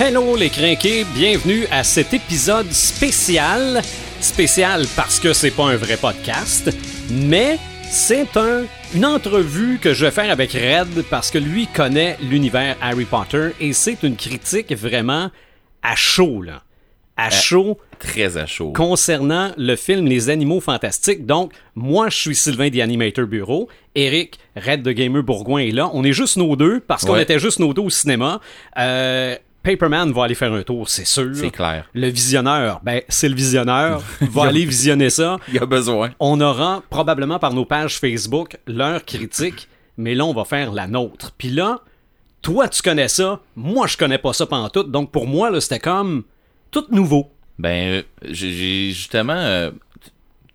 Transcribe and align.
Hello 0.00 0.36
les 0.36 0.50
crinqués, 0.50 1.04
bienvenue 1.14 1.66
à 1.70 1.82
cet 1.82 2.14
épisode 2.14 2.70
spécial. 2.70 3.82
Spécial 4.20 4.84
parce 4.96 5.18
que 5.20 5.32
c'est 5.32 5.50
pas 5.50 5.64
un 5.64 5.76
vrai 5.76 5.96
podcast, 5.96 6.70
mais 7.10 7.58
c'est 7.90 8.36
un, 8.36 8.62
une 8.94 9.04
entrevue 9.06 9.78
que 9.80 9.94
je 9.94 10.04
vais 10.04 10.10
faire 10.10 10.30
avec 10.30 10.52
Red 10.52 11.04
parce 11.10 11.30
que 11.30 11.38
lui 11.38 11.66
connaît 11.68 12.16
l'univers 12.22 12.76
Harry 12.80 13.04
Potter 13.04 13.50
et 13.60 13.72
c'est 13.72 14.02
une 14.02 14.16
critique 14.16 14.72
vraiment 14.72 15.30
à 15.82 15.94
chaud 15.96 16.42
là. 16.42 16.62
À 17.20 17.30
chaud 17.30 17.78
Très 17.98 18.36
à 18.36 18.46
chaud. 18.46 18.72
concernant 18.74 19.50
le 19.56 19.74
film 19.74 20.06
Les 20.06 20.30
Animaux 20.30 20.60
Fantastiques. 20.60 21.26
Donc, 21.26 21.50
moi, 21.74 22.10
je 22.10 22.16
suis 22.16 22.36
Sylvain 22.36 22.68
des 22.68 22.80
Animator 22.80 23.26
Bureau. 23.26 23.68
Eric, 23.96 24.38
Red 24.54 24.82
de 24.82 24.92
Gamer 24.92 25.24
Bourgoin 25.24 25.62
est 25.62 25.72
là. 25.72 25.90
On 25.94 26.04
est 26.04 26.12
juste 26.12 26.36
nos 26.36 26.54
deux 26.54 26.78
parce 26.78 27.04
qu'on 27.04 27.14
Ouais. 27.14 27.24
était 27.24 27.40
juste 27.40 27.58
nos 27.58 27.74
deux 27.74 27.82
au 27.82 27.90
cinéma. 27.90 28.40
Euh, 28.78 29.34
Paperman 29.62 30.12
va 30.12 30.24
aller 30.24 30.34
faire 30.34 30.52
un 30.52 30.62
tour, 30.62 30.88
c'est 30.88 31.04
sûr. 31.06 31.34
C'est 31.34 31.50
clair. 31.50 31.88
Le 31.94 32.08
visionneur, 32.08 32.80
ben, 32.82 33.02
c'est 33.08 33.28
le 33.28 33.34
visionneur. 33.34 34.02
va 34.20 34.44
aller 34.44 34.64
visionner 34.64 35.10
ça. 35.10 35.38
Il 35.48 35.54
y 35.54 35.58
a 35.58 35.66
besoin. 35.66 36.10
On 36.20 36.40
aura 36.40 36.82
probablement 36.88 37.38
par 37.38 37.52
nos 37.52 37.64
pages 37.64 37.98
Facebook 37.98 38.56
leur 38.66 39.04
critique, 39.04 39.68
mais 39.96 40.14
là, 40.14 40.24
on 40.24 40.32
va 40.32 40.44
faire 40.44 40.72
la 40.72 40.86
nôtre. 40.86 41.32
Puis 41.36 41.50
là, 41.50 41.80
toi, 42.40 42.68
tu 42.68 42.82
connais 42.82 43.08
ça. 43.08 43.40
Moi, 43.56 43.86
je 43.88 43.96
connais 43.96 44.18
pas 44.18 44.32
ça 44.32 44.46
pantoute. 44.46 44.90
Donc, 44.90 45.10
pour 45.10 45.26
moi, 45.26 45.50
là, 45.50 45.60
c'était 45.60 45.80
comme 45.80 46.22
tout 46.70 46.84
nouveau. 46.90 47.30
Ben, 47.58 47.88
euh, 47.98 48.02
j'ai 48.22 48.90
justement. 48.92 49.32
euh, 49.34 49.70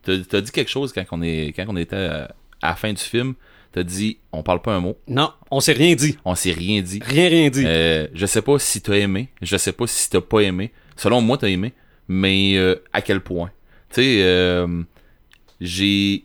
T'as 0.04 0.18
t'as 0.30 0.42
dit 0.42 0.52
quelque 0.52 0.70
chose 0.70 0.92
quand 0.92 1.04
on, 1.12 1.22
est, 1.22 1.54
quand 1.56 1.66
on 1.70 1.78
était 1.78 1.96
euh, 1.96 2.26
à 2.62 2.70
la 2.70 2.76
fin 2.76 2.92
du 2.92 3.02
film. 3.02 3.36
T'as 3.74 3.82
dit, 3.82 4.20
on 4.32 4.44
parle 4.44 4.62
pas 4.62 4.72
un 4.76 4.80
mot. 4.80 4.96
Non, 5.08 5.32
on 5.50 5.60
s'est 5.60 5.72
rien 5.72 5.96
dit. 5.96 6.16
On 6.26 6.36
s'est 6.36 6.52
rien 6.52 6.84
dit. 6.84 7.02
Rien, 7.04 7.28
rien 7.28 7.50
dit. 7.50 7.64
Euh, 7.66 8.08
je 8.14 8.28
sais 8.28 8.44
pas 8.44 8.60
si 8.60 8.82
t'as 8.82 8.94
aimé. 8.94 9.30
Je 9.42 9.58
sais 9.58 9.72
pas 9.72 9.88
si 9.88 10.12
t'as 10.12 10.22
pas 10.22 10.42
aimé. 10.42 10.72
Selon 10.96 11.22
moi, 11.22 11.40
t'as 11.40 11.48
aimé. 11.48 11.74
Mais 12.08 12.54
euh, 12.56 12.76
à 12.94 13.02
quel 13.02 13.22
point? 13.22 13.50
Tu 13.90 13.96
sais, 14.04 14.18
euh, 14.22 14.84
j'ai. 15.60 16.24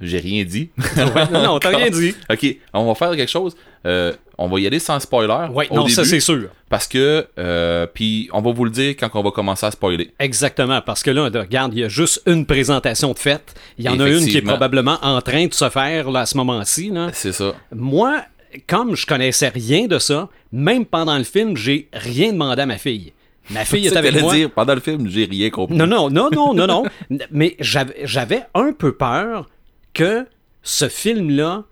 j'ai 0.00 0.18
rien 0.18 0.44
dit. 0.44 0.70
Ouais, 0.96 1.30
non, 1.30 1.42
non, 1.42 1.58
t'as 1.58 1.68
rien 1.76 1.90
dit. 1.90 2.14
ok, 2.30 2.56
on 2.72 2.86
va 2.86 2.94
faire 2.94 3.14
quelque 3.14 3.30
chose. 3.30 3.54
Euh, 3.86 4.12
on 4.38 4.48
va 4.48 4.60
y 4.60 4.66
aller 4.66 4.80
sans 4.80 5.00
spoiler. 5.00 5.48
Au 5.70 5.74
non, 5.74 5.88
ça 5.88 6.04
c'est 6.04 6.20
sûr. 6.20 6.48
Parce 6.68 6.86
que, 6.86 7.26
euh, 7.38 7.86
puis 7.86 8.28
on 8.32 8.42
va 8.42 8.52
vous 8.52 8.64
le 8.64 8.70
dire 8.70 8.94
quand 8.98 9.08
on 9.14 9.22
va 9.22 9.30
commencer 9.30 9.64
à 9.64 9.70
spoiler. 9.70 10.12
Exactement, 10.18 10.82
parce 10.82 11.02
que 11.02 11.10
là, 11.10 11.24
regarde, 11.32 11.72
il 11.72 11.80
y 11.80 11.84
a 11.84 11.88
juste 11.88 12.22
une 12.26 12.44
présentation 12.44 13.12
de 13.12 13.18
fête. 13.18 13.54
Il 13.78 13.84
y 13.84 13.88
en 13.88 13.98
a 13.98 14.08
une 14.08 14.26
qui 14.26 14.36
est 14.36 14.42
probablement 14.42 14.98
en 15.02 15.20
train 15.22 15.46
de 15.46 15.54
se 15.54 15.68
faire 15.70 16.10
là, 16.10 16.20
à 16.20 16.26
ce 16.26 16.36
moment-ci. 16.36 16.92
C'est 17.12 17.32
ça. 17.32 17.54
Moi, 17.72 18.22
comme 18.66 18.96
je 18.96 19.06
connaissais 19.06 19.48
rien 19.48 19.86
de 19.86 19.98
ça, 19.98 20.28
même 20.52 20.84
pendant 20.84 21.16
le 21.16 21.24
film, 21.24 21.56
j'ai 21.56 21.88
rien 21.92 22.32
demandé 22.32 22.62
à 22.62 22.66
ma 22.66 22.78
fille. 22.78 23.12
Ma 23.50 23.64
fille 23.64 23.86
est 23.86 23.96
avec 23.96 24.20
moi. 24.20 24.34
dire 24.34 24.50
pendant 24.50 24.74
le 24.74 24.80
film, 24.80 25.08
j'ai 25.08 25.24
rien 25.24 25.50
compris. 25.50 25.76
Non, 25.76 25.86
non, 25.86 26.10
non, 26.10 26.30
non, 26.30 26.52
non, 26.52 26.66
non. 26.66 26.84
Mais 27.30 27.56
j'avais 27.60 27.94
j'avais 28.04 28.42
un 28.54 28.72
peu 28.72 28.92
peur 28.92 29.48
que 29.94 30.26
ce 30.62 30.88
film-là 30.88 31.64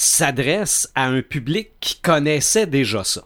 s'adresse 0.00 0.90
à 0.94 1.06
un 1.06 1.22
public 1.22 1.70
qui 1.80 2.00
connaissait 2.00 2.66
déjà 2.66 3.02
ça. 3.04 3.22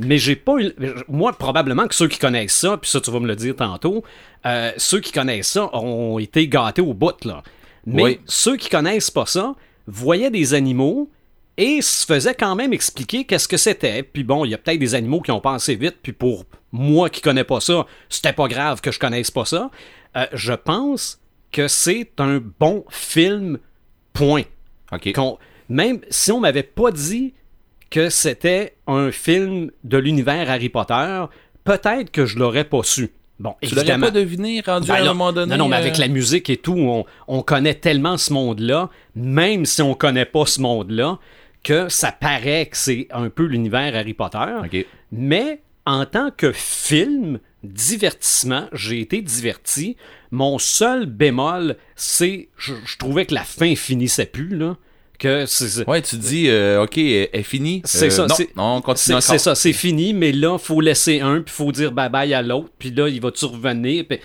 Mais 0.00 0.16
j'ai 0.16 0.36
pas 0.36 0.54
eu. 0.58 0.72
Moi, 1.08 1.32
probablement 1.32 1.86
que 1.86 1.94
ceux 1.94 2.08
qui 2.08 2.18
connaissent 2.18 2.54
ça, 2.56 2.76
puis 2.76 2.90
ça, 2.90 3.00
tu 3.00 3.10
vas 3.10 3.20
me 3.20 3.26
le 3.26 3.36
dire 3.36 3.54
tantôt, 3.56 4.04
euh, 4.46 4.72
ceux 4.76 5.00
qui 5.00 5.12
connaissent 5.12 5.48
ça 5.52 5.68
ont 5.76 6.18
été 6.18 6.48
gâtés 6.48 6.80
au 6.82 6.94
bout, 6.94 7.24
là. 7.24 7.42
Mais 7.84 8.02
Oui. 8.02 8.20
ceux 8.26 8.56
qui 8.56 8.68
connaissent 8.68 9.10
pas 9.10 9.26
ça 9.26 9.54
voyaient 9.86 10.30
des 10.30 10.54
animaux 10.54 11.10
et 11.56 11.82
se 11.82 12.06
faisaient 12.06 12.34
quand 12.34 12.54
même 12.54 12.72
expliquer 12.72 13.24
qu'est-ce 13.24 13.48
que 13.48 13.56
c'était. 13.56 14.02
Puis 14.02 14.22
bon, 14.24 14.44
il 14.44 14.50
y 14.50 14.54
a 14.54 14.58
peut-être 14.58 14.78
des 14.78 14.94
animaux 14.94 15.20
qui 15.20 15.30
ont 15.32 15.40
pensé 15.40 15.74
vite, 15.74 15.96
puis 16.02 16.12
pour 16.12 16.44
moi 16.72 17.10
qui 17.10 17.20
connais 17.20 17.44
pas 17.44 17.60
ça, 17.60 17.84
c'était 18.08 18.32
pas 18.32 18.46
grave 18.48 18.80
que 18.80 18.92
je 18.92 18.98
connaisse 18.98 19.30
pas 19.30 19.44
ça. 19.44 19.70
Euh, 20.16 20.26
je 20.32 20.52
pense 20.52 21.20
que 21.50 21.66
c'est 21.68 22.12
un 22.18 22.40
bon 22.60 22.84
film, 22.90 23.58
point. 24.12 24.42
Ok. 24.92 25.12
Qu'on- 25.12 25.38
même 25.68 26.00
si 26.10 26.32
on 26.32 26.40
m'avait 26.40 26.62
pas 26.62 26.90
dit 26.90 27.34
que 27.90 28.10
c'était 28.10 28.74
un 28.86 29.10
film 29.10 29.70
de 29.84 29.98
l'univers 29.98 30.50
Harry 30.50 30.68
Potter, 30.68 31.24
peut-être 31.64 32.10
que 32.10 32.26
je 32.26 32.38
l'aurais 32.38 32.64
pas 32.64 32.82
su. 32.82 33.10
Bon, 33.38 33.54
Tu 33.62 33.68
l'aurais 33.70 33.82
évidemment. 33.82 34.06
pas 34.06 34.10
deviné 34.12 34.60
rendu 34.66 34.88
Ben 34.88 34.94
à 34.96 35.00
un 35.02 35.04
moment 35.04 35.32
donné. 35.32 35.52
non, 35.56 35.64
non, 35.64 35.68
mais 35.68 35.76
euh, 35.76 35.80
avec 35.80 35.96
la 35.98 36.08
musique 36.08 36.50
et 36.50 36.56
tout, 36.56 36.74
on, 36.76 37.04
on 37.28 37.42
connaît 37.42 37.74
tellement 37.74 38.16
ce 38.16 38.32
monde-là, 38.32 38.90
même 39.14 39.64
si 39.64 39.80
on 39.80 39.94
connaît 39.94 40.24
pas 40.24 40.44
ce 40.44 40.60
monde-là, 40.60 41.18
que 41.62 41.88
ça 41.88 42.10
paraît 42.10 42.66
que 42.66 42.76
c'est 42.76 43.06
un 43.10 43.30
peu 43.30 43.44
l'univers 43.44 43.94
Harry 43.94 44.14
Potter. 44.14 44.84
Mais 45.12 45.62
en 45.86 46.04
tant 46.04 46.30
que 46.36 46.50
film, 46.52 47.38
divertissement, 47.62 48.68
j'ai 48.72 49.00
été 49.00 49.22
diverti. 49.22 49.96
Mon 50.30 50.58
seul 50.58 51.06
bémol, 51.06 51.76
c'est 51.96 52.48
je, 52.56 52.74
je 52.84 52.96
trouvais 52.98 53.24
que 53.24 53.34
la 53.34 53.44
fin 53.44 53.74
finissait 53.76 54.26
plus, 54.26 54.56
là. 54.56 54.76
Que 55.18 55.44
Ouais, 55.90 56.00
tu 56.00 56.16
dis, 56.16 56.48
euh, 56.48 56.82
ok, 56.84 56.96
elle 56.98 57.28
est 57.32 57.42
finie. 57.42 57.82
C'est 57.84 58.06
Euh, 58.06 58.10
ça, 58.10 58.26
Non, 58.56 58.76
on 58.76 58.80
continue 58.80 59.20
c'est, 59.20 59.38
ça, 59.38 59.54
c'est 59.56 59.72
fini, 59.72 60.12
mais 60.14 60.30
là, 60.30 60.58
faut 60.58 60.80
laisser 60.80 61.20
un, 61.20 61.40
puis 61.40 61.52
faut 61.52 61.72
dire 61.72 61.90
bye-bye 61.92 62.32
à 62.34 62.42
l'autre, 62.42 62.70
puis 62.78 62.90
là, 62.92 63.08
il 63.08 63.20
va-tu 63.20 63.44
revenir? 63.46 64.04
Puis 64.08 64.20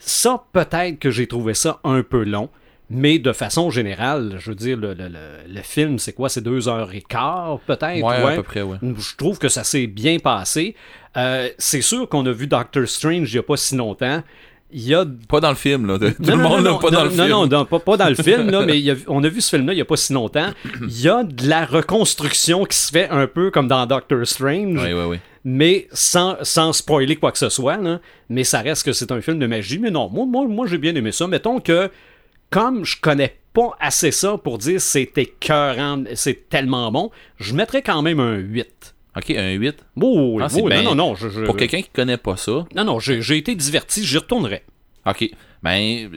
ça, 0.00 0.42
peut-être 0.52 0.98
que 0.98 1.10
j'ai 1.12 1.28
trouvé 1.28 1.54
ça 1.54 1.78
un 1.84 2.02
peu 2.02 2.24
long, 2.24 2.48
mais 2.90 3.20
de 3.20 3.32
façon 3.32 3.70
générale, 3.70 4.34
je 4.40 4.50
veux 4.50 4.56
dire, 4.56 4.76
le, 4.76 4.94
le- 4.94 5.08
le- 5.08 5.54
le 5.54 5.62
film, 5.62 6.00
c'est 6.00 6.12
quoi? 6.12 6.28
C'est 6.28 6.40
deux 6.42 6.68
heures 6.68 6.92
et 6.92 7.02
quart, 7.02 7.60
peut-être? 7.66 8.02
Ouais, 8.02 8.16
à 8.16 8.34
peu 8.34 8.42
près, 8.42 8.62
ouais. 8.62 8.78
Je 8.82 9.16
trouve 9.16 9.38
que 9.38 9.48
ça 9.48 9.62
s'est 9.62 9.86
bien 9.86 10.18
passé. 10.18 10.74
Euh, 11.16 11.48
c'est 11.56 11.82
sûr 11.82 12.08
qu'on 12.08 12.26
a 12.26 12.32
vu 12.32 12.48
Doctor 12.48 12.88
Strange 12.88 13.30
il 13.30 13.34
n'y 13.34 13.38
a 13.38 13.42
pas 13.44 13.56
si 13.56 13.76
longtemps. 13.76 14.22
Il 14.72 14.82
y 14.88 14.94
a 14.94 15.04
Pas 15.28 15.40
dans 15.40 15.50
le 15.50 15.54
film, 15.56 15.86
là. 15.86 15.98
Tout 15.98 16.04
non, 16.20 16.36
le 16.36 16.42
non, 16.42 16.48
monde, 16.48 16.64
non, 16.64 16.72
là, 16.72 16.78
pas 16.78 16.90
dans 16.90 17.04
le 17.04 17.10
film. 17.10 17.28
non, 17.28 17.46
non, 17.46 17.64
pas, 17.66 17.78
pas 17.78 17.96
dans 17.96 18.08
le 18.08 18.14
film, 18.14 18.50
là, 18.50 18.62
mais 18.66 18.78
il 18.78 18.84
y 18.84 18.90
a- 18.90 18.96
on 19.08 19.22
a 19.22 19.28
vu 19.28 19.40
ce 19.40 19.50
film-là 19.50 19.72
il 19.72 19.76
n'y 19.76 19.82
a 19.82 19.84
pas 19.84 19.96
si 19.96 20.12
longtemps. 20.12 20.48
Il 20.80 21.00
y 21.00 21.08
a 21.08 21.22
de 21.24 21.46
la 21.48 21.64
reconstruction 21.66 22.64
qui 22.64 22.76
se 22.76 22.90
fait 22.90 23.08
un 23.10 23.26
peu 23.26 23.50
comme 23.50 23.68
dans 23.68 23.84
Doctor 23.86 24.26
Strange, 24.26 24.80
Oui, 24.82 24.92
oui, 24.92 25.04
oui. 25.10 25.16
mais 25.44 25.88
sans, 25.92 26.36
sans 26.42 26.72
spoiler 26.72 27.16
quoi 27.16 27.32
que 27.32 27.38
ce 27.38 27.48
soit. 27.50 27.76
là. 27.76 28.00
Mais 28.28 28.44
ça 28.44 28.60
reste 28.60 28.84
que 28.84 28.92
c'est 28.92 29.12
un 29.12 29.20
film 29.20 29.38
de 29.38 29.46
magie. 29.46 29.78
Mais 29.78 29.90
non, 29.90 30.08
moi, 30.08 30.24
moi, 30.26 30.46
moi 30.48 30.66
j'ai 30.66 30.78
bien 30.78 30.94
aimé 30.94 31.12
ça. 31.12 31.26
Mettons 31.26 31.60
que, 31.60 31.90
comme 32.50 32.84
je 32.84 32.96
connais 33.00 33.36
pas 33.52 33.70
assez 33.80 34.10
ça 34.10 34.38
pour 34.38 34.56
dire 34.56 34.80
c'est 34.80 35.12
écœurant, 35.18 36.04
c'est 36.14 36.48
tellement 36.48 36.90
bon, 36.90 37.10
je 37.38 37.54
mettrais 37.54 37.82
quand 37.82 38.00
même 38.00 38.20
un 38.20 38.36
8. 38.36 38.94
Ok, 39.16 39.30
un 39.30 39.50
8. 39.52 39.84
Oh, 40.00 40.38
Ah, 40.40 40.48
oh, 40.54 40.68
non, 40.68 40.82
non, 40.82 40.94
non, 40.94 41.14
je- 41.14 41.28
je- 41.28 41.42
Pour 41.44 41.56
quelqu'un 41.56 41.82
qui 41.82 41.90
connaît 41.90 42.16
pas 42.16 42.36
ça, 42.36 42.64
non, 42.74 42.84
non, 42.84 42.98
j'ai 42.98 43.36
été 43.36 43.54
diverti, 43.54 44.04
j'y 44.04 44.18
retournerai. 44.18 44.62
ok. 45.06 45.30
Ben, 45.62 46.10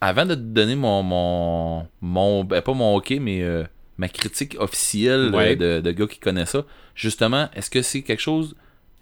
avant 0.00 0.26
de 0.26 0.34
te 0.34 0.40
donner 0.40 0.76
mon. 0.76 1.02
mon, 1.02 1.86
mon 2.00 2.44
ben, 2.44 2.60
pas 2.62 2.74
mon 2.74 2.94
ok, 2.96 3.14
mais 3.20 3.42
euh, 3.42 3.64
ma 3.98 4.08
critique 4.08 4.56
officielle 4.60 5.34
Ouais. 5.34 5.56
de, 5.56 5.80
de 5.80 5.90
gars 5.92 6.06
qui 6.06 6.18
connaît 6.18 6.46
ça, 6.46 6.64
justement, 6.94 7.48
est-ce 7.54 7.70
que 7.70 7.82
c'est 7.82 8.02
quelque 8.02 8.20
chose. 8.22 8.54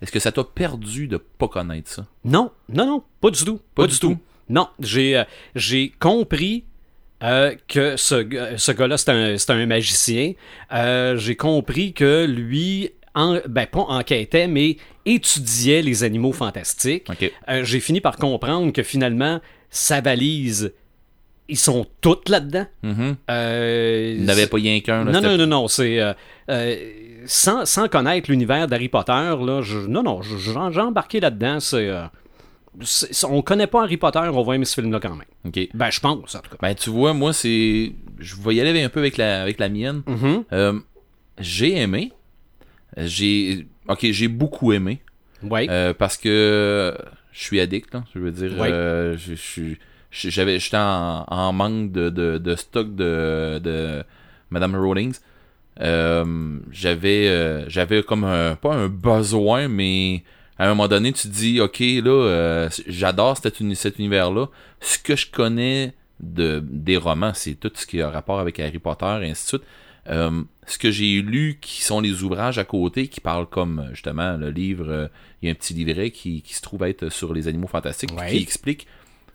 Est-ce 0.02 0.12
que 0.12 0.18
ça 0.18 0.32
t'a 0.32 0.44
perdu 0.44 1.08
de 1.08 1.16
pas 1.16 1.48
connaître 1.48 1.90
ça? 1.90 2.06
Non, 2.24 2.50
non, 2.68 2.86
non, 2.86 3.02
pas 3.20 3.30
du 3.30 3.44
tout. 3.44 3.56
Pas, 3.74 3.82
Pas 3.82 3.86
du 3.86 3.94
du 3.94 4.00
tout. 4.00 4.08
tout. 4.14 4.18
Non, 4.50 4.68
j'ai 4.78 5.16
euh, 5.16 5.24
j'ai 5.54 5.90
compris 5.98 6.64
euh, 7.22 7.54
que 7.68 7.96
ce, 7.96 8.28
g- 8.28 8.54
ce 8.56 8.72
gars-là, 8.72 8.96
c'est 8.98 9.10
un, 9.10 9.36
un 9.56 9.66
magicien. 9.66 10.32
Euh, 10.72 11.16
j'ai 11.16 11.36
compris 11.36 11.92
que 11.92 12.26
lui, 12.26 12.90
en, 13.14 13.38
ben 13.48 13.66
pas 13.66 13.80
enquêtait, 13.88 14.46
mais 14.48 14.76
étudiait 15.06 15.82
les 15.82 16.02
animaux 16.04 16.32
fantastiques. 16.32 17.08
Euh, 17.48 17.64
j'ai 17.64 17.80
fini 17.80 18.00
par 18.00 18.16
comprendre 18.16 18.72
que 18.72 18.82
finalement, 18.82 19.40
sa 19.70 20.00
valise, 20.00 20.72
ils 21.48 21.58
sont 21.58 21.86
toutes 22.00 22.28
là-dedans. 22.28 22.66
Mhm. 22.82 23.16
Euh, 23.30 24.14
Il 24.18 24.24
n'avait 24.24 24.46
pas 24.46 24.56
rien 24.56 24.80
qu'un. 24.80 25.04
non, 25.04 25.20
non, 25.20 25.36
non, 25.38 25.46
non, 25.46 25.68
c'est. 25.68 26.00
euh, 26.00 26.12
euh, 26.50 26.76
sans, 27.26 27.64
sans 27.64 27.88
connaître 27.88 28.30
l'univers 28.30 28.66
d'Harry 28.68 28.88
Potter, 28.88 29.12
là, 29.12 29.60
je, 29.62 29.78
non, 29.78 30.02
non, 30.02 30.20
j'ai 30.22 30.80
embarqué 30.80 31.20
là-dedans. 31.20 31.56
Euh, 31.56 31.60
c'est- 31.60 32.10
on 33.28 33.42
connaît 33.42 33.66
pas 33.66 33.82
Harry 33.82 33.96
Potter, 33.96 34.18
on 34.20 34.42
va 34.42 34.54
aimer 34.54 34.64
ce 34.64 34.74
film-là 34.80 35.00
quand 35.00 35.14
même. 35.14 35.52
Ben, 35.74 35.90
je 35.90 36.00
pense, 36.00 36.34
en 36.34 36.40
tout 36.40 36.50
cas. 36.50 36.56
Ben, 36.60 36.74
tu 36.74 36.90
vois, 36.90 37.14
moi, 37.14 37.32
c'est. 37.32 37.92
Je 38.18 38.36
vais 38.36 38.54
y 38.54 38.60
aller 38.60 38.82
un 38.82 38.88
peu 38.88 39.00
avec 39.00 39.16
la, 39.16 39.42
avec 39.42 39.58
la 39.58 39.68
mienne. 39.68 40.02
Mhm. 40.06 40.44
Euh, 40.52 40.78
j'ai 41.38 41.76
aimé. 41.76 42.12
J'ai. 42.96 43.66
Ok, 43.88 44.00
j'ai 44.10 44.28
beaucoup 44.28 44.72
aimé. 44.72 45.00
Ouais. 45.42 45.66
Euh, 45.68 45.92
parce 45.94 46.16
que 46.16 46.96
je 47.32 47.40
suis 47.42 47.60
addict, 47.60 47.92
là. 47.92 48.04
Je 48.14 48.18
veux 48.18 48.30
dire, 48.32 48.58
Ouais. 48.58 48.70
euh, 48.72 49.16
je 49.16 49.34
suis. 49.34 49.78
J'avais, 50.10 50.60
j'étais 50.60 50.76
en, 50.76 51.24
en 51.26 51.52
manque 51.52 51.90
de, 51.90 52.08
de, 52.08 52.38
de 52.38 52.54
stock 52.54 52.94
de, 52.94 53.58
de 53.58 54.04
Madame 54.50 54.76
Rowlings. 54.76 55.16
Euh, 55.80 56.58
j'avais, 56.70 57.64
j'avais 57.68 58.04
comme 58.04 58.22
un, 58.22 58.54
pas 58.54 58.74
un 58.74 58.88
besoin, 58.88 59.66
mais 59.66 60.22
à 60.58 60.66
un 60.66 60.68
moment 60.68 60.88
donné, 60.88 61.12
tu 61.12 61.28
te 61.28 61.32
dis, 61.32 61.60
ok, 61.60 61.78
là, 61.80 62.10
euh, 62.10 62.68
j'adore 62.86 63.36
cet, 63.36 63.60
uni- 63.60 63.76
cet 63.76 63.98
univers-là. 63.98 64.46
Ce 64.80 64.98
que 64.98 65.16
je 65.16 65.30
connais 65.30 65.94
de, 66.20 66.62
des 66.64 66.96
romans, 66.96 67.32
c'est 67.34 67.54
tout 67.54 67.72
ce 67.74 67.86
qui 67.86 68.00
a 68.00 68.08
rapport 68.10 68.38
avec 68.38 68.60
Harry 68.60 68.78
Potter 68.78 69.18
et 69.22 69.30
ainsi 69.30 69.44
de 69.44 69.48
suite. 69.48 69.62
Euh, 70.10 70.42
ce 70.66 70.76
que 70.78 70.90
j'ai 70.90 71.22
lu, 71.22 71.58
qui 71.60 71.82
sont 71.82 72.00
les 72.00 72.22
ouvrages 72.22 72.58
à 72.58 72.64
côté, 72.64 73.08
qui 73.08 73.20
parlent 73.20 73.48
comme 73.48 73.88
justement 73.92 74.36
le 74.36 74.50
livre, 74.50 74.86
euh, 74.88 75.08
il 75.42 75.46
y 75.46 75.48
a 75.48 75.52
un 75.52 75.54
petit 75.54 75.72
livret 75.74 76.10
qui, 76.10 76.42
qui 76.42 76.54
se 76.54 76.60
trouve 76.62 76.82
être 76.84 77.08
sur 77.08 77.32
les 77.34 77.48
animaux 77.48 77.66
fantastiques, 77.68 78.12
Ouais. 78.12 78.30
qui 78.30 78.36
explique 78.42 78.86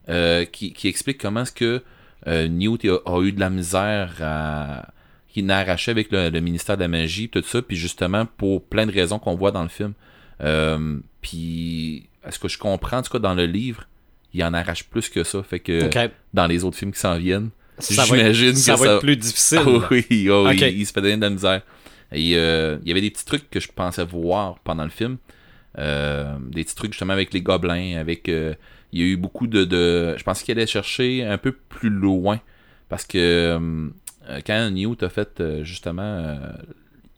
euh, 0.09 0.45
qui, 0.45 0.71
qui 0.73 0.87
explique 0.87 1.19
comment 1.19 1.41
est-ce 1.41 1.51
que 1.51 1.83
euh, 2.27 2.47
Newt 2.47 2.85
a, 2.85 2.97
a 3.05 3.21
eu 3.21 3.31
de 3.31 3.39
la 3.39 3.49
misère 3.49 4.13
à 4.21 4.87
qui 5.27 5.43
n'a 5.43 5.57
arraché 5.59 5.91
avec 5.91 6.11
le, 6.11 6.29
le 6.29 6.39
ministère 6.39 6.77
de 6.77 6.81
la 6.81 6.87
magie, 6.87 7.29
tout 7.29 7.43
ça, 7.43 7.61
puis 7.61 7.75
justement 7.75 8.25
pour 8.25 8.63
plein 8.63 8.85
de 8.87 8.91
raisons 8.91 9.19
qu'on 9.19 9.35
voit 9.35 9.51
dans 9.51 9.63
le 9.63 9.69
film. 9.69 9.93
Euh, 10.41 10.99
puis, 11.21 12.09
est-ce 12.25 12.39
que 12.39 12.47
je 12.47 12.57
comprends, 12.57 12.97
en 12.97 13.01
tout 13.01 13.11
cas 13.11 13.19
dans 13.19 13.33
le 13.33 13.45
livre, 13.45 13.85
il 14.33 14.43
en 14.43 14.53
arrache 14.53 14.83
plus 14.85 15.09
que 15.09 15.23
ça, 15.23 15.43
fait 15.43 15.59
que 15.59 15.89
dans 16.33 16.47
les 16.47 16.63
autres 16.63 16.77
films 16.77 16.91
qui 16.91 16.99
s'en 16.99 17.17
viennent, 17.17 17.49
j'imagine 17.89 18.49
être, 18.49 18.57
ça 18.57 18.73
que 18.75 18.79
va 18.79 18.93
être 18.93 18.99
plus 18.99 19.17
difficile. 19.17 19.61
Oh 19.65 19.83
oui, 19.91 20.29
oh 20.29 20.49
il 20.51 20.85
se 20.85 20.91
fait 20.91 21.01
donner 21.01 21.17
de 21.17 21.21
la 21.21 21.29
misère. 21.29 21.61
Et 22.11 22.35
euh, 22.35 22.77
il 22.81 22.87
y 22.87 22.91
avait 22.91 23.01
des 23.01 23.11
petits 23.11 23.25
trucs 23.25 23.49
que 23.49 23.59
je 23.59 23.67
pensais 23.71 24.03
voir 24.03 24.59
pendant 24.59 24.83
le 24.83 24.89
film. 24.89 25.17
Euh, 25.77 26.37
des 26.49 26.63
petits 26.63 26.75
trucs 26.75 26.93
justement 26.93 27.13
avec 27.13 27.33
les 27.33 27.41
gobelins, 27.41 27.97
avec 27.97 28.27
euh, 28.27 28.55
il 28.91 28.99
y 28.99 29.03
a 29.03 29.05
eu 29.05 29.17
beaucoup 29.17 29.47
de, 29.47 29.65
de 29.65 30.15
je 30.17 30.23
pense 30.23 30.41
qu'il 30.41 30.57
allait 30.57 30.67
chercher 30.67 31.23
un 31.23 31.37
peu 31.37 31.51
plus 31.51 31.91
loin 31.91 32.41
parce 32.89 33.05
que 33.05 33.17
euh, 33.17 34.39
quand 34.45 34.69
Newt 34.71 35.03
a 35.03 35.09
fait 35.09 35.41
justement 35.61 36.37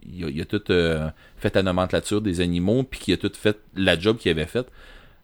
il, 0.04 0.26
a, 0.26 0.30
il 0.30 0.42
a 0.42 0.46
tout 0.46 0.64
euh, 0.72 1.10
fait 1.38 1.56
la 1.56 1.64
nomenclature 1.64 2.22
des 2.22 2.42
animaux 2.42 2.84
puis 2.84 3.00
qu'il 3.00 3.14
a 3.14 3.18
tout 3.18 3.32
fait 3.36 3.58
la 3.76 3.98
job 4.00 4.18
qu'il 4.18 4.32
avait 4.32 4.46
faite 4.46 4.68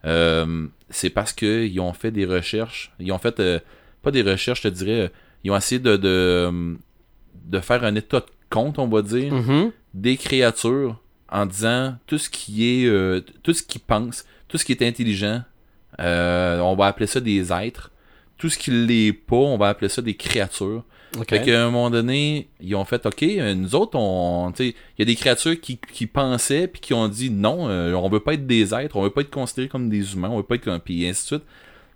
euh, 0.05 0.67
c'est 0.89 1.09
parce 1.09 1.33
que 1.33 1.65
ils 1.65 1.79
ont 1.79 1.93
fait 1.93 2.11
des 2.11 2.25
recherches 2.25 2.91
ils 2.99 3.11
ont 3.11 3.17
fait 3.17 3.39
euh, 3.39 3.59
pas 4.03 4.11
des 4.11 4.21
recherches 4.21 4.61
je 4.63 4.69
te 4.69 4.73
dirais 4.73 5.11
ils 5.43 5.51
ont 5.51 5.57
essayé 5.57 5.79
de, 5.79 5.97
de 5.97 6.75
de 7.45 7.59
faire 7.59 7.83
un 7.83 7.95
état 7.95 8.19
de 8.19 8.25
compte 8.49 8.77
on 8.79 8.87
va 8.87 9.01
dire 9.01 9.33
Mhm. 9.33 9.71
des 9.93 10.17
créatures 10.17 11.01
en 11.29 11.45
disant 11.45 11.97
tout 12.07 12.17
ce 12.17 12.29
qui 12.29 12.65
est 12.85 12.89
tout 13.43 13.53
ce 13.53 13.61
qui 13.63 13.79
pense, 13.79 14.25
tout 14.47 14.57
ce 14.57 14.63
qui 14.65 14.71
est 14.71 14.81
intelligent, 14.81 15.43
on 15.99 16.75
va 16.77 16.85
appeler 16.87 17.07
ça 17.07 17.19
des 17.19 17.51
êtres. 17.51 17.91
Tout 18.37 18.49
ce 18.49 18.57
qui 18.57 18.71
l'est 18.71 19.13
pas, 19.13 19.35
on 19.35 19.57
va 19.57 19.69
appeler 19.69 19.89
ça 19.89 20.01
des 20.01 20.13
créatures. 20.15 20.83
Ok. 21.19 21.29
Fait 21.29 21.41
qu'à 21.43 21.63
un 21.63 21.65
moment 21.71 21.89
donné, 21.89 22.47
ils 22.61 22.75
ont 22.75 22.85
fait 22.85 23.05
OK, 23.05 23.23
euh, 23.23 23.53
nous 23.55 23.75
autres, 23.75 23.97
on. 23.97 24.51
tu 24.55 24.69
sais, 24.69 24.75
Il 24.97 24.99
y 24.99 25.01
a 25.01 25.05
des 25.05 25.15
créatures 25.15 25.59
qui, 25.59 25.77
qui 25.91 26.07
pensaient 26.07 26.67
puis 26.67 26.79
qui 26.81 26.93
ont 26.93 27.07
dit 27.07 27.29
non, 27.29 27.67
euh, 27.69 27.93
on 27.93 28.09
veut 28.09 28.19
pas 28.19 28.33
être 28.33 28.45
des 28.47 28.73
êtres, 28.73 28.95
on 28.95 29.01
veut 29.03 29.09
pas 29.09 29.21
être 29.21 29.29
considérés 29.31 29.67
comme 29.69 29.89
des 29.89 30.13
humains, 30.13 30.29
on 30.29 30.37
veut 30.37 30.43
pas 30.43 30.55
être 30.55 30.63
comme. 30.63 30.79
Puis 30.79 31.07
ainsi 31.07 31.23
de 31.23 31.27
suite. 31.27 31.43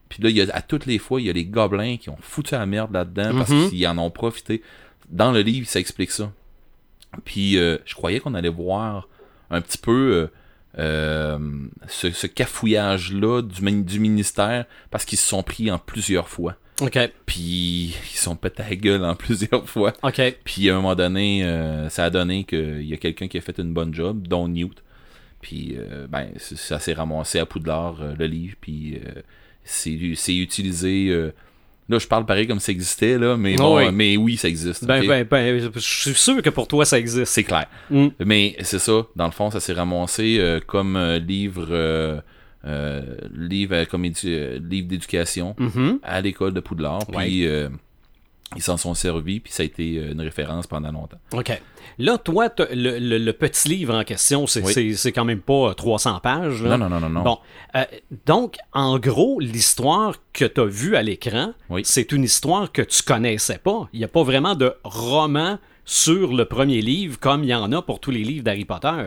Puis 0.09 0.21
là, 0.23 0.29
il 0.29 0.35
y 0.35 0.41
a, 0.41 0.47
à 0.53 0.61
toutes 0.61 0.85
les 0.85 0.97
fois, 0.97 1.21
il 1.21 1.27
y 1.27 1.29
a 1.29 1.33
les 1.33 1.45
gobelins 1.45 1.95
qui 1.97 2.09
ont 2.09 2.17
foutu 2.19 2.53
la 2.53 2.65
merde 2.65 2.91
là-dedans 2.93 3.31
parce 3.37 3.49
Mhm. 3.49 3.69
qu'ils 3.69 3.87
en 3.87 3.97
ont 3.97 4.09
profité. 4.11 4.61
Dans 5.09 5.31
le 5.31 5.41
livre, 5.41 5.67
ça 5.67 5.79
explique 5.79 6.11
ça. 6.11 6.31
Puis 7.25 7.57
euh, 7.57 7.77
je 7.85 7.93
croyais 7.95 8.19
qu'on 8.19 8.33
allait 8.33 8.49
voir 8.49 9.07
un 9.49 9.61
petit 9.61 9.77
peu 9.77 9.91
euh, 10.13 10.27
euh, 10.79 11.37
ce, 11.87 12.11
ce 12.11 12.27
cafouillage-là 12.27 13.41
du, 13.41 13.61
du 13.83 13.99
ministère 13.99 14.65
parce 14.89 15.05
qu'ils 15.05 15.17
se 15.17 15.27
sont 15.27 15.43
pris 15.43 15.69
en 15.71 15.77
plusieurs 15.77 16.29
fois. 16.29 16.55
Ok. 16.81 16.97
Puis 17.25 17.95
ils 18.11 18.17
sont 18.17 18.35
pété 18.35 18.63
la 18.67 18.75
gueule 18.75 19.05
en 19.05 19.15
plusieurs 19.15 19.67
fois. 19.69 19.93
Ok. 20.03 20.21
Puis 20.43 20.69
à 20.69 20.73
un 20.73 20.75
moment 20.77 20.95
donné, 20.95 21.43
euh, 21.43 21.89
ça 21.89 22.05
a 22.05 22.09
donné 22.09 22.43
qu'il 22.43 22.83
y 22.83 22.93
a 22.93 22.97
quelqu'un 22.97 23.27
qui 23.27 23.37
a 23.37 23.41
fait 23.41 23.57
une 23.59 23.73
bonne 23.73 23.93
job, 23.93 24.27
dont 24.27 24.47
Newt. 24.47 24.81
Puis 25.41 25.75
euh, 25.77 26.07
ben, 26.07 26.29
ça 26.37 26.79
s'est 26.79 26.93
ramassé 26.93 27.39
à 27.39 27.45
Poudlard, 27.45 27.97
euh, 28.01 28.13
le 28.17 28.27
livre. 28.27 28.55
Puis 28.61 28.95
euh, 28.95 29.21
c'est 29.63 30.35
utilisé. 30.35 31.09
là, 31.89 31.99
je 31.99 32.07
parle 32.07 32.25
pareil 32.25 32.47
comme 32.47 32.59
ça 32.59 32.71
existait, 32.71 33.17
là, 33.17 33.35
mais, 33.37 33.55
Oh 33.59 33.63
bon, 33.63 33.77
oui. 33.77 33.91
mais 33.91 34.17
oui, 34.17 34.37
ça 34.37 34.47
existe. 34.47 34.85
Ben, 34.85 35.05
ben, 35.05 35.25
ben, 35.29 35.71
je 35.73 35.79
suis 35.79 36.13
sûr 36.13 36.41
que 36.41 36.49
pour 36.49 36.67
toi, 36.67 36.85
ça 36.85 36.97
existe. 36.97 37.33
C'est 37.33 37.43
clair. 37.43 37.67
Mm. 37.89 38.07
Mais 38.25 38.55
c'est 38.61 38.79
ça, 38.79 39.05
dans 39.15 39.25
le 39.25 39.31
fond, 39.31 39.51
ça 39.51 39.59
s'est 39.59 39.73
ramassé 39.73 40.59
comme 40.67 40.97
livre, 41.27 42.23
livre, 42.63 43.73
euh, 43.75 43.85
comme 43.85 44.05
euh, 44.05 44.59
livre 44.59 44.87
d'éducation 44.87 45.55
Mhm. 45.57 45.99
à 46.03 46.21
l'école 46.21 46.53
de 46.53 46.59
Poudlard. 46.59 47.05
Puis 47.07 47.45
euh, 47.47 47.69
ils 48.55 48.61
s'en 48.61 48.77
sont 48.77 48.93
servis, 48.93 49.39
puis 49.39 49.51
ça 49.53 49.63
a 49.63 49.65
été 49.65 49.97
euh, 49.97 50.11
une 50.11 50.21
référence 50.21 50.67
pendant 50.67 50.91
longtemps. 50.91 51.19
OK. 51.33 51.61
Là, 51.97 52.17
toi, 52.17 52.49
le, 52.73 52.99
le- 52.99 53.17
le 53.17 53.33
petit 53.33 53.69
livre 53.69 53.93
en 53.95 54.03
question, 54.03 54.47
c'est 54.47 54.61
Oui. 54.63 55.11
quand 55.13 55.25
même 55.25 55.39
pas 55.41 55.73
300 55.73 56.19
pages. 56.21 56.61
là. 56.63 56.77
Non, 56.77 56.89
non, 56.89 56.99
non, 56.99 56.99
non, 57.01 57.09
non. 57.09 57.23
Bon, 57.23 57.37
euh, 57.75 57.83
donc, 58.25 58.55
en 58.73 58.97
gros, 58.99 59.39
l'histoire 59.39 60.15
que 60.33 60.45
tu 60.45 60.61
as 60.61 60.65
vue 60.65 60.95
à 60.95 61.01
l'écran, 61.03 61.53
Oui. 61.69 61.81
c'est 61.85 62.11
une 62.11 62.23
histoire 62.23 62.71
que 62.71 62.81
tu 62.81 63.03
connaissais 63.03 63.57
pas. 63.57 63.89
Il 63.93 63.99
n'y 63.99 64.05
a 64.05 64.09
pas 64.09 64.23
vraiment 64.23 64.55
de 64.55 64.73
roman 64.83 65.57
sur 65.85 66.33
le 66.33 66.45
premier 66.45 66.81
livre 66.81 67.19
comme 67.19 67.43
il 67.43 67.49
y 67.49 67.55
en 67.55 67.71
a 67.71 67.81
pour 67.81 67.99
tous 67.99 68.11
les 68.11 68.23
livres 68.23 68.43
d'Harry 68.43 68.65
Potter. 68.65 69.03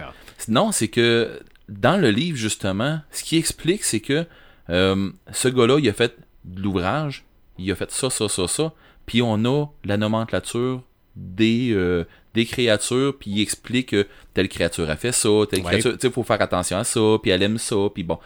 Non, 0.48 0.72
c'est 0.72 0.88
que 0.88 1.40
dans 1.68 1.96
le 2.00 2.10
livre, 2.10 2.36
justement, 2.36 3.00
ce 3.10 3.22
qui 3.24 3.36
explique, 3.36 3.84
c'est 3.84 4.00
que 4.00 4.26
euh, 4.70 5.10
ce 5.32 5.48
gars-là, 5.48 5.78
il 5.78 5.88
a 5.88 5.92
fait 5.92 6.16
de 6.44 6.60
l'ouvrage, 6.62 7.24
il 7.58 7.70
a 7.70 7.74
fait 7.74 7.90
ça, 7.90 8.10
ça, 8.10 8.28
ça, 8.28 8.46
ça, 8.48 8.72
puis 9.06 9.22
on 9.22 9.44
a 9.44 9.66
la 9.84 9.96
nomenclature 9.96 10.82
des, 11.16 11.70
euh, 11.72 12.04
des 12.34 12.44
créatures, 12.44 13.16
puis 13.18 13.30
il 13.30 13.40
explique 13.40 13.90
que 13.90 14.06
telle 14.34 14.48
créature 14.48 14.90
a 14.90 14.96
fait 14.96 15.12
ça, 15.12 15.28
telle 15.48 15.60
Ouais. 15.60 15.66
créature, 15.66 15.92
tu 15.92 16.00
sais, 16.00 16.08
il 16.08 16.12
faut 16.12 16.22
faire 16.24 16.40
attention 16.42 16.76
à 16.78 16.84
ça, 16.84 17.00
puis 17.22 17.30
elle 17.30 17.42
aime 17.42 17.58
ça, 17.58 17.76
puis 17.94 18.02
bon. 18.02 18.18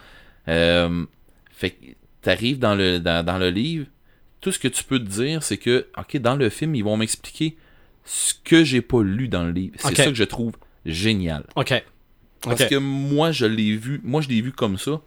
Euh, 0.47 1.05
fait 1.51 1.71
que 1.71 1.85
t'arrives 2.21 2.59
dans 2.59 2.75
le, 2.75 2.99
dans, 2.99 3.23
dans 3.25 3.37
le 3.37 3.49
livre, 3.49 3.85
tout 4.41 4.51
ce 4.51 4.59
que 4.59 4.67
tu 4.69 4.83
peux 4.83 4.99
te 4.99 5.09
dire, 5.09 5.43
c'est 5.43 5.57
que, 5.57 5.87
ok, 5.97 6.17
dans 6.17 6.35
le 6.35 6.49
film, 6.49 6.73
ils 6.75 6.83
vont 6.83 6.97
m'expliquer 6.97 7.57
ce 8.05 8.33
que 8.43 8.63
j'ai 8.63 8.81
pas 8.81 9.03
lu 9.03 9.27
dans 9.27 9.43
le 9.43 9.51
livre. 9.51 9.75
C'est 9.77 9.95
ça 9.95 10.05
que 10.05 10.13
je 10.15 10.23
trouve 10.23 10.53
génial. 10.85 11.43
OK. 11.55 11.73
Parce 12.41 12.65
que 12.65 12.75
moi, 12.75 13.31
je 13.31 13.45
l'ai 13.45 13.75
vu, 13.75 13.99
moi, 14.03 14.21
je 14.21 14.29
l'ai 14.29 14.41
vu 14.41 14.51
comme 14.51 14.77
ça. 14.77 15.01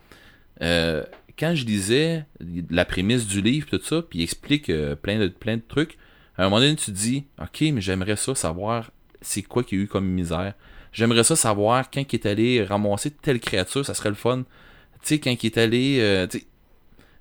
Euh, 0.60 1.04
quand 1.38 1.54
je 1.54 1.64
lisais 1.64 2.24
la 2.70 2.84
prémisse 2.84 3.26
du 3.26 3.40
livre, 3.40 3.66
tout 3.70 3.80
ça, 3.82 4.02
puis 4.02 4.18
il 4.20 4.22
explique 4.22 4.68
euh, 4.70 4.94
plein, 4.94 5.18
de, 5.18 5.28
plein 5.28 5.56
de 5.56 5.62
trucs, 5.66 5.96
à 6.36 6.42
un 6.42 6.44
moment 6.48 6.60
donné, 6.60 6.76
tu 6.76 6.86
te 6.86 6.90
dis, 6.90 7.24
OK, 7.40 7.60
mais 7.72 7.80
j'aimerais 7.80 8.16
ça 8.16 8.34
savoir 8.34 8.90
c'est 9.20 9.42
quoi 9.42 9.62
qu'il 9.64 9.78
y 9.78 9.80
a 9.80 9.84
eu 9.84 9.86
comme 9.88 10.06
misère. 10.06 10.54
J'aimerais 10.92 11.24
ça 11.24 11.36
savoir 11.36 11.90
quand 11.90 12.00
il 12.12 12.14
est 12.16 12.26
allé 12.26 12.62
ramasser 12.64 13.10
telle 13.10 13.40
créature, 13.40 13.84
ça 13.86 13.94
serait 13.94 14.10
le 14.10 14.14
fun. 14.14 14.42
Tu 14.42 14.98
sais, 15.04 15.18
quand 15.20 15.30
il 15.42 15.46
est 15.46 15.58
allé. 15.58 15.98
euh, 16.00 16.26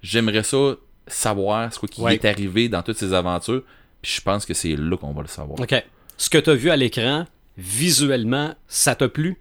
j'aimerais 0.01 0.43
ça 0.43 0.75
savoir 1.07 1.73
ce 1.73 1.79
qui 1.85 2.01
Ouais. 2.01 2.15
est 2.15 2.25
arrivé 2.25 2.69
dans 2.69 2.81
toutes 2.83 2.97
ces 2.97 3.13
aventures. 3.13 3.63
Puis 4.01 4.13
je 4.15 4.21
pense 4.21 4.45
que 4.45 4.53
c'est 4.53 4.75
là 4.75 4.97
qu'on 4.97 5.13
va 5.13 5.21
le 5.21 5.27
savoir. 5.27 5.59
OK. 5.59 5.83
Ce 6.17 6.29
que 6.29 6.37
tu 6.37 6.49
as 6.49 6.55
vu 6.55 6.69
à 6.69 6.75
l'écran, 6.75 7.25
visuellement, 7.57 8.55
ça 8.67 8.95
t'a 8.95 9.07
plu? 9.09 9.37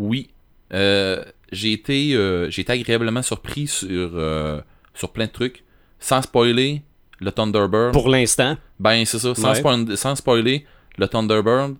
Oui. 0.00 0.30
Euh, 0.72 1.22
j'ai 1.52 1.72
été, 1.72 2.14
euh, 2.14 2.48
j'ai 2.50 2.62
été 2.62 2.72
agréablement 2.72 3.22
surpris 3.22 3.66
sur, 3.66 3.88
euh, 4.14 4.60
sur 4.94 5.12
plein 5.12 5.26
de 5.26 5.30
trucs. 5.32 5.62
Sans 5.98 6.22
spoiler, 6.22 6.82
le 7.20 7.30
Thunderbird. 7.30 7.92
Pour 7.92 8.08
l'instant. 8.08 8.56
Ben, 8.78 9.04
c'est 9.04 9.18
ça. 9.18 9.34
Sans, 9.34 9.50
Ouais. 9.50 9.54
spoil- 9.56 9.96
sans 9.96 10.14
spoiler, 10.14 10.64
le 10.96 11.06
Thunderbird, 11.06 11.74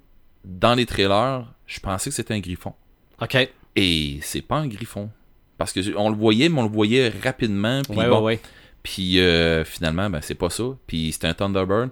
dans 0.45 0.75
les 0.75 0.87
trailers, 0.87 1.47
je 1.67 1.81
pensais 1.81 2.11
que 2.11 2.17
c'était 2.17 2.35
un 2.35 2.41
griffon. 2.41 2.75
OK. 3.23 3.37
Et 3.77 4.19
c'est 4.23 4.43
pas 4.43 4.57
un 4.57 4.67
griffon. 4.67 5.11
Parce 5.57 5.73
que 5.73 5.97
on 5.97 6.11
le 6.11 6.17
voyait, 6.17 6.49
mais 6.49 6.61
on 6.61 6.65
le 6.65 6.69
voyait 6.71 7.09
rapidement. 7.23 7.81
Puis 7.89 7.97
Ouais, 7.97 8.09
bon, 8.09 8.19
ouais, 8.19 8.25
ouais. 8.35 8.41
puis 8.83 9.21
euh, 9.21 9.65
finalement, 9.65 10.11
ben, 10.11 10.21
c'est 10.21 10.35
pas 10.35 10.51
ça. 10.51 10.65
Puis 10.87 11.13
c'était 11.13 11.29
un 11.29 11.35
Thunderbird. 11.35 11.91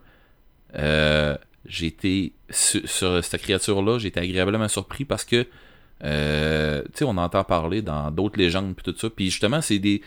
Euh, 0.76 1.36
j'ai 1.66 1.86
été 1.86 2.32
sur, 2.50 2.86
sur 2.88 3.24
cette 3.24 3.40
créature-là, 3.42 3.98
j'ai 3.98 4.08
été 4.08 4.20
agréablement 4.20 4.68
surpris 4.68 5.04
parce 5.04 5.24
que 5.24 5.46
euh, 6.04 6.82
tu 6.92 6.98
sais, 6.98 7.04
on 7.04 7.16
entend 7.16 7.44
parler 7.44 7.82
dans 7.82 8.10
d'autres 8.10 8.38
légendes 8.38 8.74
puis 8.74 8.92
tout 8.92 8.98
ça. 8.98 9.10
Puis 9.10 9.30
justement, 9.30 9.60
c'est 9.60 9.78
des 9.78 10.02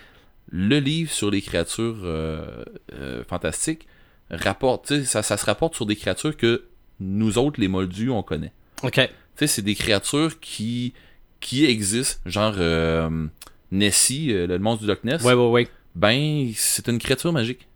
le 0.49 0.79
livre 0.79 1.11
sur 1.11 1.31
les 1.31 1.41
créatures 1.41 2.01
euh, 2.03 2.63
euh, 2.93 3.23
fantastiques 3.23 3.87
rapporte, 4.31 5.03
ça, 5.03 5.23
ça 5.23 5.37
se 5.37 5.45
rapporte 5.45 5.75
sur 5.75 5.85
des 5.85 5.95
créatures 5.95 6.35
que 6.35 6.63
nous 6.99 7.37
autres, 7.37 7.59
les 7.59 7.67
Moldus, 7.67 8.09
on 8.09 8.23
connaît. 8.23 8.53
OK. 8.83 8.93
Tu 8.93 9.01
sais, 9.35 9.47
c'est 9.47 9.61
des 9.61 9.75
créatures 9.75 10.39
qui 10.39 10.93
qui 11.39 11.65
existent, 11.65 12.19
genre 12.27 12.53
euh, 12.59 13.27
Nessie, 13.71 14.31
euh, 14.31 14.45
le 14.45 14.59
monstre 14.59 14.83
du 14.83 14.87
Loch 14.87 15.03
Ness. 15.03 15.23
Ouais, 15.23 15.33
ouais, 15.33 15.49
ouais. 15.49 15.67
Ben, 15.95 16.51
c'est 16.55 16.87
une 16.87 16.99
créature 16.99 17.33
magique. 17.33 17.67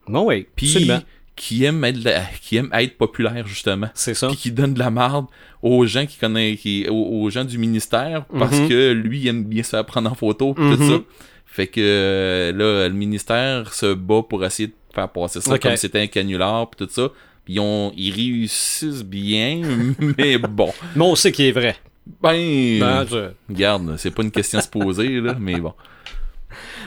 Puis 0.55 0.67
Absolument. 0.67 1.01
Qui 1.35 1.65
aime 1.65 1.83
être 1.83 2.01
la- 2.03 2.23
qui 2.41 2.55
aime 2.57 2.69
être 2.73 2.97
populaire 2.97 3.45
justement. 3.47 3.89
C'est 3.93 4.13
ça. 4.13 4.27
Puis 4.27 4.37
qui 4.37 4.51
donne 4.51 4.73
de 4.73 4.79
la 4.79 4.89
marde 4.89 5.25
aux 5.61 5.85
gens 5.85 6.05
qui 6.05 6.17
connaissent 6.17 6.59
qui, 6.59 6.85
aux, 6.89 6.93
aux 7.23 7.29
gens 7.29 7.43
du 7.43 7.57
ministère 7.57 8.25
parce 8.39 8.55
Mhm. 8.57 8.69
que 8.69 8.91
lui 8.91 9.19
il 9.21 9.27
aime 9.27 9.43
bien 9.43 9.61
se 9.63 9.71
faire 9.71 9.85
prendre 9.85 10.09
en 10.11 10.15
photo 10.15 10.53
pis 10.53 10.61
tout 10.61 10.77
Mhm. 10.83 10.89
ça. 10.89 10.97
Fait 11.45 11.67
que 11.67 11.81
euh, 11.81 12.51
là 12.51 12.87
le 12.87 12.93
ministère 12.93 13.73
se 13.73 13.93
bat 13.93 14.21
pour 14.27 14.43
essayer 14.45 14.67
de 14.67 14.73
faire 14.93 15.09
passer 15.09 15.41
ça 15.41 15.57
comme 15.59 15.75
c'était 15.75 15.99
un 16.01 16.07
canular 16.07 16.69
puis 16.69 16.85
tout 16.85 16.91
ça. 16.93 17.09
Puis 17.43 17.55
ils, 17.55 17.59
ont- 17.59 17.91
ils 17.97 18.11
réussissent 18.13 19.03
bien 19.03 19.61
mais 20.17 20.37
bon. 20.37 20.73
Mais 20.95 21.03
on 21.03 21.15
sait 21.15 21.31
qu'il 21.31 21.45
est 21.45 21.51
vrai. 21.51 21.75
Ben 22.21 22.79
Ben, 22.79 23.05
je- 23.09 23.31
regarde, 23.49 23.95
c'est 23.97 24.11
pas 24.11 24.23
une 24.23 24.31
question 24.31 24.59
à 24.59 24.61
se 24.61 24.69
poser 24.69 25.19
là, 25.21 25.35
mais 25.39 25.59
bon. 25.59 25.73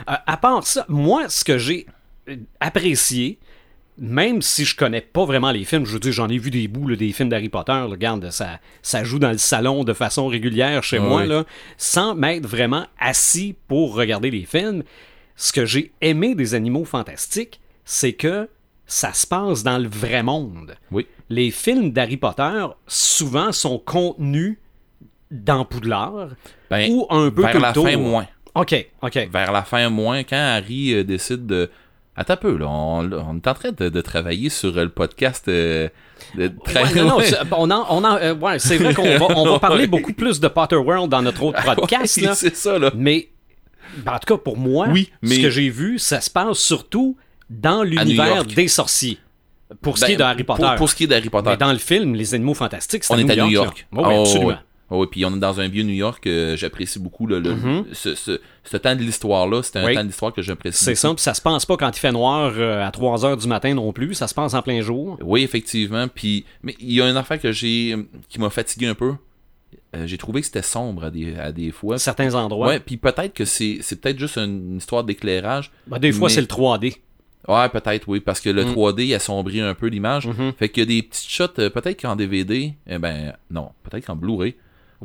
Euh, 0.08 0.14
à 0.26 0.36
part 0.36 0.66
ça, 0.66 0.86
moi, 0.88 1.28
ce 1.28 1.44
que 1.44 1.58
j'ai 1.58 1.86
apprécié, 2.60 3.38
même 3.98 4.42
si 4.42 4.64
je 4.64 4.76
connais 4.76 5.00
pas 5.00 5.24
vraiment 5.24 5.50
les 5.50 5.64
films, 5.64 5.84
je 5.84 5.92
veux 5.92 6.00
dire, 6.00 6.12
j'en 6.12 6.28
ai 6.28 6.38
vu 6.38 6.50
des 6.50 6.68
bouts, 6.68 6.88
là, 6.88 6.96
des 6.96 7.12
films 7.12 7.28
d'Harry 7.28 7.48
Potter, 7.48 7.72
là, 7.72 7.84
regarde, 7.86 8.30
ça, 8.30 8.60
ça 8.82 9.04
joue 9.04 9.18
dans 9.18 9.32
le 9.32 9.38
salon 9.38 9.84
de 9.84 9.92
façon 9.92 10.26
régulière 10.28 10.82
chez 10.82 10.98
Ah 10.98 11.02
moi, 11.02 11.22
oui. 11.22 11.28
là, 11.28 11.44
sans 11.76 12.14
m'être 12.14 12.46
vraiment 12.46 12.86
assis 12.98 13.56
pour 13.66 13.94
regarder 13.94 14.30
les 14.30 14.44
films. 14.44 14.82
Ce 15.36 15.52
que 15.52 15.64
j'ai 15.66 15.92
aimé 16.00 16.34
des 16.34 16.54
animaux 16.54 16.84
fantastiques, 16.84 17.60
c'est 17.84 18.12
que 18.12 18.48
ça 18.86 19.12
se 19.12 19.26
passe 19.26 19.62
dans 19.62 19.78
le 19.78 19.88
vrai 19.88 20.22
monde. 20.22 20.76
Oui. 20.90 21.06
Les 21.28 21.50
films 21.50 21.92
d'Harry 21.92 22.16
Potter, 22.16 22.66
souvent, 22.86 23.52
sont 23.52 23.78
contenus 23.78 24.58
dans 25.30 25.64
Poudlard, 25.64 26.30
Ben, 26.70 26.90
ou 26.90 27.06
un 27.10 27.30
peu 27.30 27.42
vers 27.42 27.60
la 27.60 27.74
fin, 27.74 27.96
moins. 27.98 28.26
OK, 28.54 28.88
OK. 29.02 29.28
Vers 29.30 29.52
la 29.52 29.62
fin, 29.62 29.88
moins. 29.90 30.24
Quand 30.24 30.36
Harry 30.36 30.94
euh, 30.94 31.04
décide 31.04 31.46
de. 31.46 31.70
Attends 32.20 32.32
un 32.34 32.36
peu, 32.36 32.56
là. 32.58 32.66
On, 32.68 33.10
on 33.12 33.36
est 33.36 33.46
en 33.46 33.54
train 33.54 33.70
de, 33.72 33.88
de 33.88 34.00
travailler 34.00 34.48
sur 34.50 34.76
euh, 34.76 34.82
le 34.84 34.88
podcast. 34.90 35.46
euh, 35.48 35.88
de 36.34 36.48
tra- 36.48 36.82
Ouais, 36.92 37.00
non, 37.02 37.18
non, 37.18 37.20
on 37.52 37.70
en, 37.70 37.86
on 37.90 38.04
en- 38.04 38.16
euh, 38.16 38.34
ouais, 38.34 38.58
c'est 38.58 38.76
vrai 38.76 38.92
qu'on 38.92 39.16
va, 39.18 39.26
on 39.36 39.50
va 39.52 39.58
parler 39.60 39.86
beaucoup 39.86 40.12
plus 40.12 40.40
de 40.40 40.48
Potter 40.48 40.74
World 40.76 41.10
dans 41.10 41.22
notre 41.22 41.42
autre 41.44 41.62
podcast, 41.76 42.16
Ouais, 42.16 42.22
là. 42.24 42.34
c'est 42.34 42.56
ça, 42.56 42.78
là. 42.78 42.90
mais 42.96 43.28
ben, 43.98 44.14
en 44.14 44.18
tout 44.18 44.34
cas 44.34 44.42
pour 44.42 44.56
moi, 44.58 44.88
Oui, 44.90 45.10
ce 45.22 45.40
que 45.40 45.48
j'ai 45.50 45.70
vu, 45.70 45.98
ça 45.98 46.20
se 46.20 46.28
passe 46.28 46.58
surtout 46.58 47.16
dans 47.48 47.82
l'univers 47.84 48.44
des 48.44 48.68
sorciers. 48.68 49.18
Pour 49.82 49.96
ce 49.98 50.06
qui 50.06 50.12
est 50.12 50.16
de 50.16 50.20
Ben, 50.20 50.30
Harry 50.30 50.44
Potter. 50.44 50.62
Pour, 50.62 50.74
pour 50.76 50.90
ce 50.90 50.94
qui 50.96 51.04
est 51.04 51.06
d'Harry 51.06 51.28
Potter. 51.30 51.50
Mais 51.50 51.56
dans 51.58 51.72
le 51.72 51.78
film, 51.78 52.14
les 52.14 52.34
animaux 52.34 52.54
fantastiques, 52.54 53.04
c'est 53.04 53.12
on 53.12 53.16
à 53.16 53.20
est 53.20 53.24
New 53.24 53.30
à 53.32 53.36
New 53.44 53.50
York. 53.50 53.86
Oui, 53.92 54.02
Oh, 54.04 54.20
absolument. 54.22 54.58
Oh, 54.90 55.00
oui, 55.02 55.06
puis 55.10 55.24
on 55.26 55.36
est 55.36 55.38
dans 55.38 55.60
un 55.60 55.68
vieux 55.68 55.82
New 55.82 55.92
York. 55.94 56.26
euh, 56.26 56.56
j'apprécie 56.56 56.98
beaucoup 56.98 57.26
le, 57.26 57.40
le- 57.40 57.54
Mhm. 57.54 57.84
ce, 57.92 58.14
ce- 58.14 58.40
ce 58.64 58.76
temps 58.78 58.96
de 58.96 59.00
l'histoire-là. 59.02 59.62
C'est 59.62 59.76
un 59.78 59.84
Oui. 59.86 59.94
temps 59.94 60.02
de 60.02 60.06
l'histoire 60.06 60.32
que 60.32 60.40
j'apprécie. 60.40 60.82
C'est 60.82 60.94
ça, 60.94 61.12
puis 61.12 61.22
ça 61.22 61.34
se 61.34 61.42
passe 61.42 61.66
pas 61.66 61.76
quand 61.76 61.94
il 61.94 62.00
fait 62.00 62.12
noir 62.12 62.52
euh, 62.56 62.86
à 62.86 62.90
3 62.90 63.24
heures 63.26 63.36
du 63.36 63.46
matin 63.48 63.74
non 63.74 63.92
plus, 63.92 64.14
ça 64.14 64.26
se 64.28 64.34
passe 64.34 64.54
en 64.54 64.62
plein 64.62 64.80
jour. 64.80 65.18
Oui, 65.22 65.42
effectivement. 65.42 66.08
Puis, 66.08 66.46
mais 66.62 66.74
il 66.80 66.92
y 66.92 67.02
a 67.02 67.08
une 67.10 67.16
affaire 67.18 67.38
que 67.40 67.52
j'ai 67.52 67.96
qui 68.30 68.40
m'a 68.40 68.48
fatigué 68.50 68.86
un 68.86 68.94
peu. 68.94 69.12
Euh, 69.94 70.06
j'ai 70.06 70.16
trouvé 70.18 70.40
que 70.40 70.46
c'était 70.46 70.62
sombre 70.62 71.04
à 71.04 71.10
des, 71.10 71.34
à 71.36 71.52
des 71.52 71.70
fois. 71.70 71.98
Certains 71.98 72.34
endroits. 72.34 72.68
Ouais, 72.68 72.80
puis 72.80 72.96
peut-être 72.96 73.34
que 73.34 73.44
c'est 73.44 73.78
c'est 73.82 74.00
peut-être 74.00 74.18
juste 74.18 74.36
une 74.38 74.78
histoire 74.78 75.04
d'éclairage. 75.04 75.70
Ben, 75.86 75.98
des 75.98 76.12
fois, 76.12 76.28
mais- 76.28 76.34
c'est 76.34 76.40
le 76.40 76.46
3D. 76.46 76.96
Ouais, 77.46 77.68
peut-être, 77.70 78.06
oui, 78.08 78.20
parce 78.20 78.40
que 78.40 78.50
le 78.50 78.64
Mm. 78.64 78.72
3D 78.74 79.14
assombrit 79.14 79.60
un 79.60 79.74
peu 79.74 79.86
l'image. 79.86 80.26
Mhm. 80.26 80.52
Fait 80.58 80.68
qu'il 80.68 80.82
y 80.82 80.86
a 80.86 80.86
des 80.86 81.02
petites 81.02 81.28
shots, 81.30 81.48
peut-être 81.48 82.00
qu'en 82.02 82.16
DVD, 82.16 82.74
eh 82.86 82.98
ben, 82.98 83.32
non, 83.50 83.70
peut-être 83.82 84.06
qu'en 84.06 84.16
Blu-ray. 84.16 84.54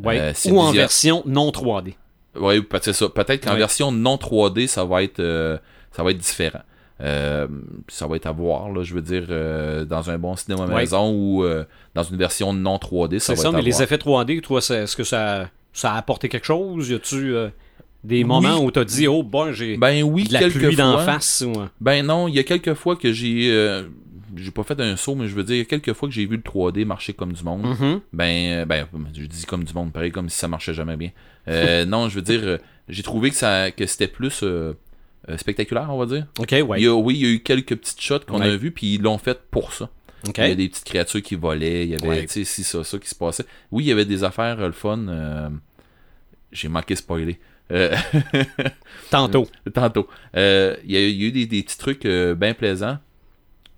Ouais. 0.01 0.19
Euh, 0.19 0.33
Ou 0.51 0.59
en 0.59 0.71
version 0.71 1.21
non 1.25 1.50
3D. 1.51 1.93
Ouais, 2.39 2.62
peut-être 2.62 2.93
ça. 2.93 3.09
Peut-être 3.09 3.43
qu'en 3.45 3.51
Ouais. 3.51 3.57
version 3.57 3.91
non 3.91 4.15
3D, 4.17 4.67
ça 4.67 4.85
va 4.85 5.03
être, 5.03 5.19
euh, 5.19 5.57
ça 5.91 6.03
va 6.03 6.12
être 6.12 6.17
différent. 6.17 6.62
Euh, 7.01 7.47
ça 7.89 8.07
va 8.07 8.15
être 8.15 8.27
à 8.27 8.31
voir, 8.31 8.71
là, 8.71 8.83
je 8.83 8.93
veux 8.93 9.01
dire, 9.01 9.25
euh, 9.29 9.83
dans 9.85 10.09
un 10.09 10.17
bon 10.17 10.35
cinéma 10.35 10.65
Ouais. 10.65 10.75
maison 10.75 11.12
ou 11.12 11.43
euh, 11.43 11.63
dans 11.95 12.03
une 12.03 12.17
version 12.17 12.53
non 12.53 12.77
3D, 12.77 13.19
ça 13.19 13.35
C'est 13.35 13.41
ça, 13.41 13.51
mais 13.51 13.62
les 13.62 13.81
effets 13.83 13.97
3D, 13.97 14.41
toi, 14.41 14.62
c'est- 14.62 14.83
est-ce 14.83 14.95
que 14.95 15.03
ça, 15.03 15.50
ça 15.73 15.93
a 15.93 15.97
apporté 15.97 16.29
quelque 16.29 16.45
chose? 16.45 16.89
Y 16.89 16.93
a-tu 16.95 17.35
des 18.03 18.23
moments 18.23 18.57
où 18.59 18.69
t'as 18.71 18.83
dit, 18.85 19.07
oh, 19.07 19.21
bon, 19.23 19.51
j'ai 19.53 19.77
Ben 19.77 20.03
oui, 20.03 20.23
de 20.25 20.33
la 20.33 20.50
pluie 20.50 20.75
d'en 20.75 20.97
face? 21.00 21.43
Ou... 21.45 21.59
euh, 21.59 21.65
Ben 21.81 22.05
non, 22.05 22.27
il 22.27 22.35
y 22.35 22.39
a 22.39 22.43
quelques 22.43 22.73
fois 22.73 22.95
que 22.95 23.12
j'ai... 23.12 23.50
j'ai 24.35 24.51
pas 24.51 24.63
fait 24.63 24.79
un 24.79 24.95
saut, 24.95 25.15
mais 25.15 25.27
je 25.27 25.35
veux 25.35 25.43
dire, 25.43 25.55
il 25.55 25.59
y 25.59 25.61
a 25.61 25.65
quelques 25.65 25.93
fois 25.93 26.07
que 26.09 26.13
j'ai 26.15 26.25
vu 26.25 26.35
le 26.37 26.41
3D 26.41 26.85
marcher 26.85 27.13
comme 27.13 27.33
du 27.33 27.43
monde. 27.43 27.63
mhm. 27.63 28.01
Ben, 28.13 28.61
euh, 28.61 28.65
ben, 28.65 28.87
je 29.13 29.25
dis 29.25 29.45
comme 29.45 29.63
du 29.63 29.73
monde, 29.73 29.91
pareil, 29.91 30.11
comme 30.11 30.29
si 30.29 30.37
ça 30.37 30.47
marchait 30.47 30.73
jamais 30.73 30.97
bien. 30.97 31.11
Euh, 31.47 31.85
non, 31.85 32.09
je 32.09 32.15
veux 32.15 32.21
dire, 32.21 32.41
euh, 32.43 32.57
j'ai 32.89 33.03
trouvé 33.03 33.29
que 33.29 33.35
ça 33.35 33.71
que 33.71 33.85
c'était 33.85 34.07
plus 34.07 34.41
euh, 34.43 34.73
spectaculaire, 35.37 35.87
on 35.89 35.97
va 35.97 36.05
dire. 36.05 36.27
OK, 36.39 36.51
ouais. 36.51 36.79
Il 36.79 36.83
y 36.83 36.87
a, 36.87 36.93
oui, 36.95 37.15
il 37.15 37.21
y 37.21 37.25
a 37.25 37.29
eu 37.33 37.39
quelques 37.41 37.75
petites 37.75 38.01
shots 38.01 38.19
qu'on 38.27 38.39
Ouais. 38.41 38.49
a 38.49 38.55
vues, 38.57 38.71
puis 38.71 38.95
ils 38.95 39.01
l'ont 39.01 39.17
fait 39.17 39.39
pour 39.51 39.73
ça. 39.73 39.89
Il 40.25 40.31
y 40.37 40.41
a 40.51 40.55
des 40.55 40.69
petites 40.69 40.85
créatures 40.85 41.21
qui 41.21 41.35
volaient, 41.35 41.83
il 41.85 41.89
y 41.91 41.95
avait, 41.95 42.07
Ouais. 42.07 42.21
tu 42.21 42.29
sais, 42.29 42.43
si 42.45 42.63
ça, 42.63 42.83
ça 42.83 42.97
qui 42.97 43.09
se 43.09 43.15
passait. 43.15 43.45
Oui, 43.71 43.83
il 43.83 43.87
y 43.87 43.91
avait 43.91 44.05
des 44.05 44.23
affaires, 44.23 44.55
le 44.57 44.71
fun. 44.71 45.51
j'ai 46.51 46.67
manqué 46.69 46.95
spoiler. 46.95 47.39
Euh, 47.71 47.95
Tantôt. 49.09 49.47
tantôt. 49.73 50.07
Euh, 50.35 50.75
Il 50.85 50.91
y, 50.91 50.97
a 50.97 50.99
il 51.07 51.21
y 51.21 51.25
a 51.25 51.27
eu 51.27 51.31
des, 51.31 51.45
des 51.45 51.63
petits 51.63 51.77
trucs 51.77 52.05
euh, 52.05 52.35
bien 52.35 52.53
plaisants, 52.53 52.97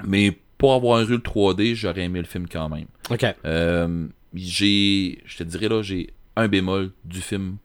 mais 0.05 0.37
pour 0.57 0.73
avoir 0.73 1.01
eu 1.01 1.07
le 1.07 1.17
3D, 1.17 1.75
j'aurais 1.75 2.03
aimé 2.03 2.19
le 2.19 2.25
film 2.25 2.47
quand 2.47 2.69
même. 2.69 2.87
OK. 3.09 3.25
Euh, 3.45 4.07
j'ai, 4.33 5.21
je 5.25 5.37
te 5.37 5.43
dirais 5.43 5.67
là, 5.67 5.81
j'ai 5.81 6.13
un 6.35 6.47
bémol 6.47 6.91
du 7.03 7.21
film, 7.21 7.57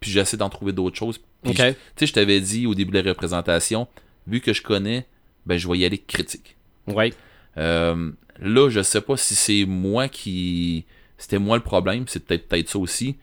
puis 0.00 0.10
j'essaie 0.10 0.36
d'en 0.36 0.48
trouver 0.48 0.72
d'autres 0.72 0.96
choses. 0.96 1.18
Puis 1.42 1.52
OK. 1.52 1.56
Tu 1.56 1.74
sais, 1.96 2.06
je 2.06 2.12
t'avais 2.12 2.40
dit 2.40 2.66
au 2.66 2.74
début 2.74 2.92
de 2.92 3.00
la 3.00 3.10
représentation, 3.10 3.88
vu 4.26 4.40
que 4.40 4.52
je 4.52 4.62
connais, 4.62 5.06
ben 5.46 5.58
je 5.58 5.68
vais 5.68 5.78
y 5.78 5.84
aller 5.84 5.98
critique. 5.98 6.56
Ouais. 6.86 7.12
Euh, 7.56 8.12
là, 8.40 8.68
je 8.70 8.82
sais 8.82 9.00
pas 9.00 9.16
si 9.16 9.34
c'est 9.34 9.64
moi 9.64 10.08
qui. 10.08 10.84
C'était 11.16 11.38
moi 11.38 11.56
le 11.56 11.62
problème, 11.62 12.04
c'est 12.06 12.24
peut-être 12.24 12.48
peut-être 12.48 12.68
ça 12.68 12.78
aussi. 12.78 13.16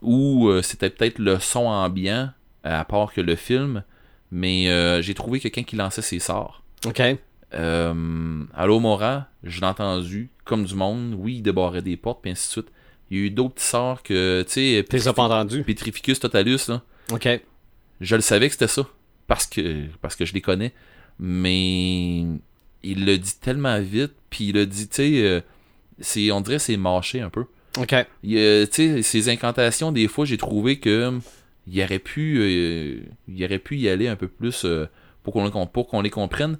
Ou 0.00 0.48
euh, 0.48 0.62
c'était 0.62 0.90
peut-être 0.90 1.18
le 1.18 1.38
son 1.38 1.66
ambiant, 1.66 2.30
à 2.62 2.84
part 2.84 3.12
que 3.12 3.20
le 3.20 3.36
film. 3.36 3.82
Mais 4.30 4.68
euh, 4.68 5.02
j'ai 5.02 5.14
trouvé 5.14 5.40
quelqu'un 5.40 5.62
qui 5.62 5.76
lançait 5.76 6.02
ses 6.02 6.18
sorts. 6.18 6.62
OK. 6.86 7.02
Euh, 7.54 8.44
Allo 8.54 8.80
Mora, 8.80 9.28
je 9.44 9.60
l'ai 9.60 9.66
entendu, 9.66 10.30
comme 10.44 10.64
du 10.64 10.74
monde. 10.74 11.14
Oui, 11.18 11.36
il 11.36 11.42
débarrait 11.42 11.82
des 11.82 11.96
portes, 11.96 12.20
puis 12.22 12.30
ainsi 12.30 12.48
de 12.48 12.52
suite. 12.52 12.68
Il 13.10 13.18
y 13.18 13.20
a 13.20 13.24
eu 13.26 13.30
d'autres 13.30 13.54
petits 13.54 13.66
sorts 13.66 14.02
que, 14.02 14.42
tu 14.46 14.52
sais, 14.52 14.84
T'es 14.88 14.98
pas 15.12 15.22
entendu. 15.24 15.62
Petrificus 15.62 16.18
Totalus, 16.20 16.58
là. 16.68 16.82
OK. 17.12 17.28
Je 18.00 18.16
le 18.16 18.22
savais 18.22 18.46
que 18.48 18.52
c'était 18.54 18.68
ça. 18.68 18.86
Parce 19.26 19.46
que, 19.46 19.84
parce 20.00 20.16
que 20.16 20.24
je 20.24 20.32
les 20.32 20.40
connais. 20.40 20.72
Mais 21.18 22.20
il 22.82 23.04
le 23.04 23.18
dit 23.18 23.34
tellement 23.40 23.78
vite. 23.80 24.12
Puis 24.30 24.44
il 24.48 24.54
le 24.54 24.66
dit, 24.66 24.88
tu 24.88 24.96
sais, 24.96 25.22
euh, 25.22 25.40
c'est, 26.00 26.30
on 26.32 26.40
dirait 26.40 26.56
que 26.56 26.62
c'est 26.62 26.76
mâché 26.76 27.20
un 27.20 27.30
peu. 27.30 27.44
OK. 27.78 27.92
Euh, 27.92 28.66
tu 28.66 28.72
sais, 28.72 29.02
ces 29.02 29.28
incantations, 29.28 29.92
des 29.92 30.08
fois, 30.08 30.24
j'ai 30.24 30.36
trouvé 30.38 30.78
que 30.78 31.06
hum, 31.06 31.20
il 31.66 31.82
aurait 31.82 31.98
pu, 31.98 32.38
euh, 32.40 33.00
il 33.28 33.44
aurait 33.44 33.58
pu 33.58 33.76
y 33.76 33.88
aller 33.88 34.08
un 34.08 34.16
peu 34.16 34.28
plus 34.28 34.64
euh, 34.64 34.86
pour 35.22 35.32
qu'on, 35.34 35.50
qu'on- 35.50 35.66
pour 35.66 35.86
qu'on 35.88 36.00
les 36.00 36.10
comprenne. 36.10 36.58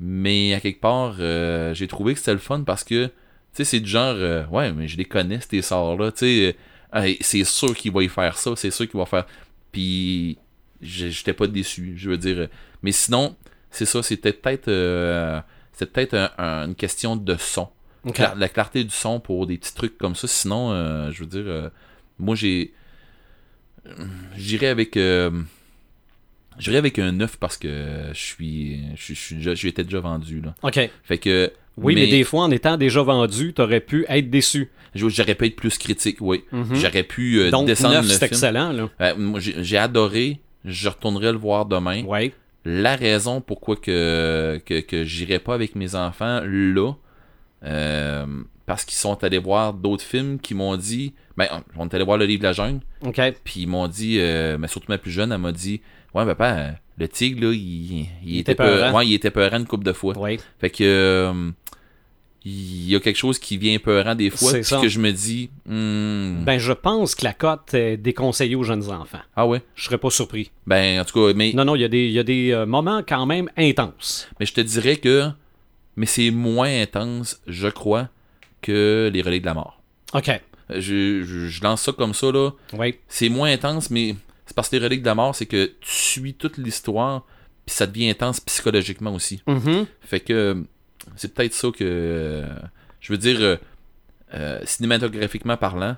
Mais 0.00 0.54
à 0.54 0.60
quelque 0.60 0.80
part, 0.80 1.16
euh, 1.20 1.74
j'ai 1.74 1.86
trouvé 1.86 2.14
que 2.14 2.18
c'était 2.20 2.32
le 2.32 2.38
fun 2.38 2.62
parce 2.62 2.84
que, 2.84 3.06
tu 3.06 3.12
sais, 3.52 3.64
c'est 3.64 3.80
du 3.80 3.88
genre, 3.90 4.14
euh, 4.16 4.46
ouais, 4.46 4.72
mais 4.72 4.88
je 4.88 4.96
les 4.96 5.04
connais, 5.04 5.40
ces 5.40 5.60
sorts-là. 5.62 6.10
Tu 6.12 6.18
sais, 6.18 6.56
euh, 6.94 7.12
c'est 7.20 7.44
sûr 7.44 7.74
qu'il 7.76 7.92
va 7.92 8.02
y 8.02 8.08
faire 8.08 8.36
ça, 8.38 8.52
c'est 8.56 8.70
sûr 8.70 8.88
qu'il 8.88 8.98
va 8.98 9.06
faire. 9.06 9.26
Puis, 9.72 10.38
j'étais 10.80 11.34
pas 11.34 11.46
déçu, 11.46 11.94
je 11.96 12.08
veux 12.10 12.16
dire. 12.18 12.48
Mais 12.82 12.92
sinon, 12.92 13.36
c'est 13.70 13.84
ça, 13.84 14.02
c'était 14.02 14.32
peut-être, 14.32 14.68
euh, 14.68 15.40
c'était 15.72 15.86
peut-être 15.92 16.14
un- 16.14 16.30
un- 16.38 16.66
une 16.68 16.74
question 16.74 17.14
de 17.16 17.36
son 17.36 17.68
OK. 18.04 18.16
cla- 18.16 18.34
la 18.38 18.48
clarté 18.48 18.82
du 18.84 18.90
son 18.94 19.20
pour 19.20 19.46
des 19.46 19.58
petits 19.58 19.74
trucs 19.74 19.98
comme 19.98 20.14
ça. 20.16 20.26
Sinon, 20.26 20.72
euh, 20.72 21.10
je 21.12 21.20
veux 21.20 21.26
dire, 21.28 21.44
euh, 21.46 21.68
moi 22.18 22.34
j'ai. 22.36 22.72
J'irais 24.36 24.68
avec. 24.68 24.96
J'irais 26.58 26.78
avec 26.78 26.98
un 26.98 27.12
9 27.12 27.36
parce 27.38 27.56
que 27.56 27.68
je 28.12 28.18
suis. 28.18 28.80
Je 28.96 29.14
je 29.14 29.54
j'étais 29.54 29.84
déjà 29.84 30.00
vendu. 30.00 30.40
Là. 30.40 30.54
OK. 30.62 30.78
Fait 31.04 31.18
que. 31.18 31.52
Oui, 31.76 31.94
mais... 31.94 32.08
des 32.08 32.24
fois, 32.24 32.42
en 32.42 32.50
étant 32.50 32.76
déjà 32.76 33.02
vendu, 33.02 33.54
t'aurais 33.54 33.80
pu 33.80 34.04
être 34.08 34.28
déçu. 34.28 34.70
J'aurais 34.94 35.34
pu 35.34 35.46
être 35.46 35.56
plus 35.56 35.78
critique, 35.78 36.18
oui. 36.20 36.44
Mhm. 36.52 36.74
J'aurais 36.74 37.04
pu 37.04 37.38
euh, 37.38 37.50
Donc, 37.50 37.66
descendre 37.66 37.94
9, 37.94 38.02
le 38.02 38.08
c'est 38.08 38.18
film. 38.18 38.28
excellent, 38.28 38.72
là. 38.72 38.90
Euh, 39.00 39.14
moi, 39.16 39.40
j'ai 39.40 39.54
j'ai 39.62 39.78
adoré. 39.78 40.40
Je 40.64 40.88
retournerai 40.90 41.32
le 41.32 41.38
voir 41.38 41.64
demain. 41.64 42.02
Ouais. 42.04 42.32
La 42.66 42.94
raison 42.96 43.40
pourquoi 43.40 43.76
que, 43.76 44.60
que, 44.66 44.80
que 44.80 45.04
j'irai 45.04 45.38
pas 45.38 45.54
avec 45.54 45.74
mes 45.74 45.94
enfants 45.94 46.42
là, 46.44 46.92
euh, 47.64 48.26
parce 48.66 48.84
qu'ils 48.84 48.96
sont 48.98 49.22
allés 49.24 49.38
voir 49.38 49.72
d'autres 49.74 50.04
films 50.04 50.38
qui 50.38 50.54
m'ont 50.54 50.76
dit, 50.76 51.12
ben, 51.36 51.46
on 51.76 51.88
est 51.88 51.94
allé 51.94 52.04
voir 52.04 52.18
le 52.18 52.24
livre 52.26 52.42
de 52.42 52.46
la 52.46 52.52
jungle, 52.52 52.80
OK. 53.04 53.20
puis 53.44 53.60
ils 53.62 53.66
m'ont 53.66 53.88
dit, 53.88 54.16
euh, 54.20 54.56
mais 54.58 54.68
surtout 54.68 54.86
ma 54.90 54.98
plus 54.98 55.10
jeune, 55.10 55.32
elle 55.32 55.38
m'a 55.38 55.52
dit, 55.52 55.80
ouais 56.14 56.24
papa, 56.24 56.72
le 56.98 57.08
tigre 57.08 57.46
là, 57.48 57.52
il, 57.52 58.06
il, 58.24 58.38
était 58.38 58.54
peurant. 58.54 58.96
Ouais, 58.96 59.06
il 59.06 59.14
était 59.14 59.30
peurant 59.30 59.58
une 59.58 59.66
couple 59.66 59.84
de 59.84 59.92
fois. 59.92 60.16
Ouais. 60.18 60.38
Fait 60.60 60.70
que 60.70 60.84
euh, 60.84 61.50
il 62.44 62.88
y 62.88 62.96
a 62.96 63.00
quelque 63.00 63.16
chose 63.16 63.38
qui 63.38 63.58
vient 63.58 63.78
peurant 63.78 64.14
des 64.14 64.30
fois, 64.30 64.50
C'est 64.50 64.60
puis 64.60 64.68
ça. 64.68 64.80
que 64.80 64.88
je 64.88 64.98
me 64.98 65.10
dis, 65.12 65.50
hmm, 65.66 66.44
Ben, 66.44 66.58
je 66.58 66.72
pense 66.72 67.14
que 67.14 67.24
la 67.24 67.32
cote 67.34 67.74
est 67.74 67.96
déconseillée 67.98 68.54
aux 68.56 68.62
jeunes 68.62 68.90
enfants. 68.90 69.18
ah 69.36 69.46
ouais, 69.46 69.62
Je 69.74 69.84
serais 69.84 69.98
pas 69.98 70.10
surpris. 70.10 70.50
ben 70.66 71.00
en 71.00 71.04
tout 71.04 71.26
cas, 71.28 71.34
mais 71.34 71.52
Non, 71.54 71.64
non, 71.64 71.74
il 71.74 71.80
y 71.82 71.84
a 71.84 71.88
des, 71.88 72.06
il 72.06 72.12
y 72.12 72.18
a 72.18 72.22
des 72.22 72.64
moments 72.66 73.02
quand 73.06 73.26
même 73.26 73.50
intenses. 73.56 74.28
Mais 74.38 74.46
je 74.46 74.54
te 74.54 74.60
dirais 74.60 74.96
que. 74.96 75.28
Mais 76.00 76.06
c'est 76.06 76.30
moins 76.30 76.80
intense, 76.80 77.42
je 77.46 77.68
crois, 77.68 78.08
que 78.62 79.10
les 79.12 79.20
relais 79.20 79.40
de 79.40 79.44
la 79.44 79.52
mort. 79.52 79.82
OK. 80.14 80.30
Je, 80.70 80.78
je- 81.24 81.46
je 81.48 81.62
lance 81.62 81.82
ça 81.82 81.92
comme 81.92 82.14
ça, 82.14 82.32
là. 82.32 82.52
Oui. 82.72 82.94
C'est 83.06 83.28
moins 83.28 83.52
intense, 83.52 83.90
mais 83.90 84.14
c'est 84.46 84.54
parce 84.56 84.70
que 84.70 84.76
les 84.76 84.82
reliques 84.82 85.02
de 85.02 85.06
la 85.06 85.14
mort, 85.14 85.34
c'est 85.34 85.44
que 85.44 85.66
tu 85.66 85.90
suis 85.90 86.32
toute 86.34 86.56
l'histoire, 86.56 87.26
puis 87.66 87.74
ça 87.74 87.86
devient 87.86 88.08
intense 88.08 88.40
psychologiquement 88.40 89.12
aussi. 89.14 89.42
Mhm. 89.46 89.84
Fait 90.00 90.20
que 90.20 90.64
c'est 91.16 91.34
peut-être 91.34 91.52
ça 91.52 91.68
que. 91.68 91.76
euh, 91.82 92.46
je 93.00 93.12
veux 93.12 93.18
dire, 93.18 93.38
euh, 93.42 93.56
euh, 94.32 94.60
cinématographiquement 94.64 95.58
parlant, 95.58 95.96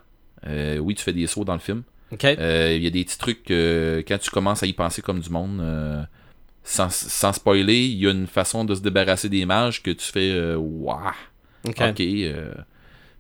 euh, 0.49 0.79
oui, 0.79 0.95
tu 0.97 1.05
fais 1.05 1.13
des 1.13 1.29
sauts 1.29 1.45
dans 1.45 1.53
le 1.55 1.61
film. 1.61 1.85
OK. 2.11 2.25
Euh, 2.25 2.75
Il 2.77 2.83
y 2.83 2.87
a 2.89 2.91
des 2.91 3.05
petits 3.05 3.19
trucs 3.19 3.45
que 3.45 4.03
quand 4.09 4.19
tu 4.19 4.31
commences 4.31 4.63
à 4.65 4.67
y 4.67 4.73
penser 4.73 5.01
comme 5.01 5.21
du 5.21 5.31
monde, 5.31 5.61
euh, 5.61 6.03
sans, 6.65 6.91
sans 6.93 7.33
spoiler, 7.33 7.85
il 7.87 7.99
y 7.99 8.07
a 8.07 8.11
une 8.11 8.27
façon 8.27 8.65
de 8.65 8.75
se 8.75 8.81
débarrasser 8.81 9.29
des 9.29 9.45
mages 9.47 9.83
que 9.83 9.91
tu 9.91 10.05
fais 10.05 10.55
Waouh! 10.57 11.01
Ok. 11.67 12.01
Euh, 12.01 12.53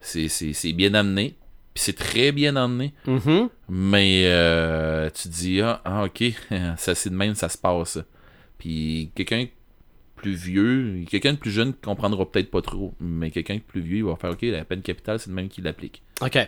c'est- 0.00 0.28
c'est 0.28 0.52
c'est 0.52 0.72
bien 0.72 0.94
amené. 0.94 1.37
Puis 1.75 1.84
c'est 1.84 1.96
très 1.96 2.32
bien 2.32 2.56
amené. 2.56 2.92
Mhm. 3.06 3.49
Mais 3.70 4.25
euh, 4.26 5.08
tu 5.11 5.28
te 5.28 5.34
dis, 5.34 5.61
ah, 5.62 5.80
ah, 5.84 6.04
ok, 6.04 6.25
ça 6.76 6.94
c'est 6.94 7.08
de 7.11 7.14
même, 7.16 7.34
ça 7.34 7.49
se 7.49 7.56
passe. 7.58 7.99
Puis 8.58 9.11
quelqu'un 9.14 9.46
plus 10.16 10.34
vieux, 10.34 11.04
quelqu'un 11.11 11.32
de 11.32 11.38
plus 11.38 11.50
jeune 11.50 11.72
comprendra 11.72 12.30
peut-être 12.30 12.50
pas 12.50 12.62
trop, 12.62 12.94
mais 13.00 13.30
quelqu'un 13.30 13.56
de 13.56 13.61
plus 13.61 13.80
vieux, 13.80 13.96
il 13.99 14.04
va 14.04 14.14
faire, 14.16 14.30
ok, 14.30 14.42
la 14.42 14.64
peine 14.64 14.82
capitale, 14.82 15.18
c'est 15.18 15.30
le 15.30 15.34
même 15.34 15.49
qui 15.49 15.62
l'applique. 15.62 16.02
OK. 16.20 16.38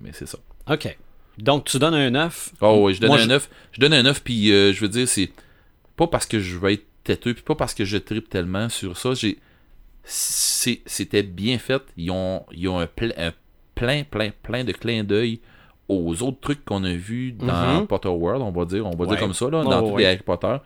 Mais 0.00 0.10
c'est 0.12 0.26
ça. 0.26 0.38
OK. 0.70 0.96
Donc, 1.38 1.64
tu 1.66 1.78
donnes 1.78 1.94
un 1.94 2.10
9. 2.10 2.52
Oh 2.60 2.82
oui, 2.86 2.94
je 2.94 3.00
donne 3.00 3.08
Moi, 3.10 3.18
un 3.18 3.22
je- 3.22 3.28
9. 3.28 3.50
Je 3.72 3.80
donne 3.80 3.92
un 3.92 4.02
9, 4.04 4.22
puis 4.22 4.50
euh, 4.52 4.72
je 4.72 4.80
veux 4.80 4.88
dire, 4.88 5.06
c'est 5.08 5.30
pas 6.00 6.06
parce 6.06 6.24
que 6.26 6.40
je 6.40 6.56
vais 6.58 6.74
être 6.74 6.86
têteux, 7.04 7.34
puis 7.34 7.42
pas 7.42 7.54
parce 7.54 7.74
que 7.74 7.84
je 7.84 7.98
tripe 7.98 8.28
tellement 8.30 8.68
sur 8.70 8.96
ça. 8.96 9.12
J'ai 9.14 9.38
C'était 10.04 11.22
bien 11.22 11.58
fait. 11.58 11.82
Ils 11.96 12.10
ont, 12.10 12.44
ils 12.52 12.68
ont 12.68 12.78
un, 12.78 12.86
ple- 12.86 13.12
un 13.18 13.32
plein, 13.74 14.02
plein, 14.04 14.30
plein 14.42 14.64
de 14.64 14.72
clins 14.72 15.04
d'œil 15.04 15.40
aux 15.88 16.22
autres 16.22 16.40
trucs 16.40 16.64
qu'on 16.64 16.84
a 16.84 16.92
vus 16.92 17.32
dans 17.32 17.80
Mhm. 17.80 17.86
Potter 17.86 18.08
World, 18.08 18.42
on 18.42 18.50
va 18.50 18.64
dire. 18.64 18.86
On 18.86 18.90
va 18.96 19.04
Ouais. 19.04 19.08
dire 19.10 19.18
comme 19.20 19.34
ça, 19.34 19.50
là, 19.50 19.62
Oh, 19.64 19.68
dans 19.70 19.82
tous 19.82 19.94
ouais. 19.94 20.02
les 20.02 20.06
Harry 20.08 20.22
Potter. 20.24 20.56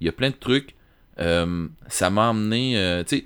Il 0.00 0.06
y 0.06 0.08
a 0.08 0.12
plein 0.12 0.30
de 0.30 0.34
trucs. 0.36 0.74
Euh, 1.18 1.68
ça 1.88 2.10
m'a 2.10 2.30
amené. 2.30 2.76
euh, 2.78 3.04
tu 3.04 3.18
sais, 3.18 3.24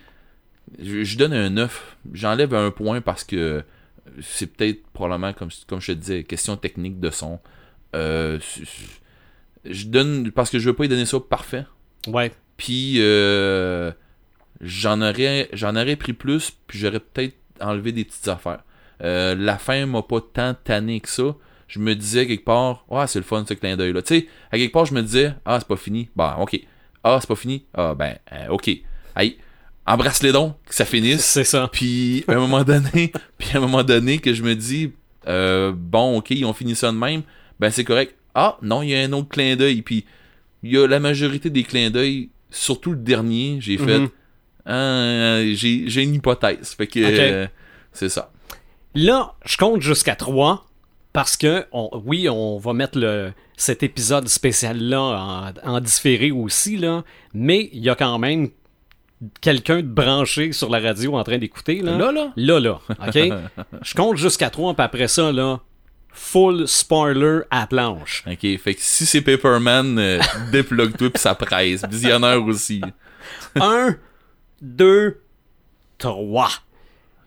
je, 0.83 1.03
je 1.05 1.17
donne 1.19 1.33
un 1.33 1.49
9. 1.51 1.97
J'enlève 2.13 2.55
un 2.55 2.71
point 2.71 3.01
parce 3.01 3.25
que 3.25 3.63
c'est 4.21 4.49
peut-être 4.55 4.87
probablement, 4.93 5.33
comme, 5.33 5.49
comme 5.67 5.81
je 5.81 5.93
te 5.93 5.99
disais, 5.99 6.25
question 6.25 6.57
technique 6.57 7.01
de 7.01 7.11
son. 7.11 7.39
Euh, 7.95 8.39
je 9.65 9.87
donne 9.87 10.31
parce 10.31 10.51
que 10.51 10.59
je 10.59 10.69
veux 10.69 10.75
pas 10.75 10.85
y 10.85 10.89
donner 10.89 11.07
ça 11.07 11.19
parfait. 11.21 11.65
Ouais. 12.07 12.33
Puis 12.57 12.97
euh, 12.99 13.93
j'en 14.61 15.01
aurais 15.01 15.49
j'en 15.53 15.77
aurais 15.77 15.97
pris 15.97 16.13
plus, 16.13 16.53
puis 16.67 16.79
j'aurais 16.79 17.01
peut-être 17.01 17.37
enlevé 17.61 17.93
des 17.93 18.05
petites 18.05 18.29
affaires. 18.29 18.63
Euh, 19.03 19.35
la 19.35 19.59
fin 19.59 19.87
m'a 19.87 20.03
pas 20.03 20.21
tant 20.21 20.55
tanné 20.55 21.01
que 21.01 21.09
ça. 21.09 21.35
Je 21.67 21.79
me 21.79 21.95
disais 21.95 22.27
quelque 22.27 22.45
part, 22.45 22.85
ah 22.91 23.07
c'est 23.07 23.19
le 23.19 23.25
fun 23.25 23.45
ce 23.49 23.55
clin 23.55 23.77
d'œil 23.77 23.93
là. 23.93 24.03
Tu 24.03 24.21
sais, 24.21 24.29
à 24.53 24.59
quelque 24.59 24.73
part 24.73 24.85
je 24.85 24.95
me 24.95 25.03
disais, 25.03 25.35
ah 25.45 25.59
c'est 25.59 25.69
pas 25.69 25.77
fini, 25.77 26.09
bah 26.15 26.37
ok. 26.41 26.61
Ah 27.03 27.19
c'est 27.21 27.29
pas 27.29 27.37
fini, 27.37 27.65
ah 27.75 27.95
ben 27.95 28.17
euh, 28.33 28.49
ok. 28.51 28.71
Hey, 29.17 29.39
embrasse 29.87 30.23
les 30.23 30.33
dons, 30.33 30.55
que 30.67 30.75
ça 30.75 30.85
finisse. 30.85 31.25
C'est 31.25 31.45
ça. 31.45 31.69
Puis 31.73 32.25
à 32.29 32.33
un 32.33 32.41
moment 32.41 32.65
donné, 32.65 33.13
puis 33.39 33.51
à 33.55 33.59
un 33.59 33.61
moment 33.61 33.83
donné 33.83 34.19
que 34.19 34.33
je 34.33 34.43
me 34.43 34.55
dis 34.55 34.93
euh, 35.27 35.73
bon 35.75 36.19
OK, 36.19 36.31
ils 36.31 36.45
ont 36.45 36.53
fini 36.53 36.77
ça 36.77 36.93
de 36.93 36.97
même, 36.97 37.23
ben 37.59 37.71
c'est 37.71 37.85
correct. 37.85 38.15
Ah 38.35 38.57
non, 38.63 38.83
il 38.83 38.91
y 38.91 38.95
a 38.95 39.01
un 39.01 39.13
autre 39.13 39.29
clin 39.29 39.57
d'œil 39.57 39.83
puis 39.83 40.05
il 40.63 40.73
y 40.73 40.79
a 40.79 40.87
la 40.87 40.99
majorité 41.01 41.51
des 41.51 41.63
clins 41.63 41.91
d'œil, 41.91 42.31
surtout 42.51 42.93
le 42.93 42.97
dernier, 42.99 43.59
j'ai 43.61 43.77
fait 43.79 43.99
Mhm. 43.99 44.09
Ah, 44.67 45.41
j'ai 45.55 45.85
j'ai 45.89 46.03
une 46.03 46.15
hypothèse. 46.15 46.75
Fait 46.75 46.87
que 46.87 46.99
euh, 47.01 47.47
c'est 47.93 48.09
ça. 48.09 48.31
Là, 48.95 49.35
je 49.45 49.57
compte 49.59 49.83
jusqu'à 49.83 50.15
3 50.17 50.67
parce 51.13 51.37
que, 51.37 51.67
on- 51.73 51.91
oui, 52.07 52.29
on 52.29 52.59
va 52.59 52.73
mettre 52.73 52.99
le, 52.99 53.33
cet 53.57 53.83
épisode 53.83 54.27
spécial-là 54.29 55.53
en, 55.65 55.75
en 55.77 55.81
différé 55.81 56.31
aussi, 56.31 56.77
là, 56.77 57.05
mais 57.35 57.69
il 57.73 57.83
y 57.85 57.91
a 57.91 57.95
quand 57.95 58.19
même 58.19 58.49
quelqu'un 59.41 59.77
de 59.79 59.87
branché 59.87 60.53
sur 60.53 60.71
la 60.71 60.81
radio 60.81 61.15
en 61.17 61.25
train 61.25 61.39
d'écouter. 61.39 61.81
Là, 61.83 61.97
Là 61.99 62.11
là? 62.13 62.33
là, 62.37 62.61
là, 62.61 62.81
OK? 63.07 63.33
je 63.83 63.95
compte 63.95 64.17
jusqu'à 64.17 64.49
3, 64.51 64.75
puis 64.75 64.83
après 64.85 65.09
ça, 65.09 65.31
là, 65.31 65.61
full 66.15 66.67
spoiler 66.67 67.41
à 67.51 67.67
planche. 67.67 68.25
OK, 68.27 68.39
fait 68.59 68.75
que 68.75 68.81
si 68.81 69.05
c'est 69.05 69.21
Paperman, 69.21 69.99
euh, 69.99 70.19
déplugue-toi 70.53 71.11
puis 71.11 71.21
ça 71.21 71.35
presse. 71.35 71.85
Visionnaire 71.91 72.43
aussi. 72.45 72.81
1, 73.57 73.97
2, 74.63 75.21
3. 75.99 76.49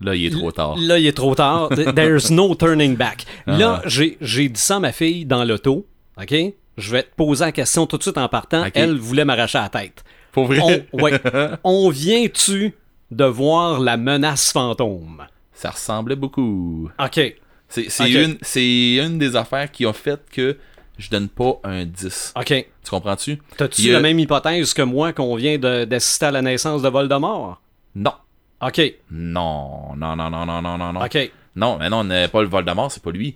Là, 0.02 0.16
il 0.16 0.26
est 0.26 0.30
trop 0.30 0.52
tard. 0.52 0.76
Là, 0.80 1.00
il 1.00 1.08
est 1.08 1.12
trop 1.16 1.36
tard. 1.36 1.70
There's 1.96 2.30
no 2.32 2.56
turning 2.56 2.96
back. 2.96 3.26
Là, 3.46 3.82
Ah. 3.84 3.88
j'ai 3.88 4.18
j'ai 4.22 4.48
dit 4.50 4.60
ça 4.62 4.76
à 4.78 4.80
ma 4.80 4.92
fille 4.92 5.26
dans 5.26 5.44
l'auto. 5.44 5.86
OK? 6.20 6.36
Je 6.78 6.92
vais 6.92 7.04
te 7.04 7.16
poser 7.16 7.46
la 7.46 7.52
question 7.52 7.88
tout 7.88 7.98
de 7.98 8.04
suite 8.04 8.18
en 8.18 8.28
partant. 8.30 8.66
Elle 8.76 8.98
voulait 8.98 9.26
m'arracher 9.26 9.58
la 9.58 9.70
tête. 9.70 10.04
Pour 10.32 10.46
vrai, 10.46 10.88
On, 10.94 11.02
ouais. 11.02 11.20
On 11.64 11.90
vient-tu 11.90 12.74
de 13.10 13.26
voir 13.26 13.80
la 13.80 13.98
menace 13.98 14.52
fantôme? 14.52 15.26
ça 15.54 15.72
ressemblait 15.72 16.16
beaucoup. 16.16 16.88
OK. 17.04 17.36
C'est 17.70 17.90
c'est 17.90 18.04
Ok. 18.04 18.10
une, 18.10 18.38
c'est 18.42 18.96
une 18.96 19.18
des 19.18 19.36
affaires 19.36 19.72
qui 19.72 19.86
ont 19.86 19.94
fait 19.94 20.20
que 20.32 20.58
je 20.98 21.10
donne 21.10 21.28
pas 21.30 21.60
un 21.64 21.86
10. 21.86 22.34
OK. 22.38 22.46
Tu 22.48 22.90
comprends-tu? 22.90 23.40
T'as-tu 23.58 23.90
a- 23.90 23.94
la 23.94 24.00
même 24.00 24.18
hypothèse 24.20 24.74
que 24.74 24.82
moi 24.82 25.14
qu'on 25.14 25.36
vient 25.36 25.58
d'assister 25.58 26.28
à 26.28 26.32
la 26.32 26.42
naissance 26.42 26.82
de 26.82 26.90
Voldemort? 26.90 27.62
Non. 27.96 28.14
OK. 28.62 28.82
Non, 29.12 29.96
non, 29.96 30.16
non, 30.16 30.30
non, 30.30 30.46
non, 30.46 30.62
non, 30.62 30.78
non, 30.78 30.94
non. 30.94 31.02
OK. 31.04 31.32
Non, 31.56 31.78
mais 31.78 31.90
non, 31.90 32.08
pas 32.32 32.42
le 32.42 32.48
Voldemort, 32.48 32.92
c'est 32.92 33.04
pas 33.04 33.12
lui. 33.12 33.36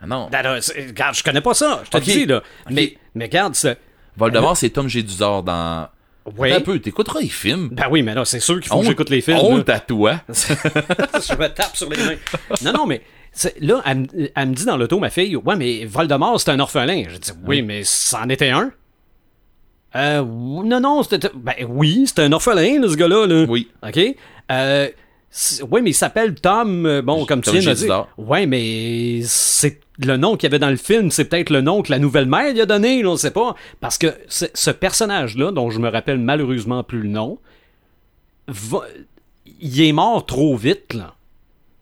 Ah 0.00 0.06
non. 0.06 0.28
Ben 0.30 0.42
regarde, 0.88 1.14
je 1.14 1.22
connais 1.22 1.40
pas 1.40 1.54
ça. 1.54 1.82
Je 1.84 1.90
te 1.90 1.96
Ok. 1.96 2.06
le 2.06 2.12
dis, 2.12 2.26
là. 2.26 2.42
Mais, 2.70 2.96
mais 3.14 3.24
regarde, 3.26 3.54
c'est... 3.54 3.78
Voldemort, 4.16 4.56
c'est 4.56 4.70
Tom 4.70 4.88
Géduzor 4.88 5.42
dans... 5.42 5.88
Oui. 6.36 6.50
Attends 6.52 6.60
un 6.60 6.64
peu, 6.64 6.78
t'écouteras 6.78 7.20
les 7.20 7.28
films. 7.28 7.68
Ben 7.72 7.86
oui, 7.90 8.02
mais 8.02 8.14
là, 8.14 8.24
c'est 8.24 8.40
sûr 8.40 8.60
qu'il 8.60 8.68
faut 8.68 8.80
que 8.80 8.86
j'écoute 8.86 9.08
les 9.10 9.20
films. 9.22 9.38
Honte 9.38 9.68
à 9.70 9.80
toi. 9.80 10.20
je 10.28 11.34
me 11.38 11.46
tape 11.48 11.74
sur 11.74 11.88
les 11.88 11.96
mains. 11.96 12.16
Non, 12.62 12.72
non, 12.72 12.86
mais 12.86 13.00
là, 13.60 13.82
elle, 13.86 13.98
me- 13.98 14.06
elle 14.34 14.48
me 14.48 14.54
dit 14.54 14.64
dans 14.64 14.76
l'auto, 14.76 14.98
ma 14.98 15.10
fille, 15.10 15.36
ouais, 15.36 15.56
mais 15.56 15.84
Voldemort, 15.84 16.40
c'est 16.40 16.50
un 16.50 16.60
orphelin. 16.60 17.04
Je 17.08 17.16
dis, 17.16 17.30
oui, 17.46 17.62
mais 17.62 17.82
c'en 17.84 18.28
était 18.28 18.50
un. 18.50 18.70
Euh, 19.96 20.22
non, 20.22 20.80
non, 20.80 21.02
c'était. 21.02 21.30
Ben 21.34 21.54
oui, 21.68 22.04
c'était 22.06 22.22
un 22.22 22.32
orphelin, 22.32 22.80
là, 22.80 22.88
ce 22.88 22.96
gars-là. 22.96 23.26
Là. 23.26 23.46
Oui. 23.48 23.68
OK? 23.86 23.98
Euh, 24.50 24.88
oui, 25.70 25.82
mais 25.82 25.90
il 25.90 25.94
s'appelle 25.94 26.34
Tom. 26.34 26.84
euh, 26.86 27.00
Bon, 27.02 27.24
comme 27.24 27.40
tu 27.40 27.50
Tom 27.50 27.58
viens 27.58 27.70
de 27.72 27.76
dire. 27.76 28.06
Ouais, 28.18 28.46
mais 28.46 29.20
c'est 29.24 29.80
le 29.98 30.16
nom 30.16 30.36
qu'il 30.36 30.44
y 30.44 30.50
avait 30.50 30.58
dans 30.58 30.70
le 30.70 30.76
film, 30.76 31.10
c'est 31.10 31.24
peut-être 31.24 31.50
le 31.50 31.60
nom 31.60 31.82
que 31.82 31.90
la 31.90 31.98
nouvelle 31.98 32.26
mère 32.26 32.52
lui 32.52 32.60
a 32.60 32.66
donné, 32.66 33.04
on 33.04 33.16
sait 33.16 33.30
pas. 33.30 33.54
Parce 33.80 33.98
que 33.98 34.14
ce, 34.28 34.44
ce 34.54 34.70
personnage-là, 34.70 35.52
dont 35.52 35.70
je 35.70 35.78
me 35.80 35.88
rappelle 35.88 36.18
malheureusement 36.18 36.82
plus 36.84 37.00
le 37.02 37.08
nom, 37.08 37.38
va- 38.46 38.86
il 39.60 39.80
est 39.82 39.92
mort 39.92 40.24
trop 40.26 40.56
vite, 40.56 40.94
là. 40.94 41.14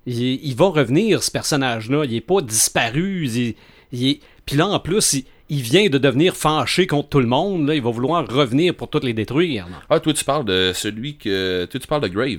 Il, 0.07 0.17
il 0.23 0.55
va 0.55 0.67
revenir, 0.67 1.23
ce 1.23 1.31
personnage-là. 1.31 2.05
Il 2.05 2.15
est 2.15 2.21
pas 2.21 2.41
disparu. 2.41 3.27
Il, 3.27 3.55
il 3.93 4.09
est... 4.09 4.21
Puis 4.45 4.57
là, 4.57 4.67
en 4.69 4.79
plus, 4.79 5.13
il, 5.15 5.25
il 5.49 5.61
vient 5.63 5.89
de 5.89 5.99
devenir 5.99 6.37
fâché 6.37 6.87
contre 6.87 7.09
tout 7.09 7.21
le 7.21 7.27
monde. 7.27 7.67
Là. 7.69 7.75
Il 7.75 7.83
va 7.83 7.91
vouloir 7.91 8.27
revenir 8.29 8.75
pour 8.75 8.89
toutes 8.89 9.05
les 9.05 9.13
détruire. 9.15 9.67
là. 9.69 9.83
Ah, 9.91 10.01
toi, 10.01 10.13
tu 10.13 10.25
parles 10.25 10.45
de 10.45 10.73
celui 10.75 11.17
que... 11.17 11.65
Toi, 11.67 11.81
tu 11.81 11.87
parles 11.87 12.03
de 12.03 12.09
Grave. 12.09 12.39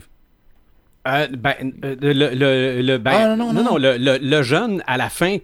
Euh, 1.08 1.27
ben, 1.27 1.53
euh, 1.86 1.95
le, 2.01 2.13
le, 2.34 2.82
le- 2.82 2.97
ben- 2.97 3.12
Ah, 3.13 3.36
non, 3.38 3.53
non, 3.53 3.63
non. 3.63 3.77
le, 3.77 3.97
le- 3.97 4.17
le 4.21 4.43
jeune, 4.43 4.84
à 4.88 4.97
la 4.97 5.10
fin, 5.10 5.38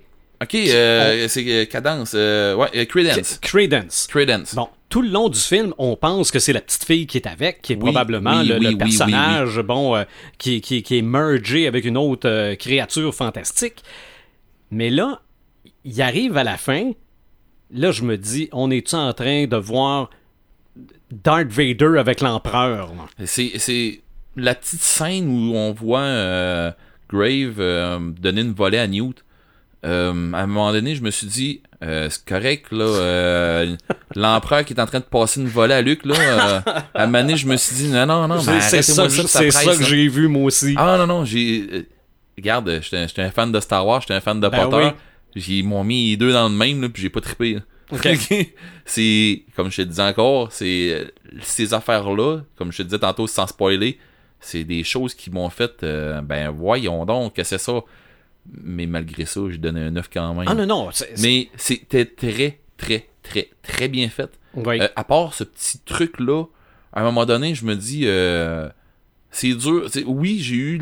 Ok, 0.43 0.55
euh, 0.55 1.27
c'est 1.29 1.45
euh, 1.47 1.65
Cadence. 1.65 2.11
euh, 2.15 2.53
ouais, 2.55 2.67
euh, 2.75 2.85
Credence. 2.85 3.39
Credence. 3.41 4.07
Credence. 4.09 4.55
Bon, 4.55 4.67
tout 4.89 5.01
le 5.01 5.09
long 5.09 5.29
du 5.29 5.39
film, 5.39 5.73
on 5.77 5.95
pense 5.95 6.31
que 6.31 6.39
c'est 6.39 6.53
la 6.53 6.61
petite 6.61 6.83
fille 6.83 7.07
qui 7.07 7.17
est 7.17 7.27
avec, 7.27 7.61
qui 7.61 7.73
est 7.73 7.75
Oui, 7.77 7.83
probablement 7.83 8.41
oui, 8.41 8.47
le, 8.49 8.57
oui, 8.57 8.75
personnage, 8.75 9.59
bon, 9.61 9.95
euh, 9.95 10.03
qui, 10.37 10.59
qui, 10.61 10.83
qui 10.83 10.97
est 10.97 11.01
mergé 11.01 11.65
avec 11.67 11.85
une 11.85 11.97
autre 11.97 12.27
euh, 12.27 12.55
créature 12.55 13.15
fantastique. 13.15 13.83
Mais 14.69 14.89
là, 14.89 15.21
il 15.85 16.01
arrive 16.01 16.35
à 16.35 16.43
la 16.43 16.57
fin. 16.57 16.91
Là, 17.71 17.91
je 17.91 18.03
me 18.03 18.17
dis, 18.17 18.49
on 18.51 18.69
est-tu 18.69 18.95
en 18.95 19.13
train 19.13 19.45
de 19.47 19.55
voir 19.57 20.09
Darth 21.11 21.47
Vader 21.47 21.97
avec 21.99 22.21
l'empereur? 22.21 22.91
C'est, 23.25 23.53
c'est 23.57 24.01
la 24.35 24.55
petite 24.55 24.81
scène 24.81 25.27
où 25.29 25.55
on 25.55 25.71
voit 25.73 26.01
euh, 26.01 26.71
Grave 27.09 27.57
donner 28.19 28.41
une 28.41 28.53
volée 28.53 28.79
à 28.79 28.87
Newt. 28.87 29.23
Euh, 29.85 30.31
à 30.33 30.39
un 30.39 30.47
moment 30.47 30.71
donné, 30.71 30.95
je 30.95 31.01
me 31.03 31.11
suis 31.11 31.27
dit, 31.27 31.61
euh, 31.83 32.07
c'est 32.09 32.23
correct, 32.25 32.67
là. 32.71 32.85
euh, 32.85 33.75
l'empereur 34.15 34.63
qui 34.63 34.73
est 34.73 34.79
en 34.79 34.85
train 34.85 34.99
de 34.99 35.03
passer 35.05 35.41
une 35.41 35.47
volée 35.47 35.73
à 35.73 35.81
Luke, 35.81 36.05
là. 36.05 36.15
euh, 36.17 36.59
à 36.93 37.03
un 37.03 37.05
moment 37.07 37.19
donné, 37.21 37.35
je 37.37 37.45
me 37.47 37.57
suis 37.57 37.75
dit, 37.75 37.87
non, 37.89 38.05
non, 38.05 38.27
non, 38.27 38.41
mais 38.43 38.61
C'est 38.61 38.81
ça, 38.81 39.03
que- 39.03 39.09
ça, 39.09 39.09
c'est 39.09 39.27
ça 39.27 39.27
ça 39.27 39.39
presse, 39.61 39.77
que 39.77 39.83
là. 39.83 39.89
j'ai 39.89 40.07
vu, 40.07 40.27
moi 40.29 40.43
aussi. 40.45 40.73
Ah 40.77 40.97
non, 40.97 41.05
non, 41.07 41.25
j'ai. 41.25 41.67
euh, 41.71 41.81
regarde, 42.37 42.79
j'étais 42.81 43.21
un 43.21 43.31
fan 43.31 43.51
de 43.51 43.59
Star 43.59 43.85
Wars, 43.85 44.01
j'étais 44.01 44.13
un 44.13 44.21
fan 44.21 44.39
de 44.39 44.47
Ben 44.47 44.69
Potter. 44.69 44.85
oui. 45.35 45.43
Ils 45.47 45.63
m'ont 45.65 45.83
mis 45.83 46.11
les 46.11 46.17
deux 46.17 46.31
dans 46.31 46.47
le 46.47 46.55
même, 46.55 46.81
là, 46.81 46.89
puis 46.89 47.01
j'ai 47.01 47.09
pas 47.09 47.19
trippé. 47.21 47.55
là. 47.55 47.59
Ok. 47.91 48.07
c'est, 48.85 49.43
comme 49.55 49.69
je 49.71 49.77
te 49.77 49.81
disais 49.87 50.01
encore, 50.03 50.51
c'est 50.51 50.89
euh, 50.93 51.05
ces 51.41 51.73
affaires-là, 51.73 52.39
comme 52.55 52.71
je 52.71 52.77
te 52.77 52.83
disais 52.83 52.99
tantôt 52.99 53.27
sans 53.27 53.47
spoiler, 53.47 53.97
c'est 54.39 54.63
des 54.63 54.83
choses 54.83 55.13
qui 55.13 55.29
m'ont 55.31 55.49
fait, 55.49 55.71
euh, 55.83 56.21
ben 56.21 56.49
voyons 56.49 57.05
donc, 57.05 57.33
que 57.35 57.43
c'est 57.43 57.57
ça. 57.57 57.81
Mais 58.51 58.85
malgré 58.85 59.25
ça, 59.25 59.41
je 59.49 59.57
donnais 59.57 59.81
un 59.81 59.91
9 59.91 60.09
quand 60.13 60.33
même. 60.33 60.45
Ah 60.47 60.53
non, 60.55 60.65
non. 60.65 60.89
c'est- 60.91 61.11
c'est- 61.15 61.21
Mais 61.23 61.49
c'était 61.57 62.05
très, 62.05 62.59
très, 62.77 63.07
très, 63.23 63.49
très 63.61 63.87
bien 63.87 64.09
fait. 64.09 64.29
Oui. 64.55 64.79
Euh, 64.81 64.87
à 64.95 65.03
part 65.03 65.33
ce 65.33 65.43
petit 65.43 65.79
truc-là, 65.79 66.43
à 66.91 67.01
un 67.01 67.03
moment 67.03 67.25
donné, 67.25 67.55
je 67.55 67.65
me 67.65 67.75
dis, 67.75 68.01
euh, 68.05 68.69
c'est 69.31 69.53
dur. 69.53 69.87
Oui, 70.05 70.39
j'ai 70.41 70.55
eu 70.55 70.81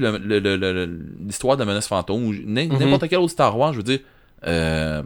l'histoire 1.25 1.55
de 1.55 1.61
la 1.61 1.65
menace 1.65 1.87
fantôme, 1.87 2.23
ou 2.25 2.31
Mhm. 2.33 2.53
n'importe 2.79 3.07
quel 3.07 3.19
autre 3.19 3.31
Star 3.31 3.57
Wars, 3.57 3.73
je 3.73 3.77
veux 3.77 3.83
dire. 3.83 3.99
euh, 4.47 5.03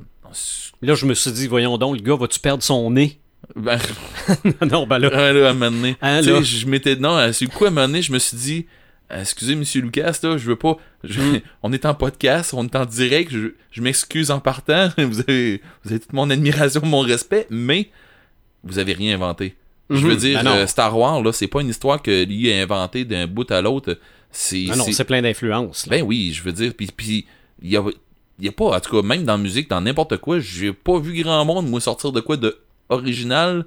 Là, 0.82 0.96
je 0.96 1.06
me 1.06 1.14
suis 1.14 1.32
dit, 1.32 1.48
voyons 1.48 1.78
donc, 1.78 1.96
le 1.98 2.02
gars, 2.02 2.16
va-tu 2.16 2.40
perdre 2.40 2.64
son 2.64 2.90
nez? 2.92 3.20
Ben, 3.56 3.78
non, 4.72 4.88
ben 4.88 4.98
là. 4.98 5.10
ouais, 5.10 5.34
là, 5.34 5.48
à 5.48 5.52
un 5.52 5.54
moment 5.54 5.72
donné. 5.72 5.96
Hein, 6.02 6.22
Tu 6.24 6.30
là? 6.32 6.42
je 6.42 6.66
m'étais. 6.66 6.96
Non, 6.96 7.32
c'est 7.32 7.46
quoi, 7.46 7.68
à 7.68 7.70
un 7.70 7.74
moment 7.74 7.88
donné, 7.88 8.02
je 8.02 8.12
me 8.12 8.18
suis 8.20 8.36
dit. 8.38 8.66
Euh, 9.12 9.22
Excusez, 9.22 9.56
monsieur 9.56 9.82
Lucas, 9.82 10.20
là, 10.24 10.38
je 10.38 10.46
veux 10.48 10.56
pas. 10.56 10.78
je- 11.04 11.20
Mm. 11.22 11.42
on 11.64 11.74
est 11.74 11.86
en 11.86 11.94
podcast, 11.94 12.54
on 12.54 12.66
est 12.66 12.76
en 12.76 12.86
direct, 12.86 13.32
je, 13.32 13.50
je 13.72 13.82
m'excuse 13.82 14.32
en 14.32 14.40
partant. 14.40 14.90
Vous 14.98 15.20
avez, 15.22 15.62
vous 15.84 15.92
avez 15.92 16.00
toute 16.00 16.14
mon 16.14 16.30
admiration, 16.30 16.82
mon 16.86 17.00
respect, 17.02 17.48
mais 17.50 17.90
vous 18.64 18.80
avez 18.80 18.94
rien 18.94 19.16
inventé. 19.16 19.56
Je 19.92 19.98
veux 20.08 20.14
Mhm. 20.14 20.20
dire, 20.20 20.44
Ben 20.44 20.52
euh, 20.52 20.68
Star 20.68 20.98
Wars, 20.98 21.22
là, 21.22 21.32
c'est 21.32 21.48
pas 21.48 21.62
une 21.62 21.70
histoire 21.70 22.02
que 22.02 22.26
lui 22.26 22.52
a 22.52 22.62
inventée 22.64 23.06
d'un 23.06 23.28
bout 23.28 23.50
à 23.52 23.62
l'autre. 23.62 24.00
C'est. 24.32 24.66
Ah 24.72 24.76
non, 24.76 24.84
c'est- 24.92 25.04
plein 25.04 25.22
d'influences. 25.22 25.88
Ben 25.88 26.02
oui, 26.02 26.34
je 26.34 26.42
veux 26.42 26.52
dire, 26.52 26.74
puis 26.76 26.88
puis 26.88 27.26
il 27.62 27.70
y 27.70 27.78
a, 27.78 27.84
il 28.40 28.46
y 28.46 28.50
a 28.50 28.52
pas, 28.52 28.76
en 28.76 28.80
tout 28.80 29.00
cas, 29.00 29.08
même 29.08 29.24
dans 29.24 29.38
la 29.38 29.44
musique, 29.44 29.70
dans 29.70 29.80
n'importe 29.82 30.18
quoi, 30.18 30.40
j'ai 30.40 30.74
pas 30.74 31.00
vu 31.00 31.22
grand 31.22 31.46
monde, 31.46 31.70
moi, 31.70 31.80
sortir 31.80 32.12
de 32.12 32.20
quoi 32.20 32.36
de 32.38 32.58
original, 32.90 33.66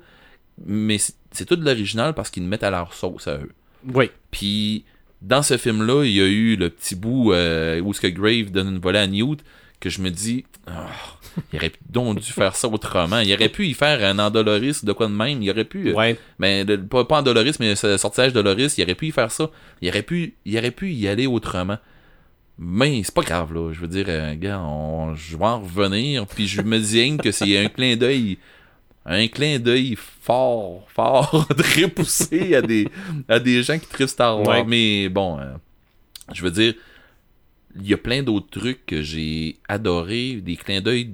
mais 0.67 0.99
c'est 0.99 1.15
c'est 1.31 1.45
tout 1.45 1.57
de 1.57 1.65
l'original 1.65 2.15
parce 2.15 2.31
qu'ils 2.31 2.43
le 2.43 2.49
mettent 2.49 2.63
à 2.65 2.71
leur 2.71 2.95
sauce 2.95 3.29
à 3.29 3.35
eux. 3.37 3.53
Oui. 3.95 4.11
Puis 4.31 4.85
dans 5.23 5.43
ce 5.43 5.57
film-là, 5.57 6.05
il 6.05 6.13
y 6.13 6.21
a 6.21 6.27
eu 6.27 6.57
le 6.57 6.71
petit 6.71 6.95
bout 6.95 7.33
euh, 7.33 7.81
où 7.81 7.93
ce 7.93 8.01
que 8.01 8.07
Grave 8.07 8.51
donne 8.51 8.69
une 8.69 8.79
volée 8.79 8.99
à 9.01 9.07
Newt, 9.07 9.41
que 9.81 9.91
je 9.91 10.01
me 10.01 10.11
dis, 10.11 10.45
Ah, 10.67 10.87
il 11.53 11.57
aurait 11.59 11.73
donc 11.89 12.21
dû 12.21 12.33
faire 12.33 12.55
ça 12.57 12.69
autrement. 12.69 13.21
Il 13.21 13.33
aurait 13.33 13.49
pu 13.49 13.67
y 13.67 13.75
faire 13.75 14.05
un 14.05 14.19
Andoloris 14.19 14.85
de 14.85 14.93
quoi 14.93 15.07
de 15.07 15.13
même. 15.13 15.41
Il 15.43 15.51
aurait 15.51 15.65
pu, 15.65 15.93
Ouais. 15.93 16.19
mais 16.39 16.65
le- 16.65 16.85
pas, 16.85 17.05
pas 17.05 17.19
Andoloris, 17.21 17.55
mais 17.61 17.75
sortilège 17.77 18.33
Doloris, 18.33 18.77
il 18.79 18.83
aurait 18.85 18.95
pu 18.97 19.07
y 19.09 19.13
faire 19.13 19.31
ça. 19.31 19.51
Il 19.81 19.89
aurait 19.89 20.03
pu, 20.03 20.35
il 20.45 20.59
aurait 20.59 20.73
pu 20.73 20.91
y 20.93 21.07
aller 21.09 21.27
autrement. 21.27 21.79
Mais 22.61 23.01
c'est 23.05 23.15
pas 23.15 23.23
grave, 23.23 23.55
là. 23.55 23.73
Je 23.73 23.81
veux 23.81 23.87
dire, 23.87 24.07
euh, 24.09 24.35
gars, 24.35 24.61
on, 24.61 25.15
je 25.15 25.37
vais 25.37 25.45
en 25.45 25.61
revenir. 25.61 26.27
Puis 26.27 26.49
je 26.49 26.61
me 26.61 26.79
dis 26.81 27.17
que 27.19 27.31
c'est 27.31 27.57
un 27.57 27.69
clin 27.69 27.95
d'œil. 27.97 28.39
Un 29.11 29.27
clin 29.29 29.59
d'œil 29.59 29.97
fort, 29.97 30.85
fort, 30.89 31.49
très 31.57 31.89
poussé 31.89 32.55
à 32.55 32.63
des, 32.63 32.89
à 33.29 33.39
des 33.41 33.63
gens 33.63 33.79
qui 33.79 33.87
trippent 33.87 34.09
Star 34.09 34.39
Wars. 34.41 34.59
Ouais. 34.59 34.65
Mais 34.67 35.09
bon, 35.09 35.39
euh, 35.41 35.55
je 36.35 36.43
veux 36.43 36.51
dire, 36.51 36.75
il 37.81 37.89
y 37.89 37.95
a 37.95 37.97
plein 37.97 38.23
d'autres 38.23 38.51
trucs 38.51 38.85
que 38.87 39.03
j'ai 39.03 39.57
adoré, 39.69 40.35
des 40.43 40.57
clins 40.57 40.81
d'œil 40.83 41.13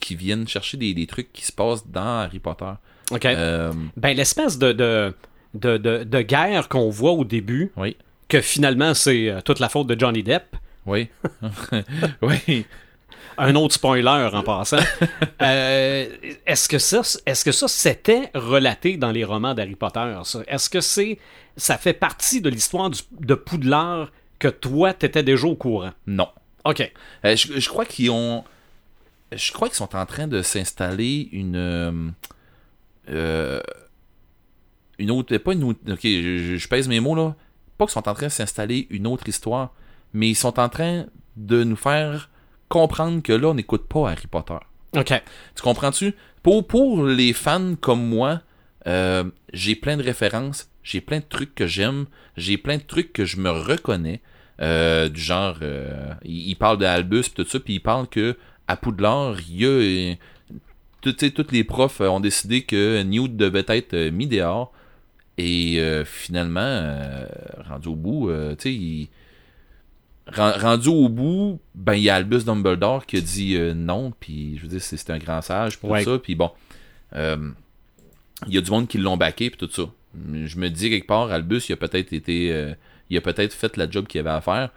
qui 0.00 0.14
viennent 0.16 0.46
chercher 0.48 0.76
des, 0.76 0.92
des 0.92 1.06
trucs 1.06 1.32
qui 1.32 1.44
se 1.44 1.52
passent 1.52 1.86
dans 1.86 2.20
Harry 2.20 2.38
Potter. 2.40 2.72
OK. 3.12 3.24
Euh, 3.24 3.72
Ben, 3.96 4.16
l'espèce 4.16 4.58
de, 4.58 4.72
de, 4.72 5.14
de, 5.54 5.76
de, 5.78 6.04
de 6.04 6.20
guerre 6.22 6.68
qu'on 6.68 6.90
voit 6.90 7.12
au 7.12 7.24
début, 7.24 7.70
oui. 7.76 7.96
que 8.28 8.40
finalement, 8.40 8.92
c'est 8.94 9.30
euh, 9.30 9.40
toute 9.40 9.60
la 9.60 9.68
faute 9.68 9.86
de 9.86 9.98
Johnny 9.98 10.22
Depp. 10.22 10.56
Oui. 10.84 11.08
oui. 12.22 12.66
Un 13.38 13.54
autre 13.54 13.74
spoiler 13.74 14.28
en 14.32 14.42
passant. 14.42 14.78
Euh, 15.42 16.06
est-ce 16.46 16.66
que 16.68 16.78
ça, 16.78 17.02
est-ce 17.26 17.44
que 17.44 17.52
ça 17.52 17.68
c'était 17.68 18.30
relaté 18.34 18.96
dans 18.96 19.10
les 19.12 19.22
romans 19.22 19.52
d'Harry 19.54 19.74
Potter? 19.76 20.14
Est-ce 20.48 20.70
que 20.70 20.80
c'est, 20.80 21.18
ça 21.58 21.76
fait 21.76 21.92
partie 21.92 22.40
de 22.40 22.48
l'histoire 22.48 22.88
du- 22.88 23.02
de 23.20 23.34
Poudlard 23.34 24.10
que 24.38 24.48
toi 24.48 24.94
t'étais 24.94 25.22
déjà 25.22 25.46
au 25.46 25.54
courant? 25.54 25.92
Non. 26.06 26.28
Ok. 26.64 26.90
Euh, 27.24 27.36
je, 27.36 27.60
je 27.60 27.68
crois 27.68 27.84
qu'ils 27.84 28.10
ont. 28.10 28.44
Je 29.30 29.52
crois 29.52 29.68
qu'ils 29.68 29.76
sont 29.76 29.94
en 29.94 30.06
train 30.06 30.26
de 30.26 30.40
s'installer 30.40 31.28
une. 31.32 31.56
euh, 33.10 33.60
une 34.98 35.10
autre. 35.10 35.36
Pas 35.36 35.52
une 35.52 35.64
autre. 35.64 35.80
Ok, 35.90 36.00
je 36.02 36.68
pèse 36.68 36.88
mes 36.88 37.00
mots 37.00 37.14
là. 37.14 37.34
Pas 37.78 37.84
qu'ils 37.84 37.92
sont 37.92 38.08
en 38.08 38.14
train 38.14 38.26
de 38.26 38.32
s'installer 38.32 38.86
une 38.90 39.06
autre 39.06 39.28
histoire, 39.28 39.74
mais 40.14 40.28
ils 40.30 40.34
sont 40.34 40.58
en 40.58 40.68
train 40.70 41.04
de 41.36 41.62
nous 41.62 41.76
faire 41.76 42.30
comprendre 42.68 43.22
que 43.22 43.32
là, 43.32 43.48
on 43.48 43.54
n'écoute 43.54 43.86
pas 43.88 44.10
Harry 44.10 44.26
Potter. 44.26 44.58
Ok. 44.96 45.12
Tu 45.54 45.62
comprends-tu? 45.62 46.14
Pour, 46.42 46.66
pour 46.66 47.04
les 47.04 47.32
fans 47.32 47.74
comme 47.80 48.06
moi, 48.06 48.40
euh, 48.86 49.24
j'ai 49.52 49.74
plein 49.74 49.96
de 49.96 50.02
références, 50.02 50.68
j'ai 50.82 51.00
plein 51.00 51.18
de 51.18 51.24
trucs 51.28 51.54
que 51.54 51.66
j'aime, 51.66 52.06
j'ai 52.36 52.56
plein 52.56 52.76
de 52.76 52.82
trucs 52.82 53.12
que 53.12 53.24
je 53.24 53.38
me 53.38 53.50
reconnais. 53.50 54.20
euh, 54.62 55.08
du 55.10 55.20
genre, 55.20 55.58
euh, 55.62 56.14
il, 56.24 56.48
il 56.50 56.54
parle 56.56 56.78
d'Albus 56.78 57.20
et 57.26 57.30
tout 57.34 57.44
ça, 57.44 57.60
puis 57.60 57.74
il 57.74 57.80
parle 57.80 58.06
que 58.08 58.36
à 58.68 58.76
Poudlard, 58.76 59.36
il 59.48 59.60
y 59.60 60.12
a. 60.12 60.14
tous 61.02 61.16
les 61.52 61.64
profs 61.64 62.00
ont 62.00 62.20
décidé 62.20 62.62
que 62.62 63.02
Newt 63.02 63.36
devait 63.36 63.64
être 63.68 63.94
mis 64.10 64.26
dehors. 64.26 64.72
Et 65.38 65.78
finalement, 66.06 66.82
rendu 67.68 67.88
au 67.88 67.94
bout, 67.94 68.30
tu 68.58 68.62
sais, 68.62 68.72
il- 68.74 69.08
rendu 70.34 70.88
au 70.88 71.08
bout, 71.08 71.60
ben 71.74 71.94
il 71.94 72.02
y 72.02 72.10
a 72.10 72.16
Albus 72.16 72.44
Dumbledore 72.44 73.06
qui 73.06 73.16
a 73.18 73.20
dit 73.20 73.56
euh, 73.56 73.74
non, 73.74 74.12
puis 74.18 74.56
je 74.56 74.62
veux 74.62 74.68
dire, 74.68 74.82
c'est 74.82 75.10
un 75.10 75.18
grand 75.18 75.40
sage 75.40 75.78
pour 75.78 75.90
Ouais. 75.90 76.02
ça, 76.04 76.18
puis 76.18 76.34
bon, 76.34 76.50
euh, 77.14 77.50
il 78.46 78.54
y 78.54 78.58
a 78.58 78.60
du 78.60 78.70
monde 78.70 78.88
qui 78.88 78.98
l'ont 78.98 79.16
baqué, 79.16 79.50
puis 79.50 79.58
tout 79.58 79.70
ça. 79.72 79.84
Je 80.32 80.58
me 80.58 80.68
dis 80.68 80.90
quelque 80.90 81.06
part, 81.06 81.30
Albus, 81.30 81.68
il 81.68 81.72
a 81.74 81.76
peut-être 81.76 82.12
été, 82.12 82.52
euh, 82.52 82.74
il 83.10 83.16
a 83.16 83.20
peut-être 83.20 83.52
fait 83.52 83.76
la 83.76 83.88
job 83.88 84.06
qu'il 84.06 84.18
avait 84.20 84.30
à 84.30 84.40
faire, 84.40 84.70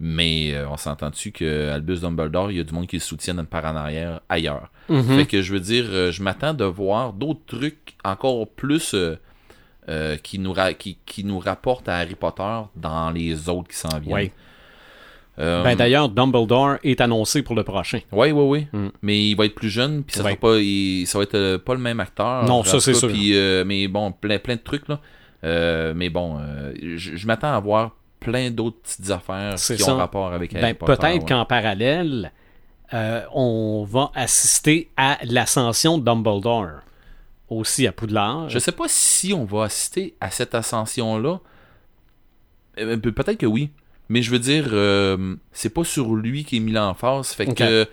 mais 0.00 0.54
on 0.70 0.76
s'entend-tu 0.76 1.32
que 1.32 1.68
Albus 1.70 2.00
Dumbledore, 2.00 2.50
il 2.52 2.56
y 2.58 2.60
a 2.60 2.64
du 2.64 2.72
monde 2.72 2.86
qui 2.86 2.96
le 2.96 3.00
soutienne 3.02 3.44
par 3.44 3.64
en 3.64 3.76
arrière 3.76 4.20
ailleurs? 4.28 4.70
Mhm. 4.88 5.02
Fait 5.18 5.26
que 5.26 5.42
je 5.42 5.52
veux 5.52 5.60
dire, 5.60 6.12
je 6.12 6.22
m'attends 6.22 6.54
de 6.54 6.64
voir 6.64 7.12
d'autres 7.12 7.44
trucs 7.46 7.94
encore 8.04 8.48
plus 8.48 8.94
qui, 10.22 10.38
nous 10.38 10.52
ra- 10.52 10.74
qui, 10.74 10.98
qui 11.04 11.24
nous 11.24 11.38
rapportent 11.40 11.88
à 11.88 11.96
Harry 11.96 12.14
Potter 12.14 12.60
dans 12.76 13.10
les 13.10 13.48
autres 13.48 13.68
qui 13.68 13.76
s'en 13.76 13.98
viennent. 13.98 14.12
Ouais. 14.14 14.32
Euh, 15.38 15.62
Ben 15.62 15.76
d'ailleurs, 15.76 16.08
Dumbledore 16.08 16.78
est 16.82 17.00
annoncé 17.00 17.42
pour 17.42 17.54
le 17.54 17.62
prochain. 17.62 18.00
Oui, 18.10 18.32
oui, 18.32 18.66
oui. 18.72 18.78
Mm. 18.78 18.88
Mais 19.02 19.28
il 19.30 19.34
va 19.36 19.46
être 19.46 19.54
plus 19.54 19.70
jeune, 19.70 20.02
puis 20.02 20.16
ça, 20.16 20.22
Ouais. 20.24 20.30
sera 20.32 20.40
pas, 20.40 20.56
il- 20.58 21.06
ça 21.06 21.18
va 21.18 21.22
être 21.24 21.34
euh, 21.36 21.58
pas 21.58 21.74
le 21.74 21.80
même 21.80 22.00
acteur. 22.00 22.44
Non, 22.44 22.64
ça, 22.64 22.80
c'est 22.80 22.94
sûr. 22.94 23.08
Puis, 23.08 23.36
euh, 23.36 23.64
mais 23.64 23.86
bon, 23.86 24.10
plein, 24.12 24.38
plein 24.38 24.56
de 24.56 24.60
trucs, 24.60 24.88
là. 24.88 24.98
Mais 25.94 26.10
bon, 26.10 26.38
je, 26.82 27.16
je 27.16 27.26
m'attends 27.26 27.52
à 27.54 27.60
voir 27.60 27.92
plein 28.20 28.50
d'autres 28.50 28.78
petites 28.82 29.10
affaires 29.10 29.54
qui 29.54 29.78
ça. 29.78 29.94
ont 29.94 29.98
rapport 29.98 30.32
avec 30.32 30.52
Harry 30.54 30.62
Ben, 30.62 30.74
Potter. 30.74 30.96
peut-être 30.96 31.22
ouais. 31.22 31.28
qu'en 31.28 31.44
parallèle, 31.44 32.32
on 32.92 33.86
va 33.88 34.10
assister 34.16 34.88
à 34.96 35.18
l'ascension 35.24 35.98
de 35.98 36.04
Dumbledore. 36.04 36.80
Aussi 37.50 37.86
à 37.86 37.92
Poudlard. 37.92 38.50
Je 38.50 38.58
sais 38.58 38.72
pas 38.72 38.84
si 38.88 39.32
on 39.32 39.44
va 39.46 39.64
assister 39.64 40.14
à 40.20 40.30
cette 40.30 40.54
ascension-là. 40.54 41.38
Euh, 42.78 42.96
pe- 42.98 43.10
Peut-être 43.10 43.38
que 43.38 43.46
oui. 43.46 43.70
Mais 44.08 44.22
je 44.22 44.30
veux 44.30 44.38
dire, 44.38 44.66
euh, 44.72 45.36
c'est 45.52 45.72
pas 45.72 45.84
sur 45.84 46.14
lui 46.14 46.44
qui 46.44 46.56
est 46.56 46.60
mis 46.60 46.72
l'emphase. 46.72 47.28
Fait 47.32 47.46
que. 47.46 47.62
euh, 47.62 47.84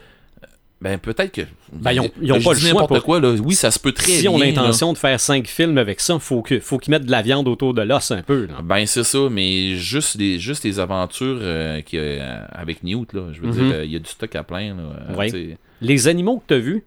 Ben, 0.82 0.99
peut-être 0.99 1.32
que. 1.32 1.41
Ben, 1.73 1.93
ils 1.93 1.99
ont- 2.01 2.12
ils 2.21 2.32
ont 2.34 2.39
je 2.39 2.43
pas 2.43 2.54
le 2.54 2.60
choix 2.60 2.86
pour- 2.88 3.01
quoi, 3.04 3.19
là. 3.19 3.32
Oui, 3.32 3.56
ça 3.56 3.71
se 3.71 3.80
peut 3.80 3.93
très 3.93 4.12
si 4.12 4.21
bien. 4.21 4.32
on 4.32 4.41
a 4.41 4.45
l'intention 4.45 4.91
de 4.93 4.97
faire 4.97 5.19
cinq 5.19 5.47
films 5.47 5.78
avec 5.78 5.99
ça, 6.01 6.19
faut 6.19 6.41
que 6.41 6.60
faut 6.60 6.78
qu'ils 6.78 6.91
mettent 6.91 7.06
de 7.06 7.12
la 7.12 7.21
viande 7.21 7.47
autour 7.47 7.73
de 7.73 7.82
l'os 7.82 8.12
un 8.12 8.21
peu. 8.21 8.45
là. 8.45 8.56
Ben, 8.62 8.86
c'est 8.86 9.04
ça, 9.06 9.19
mais 9.32 9.78
juste 9.78 10.15
les, 10.19 10.38
juste 10.38 10.63
les 10.65 10.80
aventures 10.80 11.39
euh, 11.41 11.82
qu'il 11.82 11.99
y 11.99 12.01
a, 12.01 12.06
euh, 12.06 12.45
avec 12.51 12.84
Newt, 12.84 13.13
là. 13.13 13.32
Je 13.32 13.41
veux 13.41 13.47
Mhm. 13.47 13.54
dire, 13.54 13.84
il 13.84 13.91
y 13.91 13.95
a 13.95 13.99
du 13.99 14.10
stock 14.10 14.36
à 14.36 14.43
plein, 14.43 14.75
là. 14.75 15.15
Ouais. 15.17 15.58
Les 15.82 16.08
animaux 16.10 16.38
que 16.38 16.43
t'as 16.54 16.60
vus, 16.60 16.84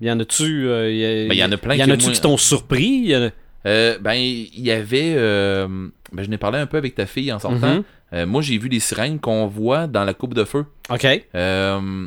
y 0.00 0.10
en 0.10 0.18
a-tu 0.20 0.68
euh, 0.68 0.90
y, 0.90 1.28
Ben, 1.28 1.34
y 1.36 1.44
en 1.44 1.52
a 1.52 1.56
plein 1.56 1.74
Y 1.74 1.82
en 1.84 1.90
a-tu 1.90 2.10
qui 2.12 2.20
t'ont 2.20 2.36
surpris? 2.36 3.02
Y 3.04 3.16
en 3.16 3.22
a- 3.24 3.30
Euh, 3.66 3.98
ben, 3.98 4.14
il 4.14 4.60
y 4.60 4.70
avait. 4.70 5.14
euh, 5.16 5.66
ben, 6.12 6.22
je 6.22 6.30
n'ai 6.30 6.38
parlé 6.38 6.58
un 6.58 6.66
peu 6.66 6.76
avec 6.76 6.94
ta 6.94 7.06
fille 7.06 7.32
en 7.32 7.38
sortant. 7.38 7.74
Mhm. 7.76 7.82
Euh, 8.12 8.26
moi, 8.26 8.40
j'ai 8.42 8.56
vu 8.58 8.68
les 8.68 8.80
sirènes 8.80 9.18
qu'on 9.18 9.46
voit 9.48 9.86
dans 9.88 10.04
la 10.04 10.14
coupe 10.14 10.34
de 10.34 10.44
feu. 10.44 10.64
Ok. 10.88 11.04
Euh, 11.34 12.06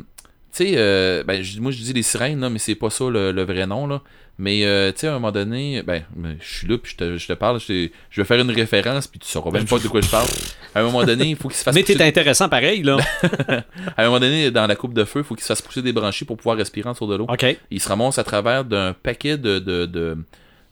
tu 0.52 0.64
sais, 0.64 0.72
euh, 0.76 1.22
ben, 1.24 1.44
moi 1.60 1.70
je 1.70 1.82
dis 1.82 1.92
les 1.92 2.02
sirènes, 2.02 2.40
là, 2.40 2.50
mais 2.50 2.58
c'est 2.58 2.74
pas 2.74 2.90
ça 2.90 3.08
le, 3.08 3.30
le 3.30 3.42
vrai 3.44 3.66
nom. 3.66 3.86
Là. 3.86 4.00
Mais 4.38 4.64
euh, 4.64 4.90
tu 4.90 5.00
sais, 5.00 5.06
à 5.08 5.10
un 5.10 5.14
moment 5.14 5.30
donné, 5.32 5.82
ben, 5.82 6.02
je 6.40 6.54
suis 6.58 6.66
là, 6.66 6.78
puis 6.78 6.92
je 6.92 6.96
te, 6.96 7.16
je 7.18 7.26
te 7.28 7.34
parle, 7.34 7.60
je, 7.60 7.88
vais 8.16 8.24
faire 8.24 8.40
une 8.40 8.50
référence, 8.50 9.06
puis 9.06 9.20
tu 9.20 9.28
sauras 9.28 9.50
même 9.50 9.66
pas 9.66 9.78
de 9.78 9.86
quoi 9.86 10.00
je 10.00 10.08
parle. 10.08 10.26
À 10.74 10.80
un 10.80 10.84
moment 10.84 11.04
donné, 11.04 11.26
il 11.28 11.36
faut 11.36 11.48
qu'il 11.48 11.58
se 11.58 11.62
fasse 11.62 11.74
Mais 11.74 11.82
pousser- 11.82 11.98
t'es 11.98 12.04
intéressant 12.04 12.48
pareil 12.48 12.82
là. 12.82 12.96
À 13.98 14.02
un 14.02 14.06
moment 14.06 14.18
donné, 14.20 14.50
dans 14.50 14.66
la 14.66 14.76
coupe 14.76 14.94
de 14.94 15.04
feu, 15.04 15.20
il 15.20 15.24
faut 15.24 15.34
qu'il 15.34 15.42
se 15.42 15.48
fasse 15.48 15.60
pousser 15.62 15.82
des 15.82 15.92
branchies 15.92 16.24
pour 16.24 16.36
pouvoir 16.38 16.56
respirer 16.56 16.88
en 16.88 16.92
dessous 16.92 17.06
de 17.06 17.16
l'eau. 17.16 17.26
ok. 17.28 17.58
Il 17.70 17.80
se 17.80 17.88
ramasse 17.88 18.18
à 18.18 18.24
travers 18.24 18.64
d'un 18.64 18.94
paquet 18.94 19.36
de, 19.36 19.58
de, 19.58 19.84
de- 19.84 20.16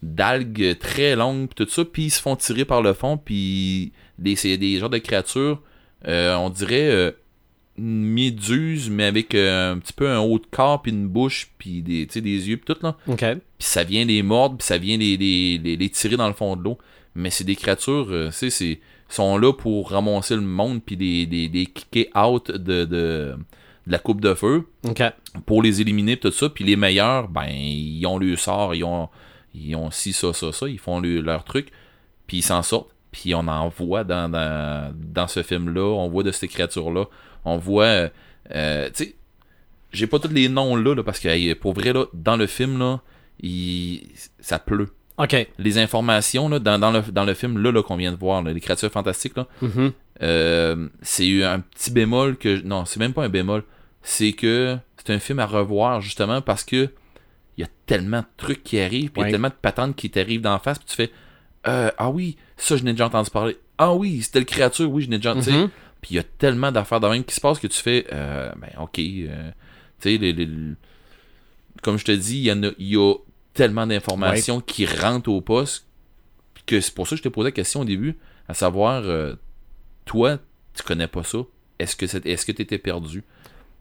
d'algues 0.02 0.76
très 0.78 1.16
longues, 1.16 1.48
puis 1.48 1.64
tout 1.64 1.70
ça, 1.70 1.84
puis 1.84 2.04
ils 2.04 2.10
se 2.10 2.20
font 2.20 2.36
tirer 2.36 2.64
par 2.64 2.82
le 2.82 2.92
fond, 2.92 3.16
puis 3.16 3.92
des, 4.18 4.36
c'est 4.36 4.56
des 4.56 4.78
genres 4.78 4.90
de 4.90 4.98
créatures, 4.98 5.60
euh, 6.06 6.36
on 6.36 6.50
dirait 6.50 6.88
euh, 6.88 7.10
une 7.76 8.04
méduse, 8.04 8.90
mais 8.90 9.04
avec 9.04 9.34
euh, 9.34 9.72
un 9.72 9.78
petit 9.78 9.92
peu 9.92 10.08
un 10.08 10.20
haut 10.20 10.38
de 10.38 10.46
corps, 10.50 10.82
puis 10.82 10.92
une 10.92 11.08
bouche, 11.08 11.50
puis 11.58 11.82
des, 11.82 12.06
des 12.06 12.20
yeux, 12.20 12.56
puis 12.56 12.74
tout, 12.74 12.80
là. 12.82 12.96
Puis 13.58 13.68
ça 13.68 13.84
vient 13.84 14.04
les 14.04 14.22
mordre, 14.22 14.58
puis 14.58 14.66
ça 14.66 14.78
vient 14.78 14.96
les, 14.96 15.16
les, 15.16 15.58
les, 15.58 15.76
les 15.76 15.88
tirer 15.90 16.16
dans 16.16 16.28
le 16.28 16.34
fond 16.34 16.54
de 16.56 16.62
l'eau. 16.62 16.78
Mais 17.14 17.30
c'est 17.30 17.44
des 17.44 17.56
créatures, 17.56 18.08
euh, 18.10 18.28
tu 18.28 18.34
sais, 18.34 18.50
c'est 18.50 18.80
sont 19.08 19.38
là 19.38 19.52
pour 19.52 19.90
ramasser 19.90 20.34
le 20.34 20.42
monde, 20.42 20.82
puis 20.84 20.96
des, 20.96 21.26
des, 21.26 21.48
des 21.48 21.66
kicker 21.66 22.08
out 22.14 22.50
de, 22.50 22.84
de, 22.84 22.84
de 22.84 23.36
la 23.86 23.98
coupe 23.98 24.20
de 24.20 24.34
feu 24.34 24.68
pour 25.46 25.62
les 25.62 25.80
éliminer 25.80 26.18
tout 26.18 26.30
ça 26.30 26.48
puis 26.50 26.62
les 26.62 26.76
meilleurs 26.76 27.28
ben 27.28 27.48
ils 27.48 28.06
ont 28.06 28.18
le 28.18 28.36
sort 28.36 28.74
ils 28.74 28.84
ont 28.84 29.08
ils 29.58 29.74
ont 29.76 29.90
ci 29.90 30.12
ça 30.12 30.32
ça 30.32 30.52
ça 30.52 30.68
ils 30.68 30.78
font 30.78 31.00
le- 31.00 31.20
leur 31.20 31.44
truc 31.44 31.70
puis 32.26 32.38
ils 32.38 32.42
s'en 32.42 32.62
sortent 32.62 32.90
puis 33.10 33.34
on 33.34 33.46
en 33.48 33.68
voit 33.68 34.04
dans, 34.04 34.28
dans, 34.28 34.92
dans 34.96 35.26
ce 35.26 35.42
film 35.42 35.72
là 35.74 35.82
on 35.82 36.08
voit 36.08 36.22
de 36.22 36.30
ces 36.32 36.48
créatures 36.48 36.90
là 36.90 37.04
on 37.44 37.56
voit 37.58 37.84
euh, 37.84 38.08
euh, 38.54 38.88
tu 38.94 39.04
sais 39.04 39.14
j'ai 39.92 40.06
pas 40.06 40.18
tous 40.18 40.28
les 40.32 40.48
noms 40.50 40.76
là, 40.76 40.94
là, 40.94 41.02
parce 41.02 41.18
que 41.18 41.54
pour 41.54 41.72
vrai 41.72 41.92
là 41.92 42.04
dans 42.12 42.36
le 42.36 42.46
film 42.46 42.78
là 42.78 43.00
il- 43.40 44.02
ça 44.40 44.58
pleut. 44.58 44.88
OK. 45.16 45.34
Les 45.58 45.78
informations 45.78 46.48
là, 46.48 46.58
dans, 46.58 46.78
dans 46.78 46.90
le, 46.92 47.00
dans 47.02 47.24
le 47.24 47.34
film 47.34 47.58
là, 47.62 47.72
là, 47.72 47.82
qu'on 47.82 47.96
vient 47.96 48.12
de 48.12 48.16
voir, 48.16 48.42
là, 48.42 48.52
les 48.52 48.60
créatures 48.60 48.90
fantastiques, 48.90 49.36
là, 49.36 49.46
Mhm. 49.62 49.92
euh, 50.22 50.88
c'est 51.02 51.26
eu 51.26 51.42
un 51.44 51.60
petit 51.60 51.90
bémol 51.90 52.36
que. 52.36 52.60
Non, 52.62 52.84
c'est 52.84 53.00
même 53.00 53.12
pas 53.12 53.24
un 53.24 53.28
bémol. 53.28 53.64
C'est 54.02 54.32
que 54.32 54.76
c'est 54.96 55.12
un 55.12 55.18
film 55.18 55.38
à 55.40 55.46
revoir 55.46 56.00
justement 56.00 56.40
parce 56.40 56.62
que 56.64 56.88
il 57.58 57.62
y 57.62 57.64
a 57.64 57.68
tellement 57.86 58.20
de 58.20 58.26
trucs 58.36 58.62
qui 58.62 58.78
arrivent, 58.80 59.10
puis 59.10 59.20
il 59.20 59.24
y 59.24 59.28
a 59.28 59.30
tellement 59.32 59.48
de 59.48 59.54
patentes 59.54 59.96
qui 59.96 60.08
t'arrivent 60.10 60.40
d'en 60.40 60.58
face, 60.58 60.78
puis 60.78 60.86
tu 60.88 60.94
fais 60.96 61.10
euh, 61.66 61.90
Ah 61.98 62.08
oui, 62.10 62.36
ça 62.56 62.76
je 62.76 62.84
n'ai 62.84 62.92
déjà 62.92 63.06
entendu 63.06 63.30
parler. 63.30 63.58
Ah 63.76 63.94
oui, 63.94 64.22
c'était 64.22 64.38
le 64.38 64.44
créature, 64.44 64.90
oui, 64.90 65.02
je 65.02 65.10
n'ai 65.10 65.16
déjà. 65.18 65.34
tu 65.34 65.42
sais. 65.42 65.52
Mhm. 65.52 65.68
Puis 66.00 66.12
il 66.12 66.16
y 66.16 66.18
a 66.20 66.22
tellement 66.24 66.70
d'affaires 66.72 67.00
de 67.00 67.08
même 67.08 67.24
qui 67.24 67.34
se 67.34 67.40
passent 67.40 67.58
que 67.58 67.66
tu 67.66 67.78
fais 67.80 68.06
euh, 68.12 68.50
Ben 68.60 68.70
ok. 68.80 68.98
euh, 68.98 69.50
tu 70.00 70.10
sais, 70.10 70.16
les- 70.18 70.32
les- 70.32 70.46
les- 70.46 70.74
comme 71.82 71.98
je 71.98 72.04
te 72.04 72.12
dis, 72.12 72.38
il 72.38 72.44
y, 72.44 72.52
en 72.52 72.62
a, 72.62 72.70
y 72.78 72.96
a 72.96 73.14
tellement 73.54 73.86
d'informations 73.86 74.60
qui 74.60 74.86
rentrent 74.86 75.30
au 75.30 75.40
poste 75.40 75.86
que 76.66 76.80
c'est 76.80 76.94
pour 76.94 77.06
ça 77.06 77.12
que 77.12 77.18
je 77.18 77.22
t'ai 77.22 77.30
posé 77.30 77.48
la 77.48 77.52
question 77.52 77.80
au 77.80 77.84
début, 77.84 78.16
à 78.48 78.54
savoir, 78.54 79.02
euh, 79.04 79.34
toi, 80.04 80.38
tu 80.74 80.82
connais 80.82 81.08
pas 81.08 81.22
ça. 81.24 81.38
Est-ce 81.78 81.96
que 81.96 82.52
tu 82.52 82.62
étais 82.62 82.78
perdu? 82.78 83.22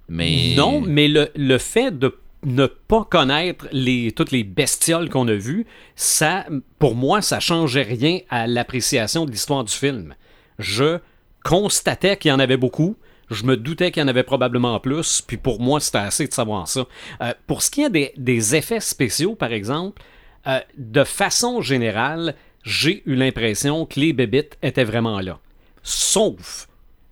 Mais 0.10 0.54
Non, 0.56 0.82
mais 0.82 1.08
le, 1.08 1.30
le 1.36 1.58
fait 1.58 1.98
de 1.98 2.16
ne 2.44 2.66
pas 2.66 3.04
connaître 3.04 3.68
les, 3.72 4.12
toutes 4.12 4.32
les 4.32 4.44
bestioles 4.44 5.10
qu'on 5.10 5.28
a 5.28 5.34
vues, 5.34 5.66
ça, 5.96 6.46
pour 6.80 6.96
moi, 6.96 7.22
ça 7.22 7.40
changeait 7.40 7.84
rien 7.84 8.20
à 8.30 8.48
l'appréciation 8.48 9.26
de 9.26 9.32
l'histoire 9.32 9.64
du 9.64 9.74
film. 9.74 10.16
Je 10.60 11.00
constatais 11.44 12.18
qu'il 12.18 12.30
y 12.30 12.34
en 12.34 12.40
avait 12.40 12.58
beaucoup. 12.58 12.96
Je 13.30 13.44
me 13.44 13.58
doutais 13.58 13.92
qu'il 13.92 14.02
y 14.02 14.04
en 14.04 14.08
avait 14.08 14.24
probablement 14.24 14.80
plus, 14.80 15.22
puis 15.22 15.38
pour 15.38 15.60
moi, 15.60 15.80
c'était 15.80 15.98
assez 15.98 16.28
de 16.28 16.34
savoir 16.34 16.68
ça. 16.68 16.86
Euh, 17.22 17.34
pour 17.46 17.62
ce 17.62 17.70
qui 17.70 17.84
est 17.84 18.18
des, 18.18 18.56
effets 18.56 18.80
spéciaux, 18.80 19.36
par 19.36 19.52
exemple, 19.52 20.02
euh, 20.48 20.60
de 20.78 21.04
façon 21.04 21.62
générale, 21.62 22.36
j'ai 22.64 23.04
eu 23.06 23.16
l'impression 23.16 23.86
que 23.86 24.00
les 24.00 24.14
bébites 24.14 24.58
étaient 24.62 24.86
vraiment 24.86 25.20
là. 25.20 25.40
Sauf 25.84 26.68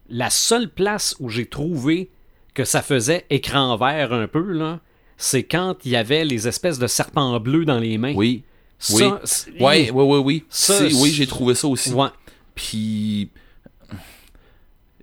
la 0.10 0.30
seule 0.30 0.70
place 0.70 1.16
où 1.20 1.30
j'ai 1.30 1.48
trouvé 1.48 2.10
que 2.54 2.64
ça 2.64 2.82
faisait 2.82 3.26
écran 3.30 3.76
vert 3.76 4.14
un 4.14 4.28
peu, 4.28 4.52
là, 4.52 4.80
c'est 5.18 5.44
quand 5.44 5.76
il 5.86 5.92
y 5.92 5.96
avait 5.96 6.26
les 6.26 6.48
espèces 6.48 6.80
de 6.80 6.88
serpents 6.88 7.40
bleus 7.40 7.66
dans 7.66 7.80
les 7.80 7.98
mains. 7.98 8.14
oui. 8.16 8.44
Ça, 8.78 8.94
oui. 9.08 9.20
c'est- 9.24 9.52
Ouais, 9.62 9.90
ouais, 9.90 10.04
ouais, 10.04 10.18
oui. 10.20 10.44
Ça, 10.50 10.84
oui, 10.84 11.10
j'ai 11.12 11.26
trouvé 11.28 11.56
ça 11.56 11.66
aussi. 11.68 11.94
Ouais. 11.94 12.10
Puis 12.54 13.30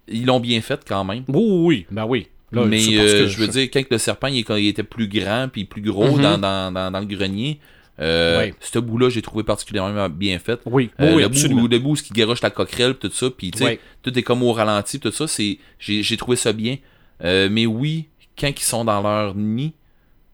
ils 0.09 0.27
l'ont 0.27 0.41
bien 0.41 0.61
fait 0.61 0.81
quand 0.87 1.05
même. 1.05 1.25
Oui, 1.29 1.35
oui, 1.43 1.65
oui. 1.65 1.87
Ben 1.91 2.05
oui. 2.07 2.27
Là, 2.53 2.67
mais 2.67 2.83
euh, 2.99 3.21
que 3.25 3.27
je 3.29 3.39
veux 3.39 3.49
dire, 3.49 3.69
quand 3.73 3.83
le 3.91 3.97
serpent 3.99 4.27
il, 4.27 4.45
il 4.47 4.67
était 4.69 4.83
plus 4.83 5.09
grand 5.09 5.49
puis 5.51 5.65
plus 5.65 5.81
gros 5.81 6.17
Mhm. 6.17 6.23
dans, 6.23 6.39
dans, 6.39 6.73
dans, 6.73 6.91
dans 6.91 7.01
le 7.01 7.07
grenier, 7.07 7.59
euh, 7.99 8.51
ce 8.61 8.79
bout-là, 8.79 9.09
j'ai 9.09 9.23
trouvé 9.23 9.43
particulièrement 9.43 10.09
bien 10.11 10.39
fait. 10.39 10.61
Oui, 10.67 10.91
Euh, 11.01 11.15
oui, 11.15 11.21
le, 11.23 11.27
absolument. 11.27 11.63
bout, 11.63 11.69
le 11.69 11.79
bout 11.79 11.93
où 11.93 11.97
il 12.11 12.13
garoche 12.13 12.43
la 12.43 12.51
coquerelle 12.51 12.95
tout 12.97 13.11
ça, 13.11 13.31
puis 13.31 13.51
Ouais. 13.61 13.81
tout 14.03 14.17
est 14.19 14.23
comme 14.23 14.43
au 14.43 14.53
ralenti, 14.53 15.01
tout 15.01 15.13
ça, 15.13 15.27
c'est 15.27 15.59
j'ai 15.79 16.03
j'ai 16.03 16.17
trouvé 16.19 16.37
ça 16.37 16.53
bien. 16.53 16.77
Euh, 17.25 17.49
mais 17.51 17.65
oui, 17.65 18.09
quand 18.39 18.49
ils 18.51 18.61
sont 18.63 18.85
dans 18.85 19.01
leur 19.01 19.35
nid, 19.35 19.73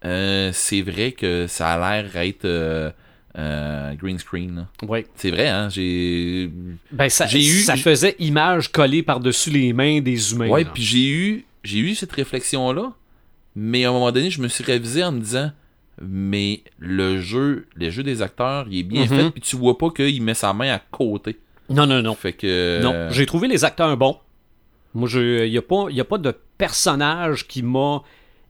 euh, 0.04 0.50
c'est 0.52 0.82
vrai 0.82 1.12
que 1.12 1.46
ça 1.48 1.70
a 1.74 2.00
l'air 2.02 2.16
être 2.16 2.44
euh, 2.44 2.90
euh, 3.36 3.94
green 3.94 4.18
screen. 4.18 4.66
Ouais. 4.86 5.06
C'est 5.16 5.30
vrai, 5.30 5.48
hein, 5.48 5.68
j'ai 5.70 6.50
Ben, 6.92 7.08
ça, 7.08 7.26
J'ai 7.26 7.40
eu- 7.46 7.60
ça 7.62 7.76
faisait 7.76 8.16
image 8.18 8.70
collée 8.72 9.02
par-dessus 9.02 9.50
les 9.50 9.72
mains 9.72 10.00
des 10.00 10.32
humains. 10.32 10.48
Là. 10.64 10.70
puis 10.72 10.82
j'ai 10.82 11.08
eu 11.08 11.44
j'ai 11.64 11.78
eu 11.80 11.94
cette 11.94 12.12
réflexion 12.12 12.72
là, 12.72 12.92
mais 13.56 13.84
à 13.84 13.90
un 13.90 13.92
moment 13.92 14.12
donné, 14.12 14.30
je 14.30 14.40
me 14.40 14.48
suis 14.48 14.64
révisé 14.64 15.02
en 15.04 15.12
me 15.12 15.20
disant 15.20 15.50
mais 16.00 16.62
le 16.78 17.20
jeu, 17.20 17.66
le 17.74 17.90
jeu 17.90 18.04
des 18.04 18.22
acteurs, 18.22 18.66
il 18.70 18.78
est 18.78 18.82
bien 18.84 19.02
Mhm. 19.02 19.08
fait 19.08 19.30
puis 19.32 19.40
tu 19.40 19.56
vois 19.56 19.76
pas 19.76 19.90
qu'il 19.90 20.22
met 20.22 20.34
sa 20.34 20.52
main 20.52 20.72
à 20.72 20.78
côté. 20.78 21.36
Non, 21.68 21.86
non, 21.86 22.00
non. 22.00 22.14
Fait 22.14 22.32
que 22.32 22.80
Non, 22.82 23.08
j'ai 23.10 23.26
trouvé 23.26 23.48
les 23.48 23.64
acteurs 23.64 23.96
bons. 23.96 24.16
Moi, 24.94 25.08
il 25.12 25.50
n'y 25.50 25.58
a, 25.58 25.62
pas- 25.62 25.88
y 25.90 26.00
a 26.00 26.04
pas 26.04 26.16
de 26.18 26.32
personnage 26.56 27.46
qui 27.46 27.62
m'a 27.62 28.02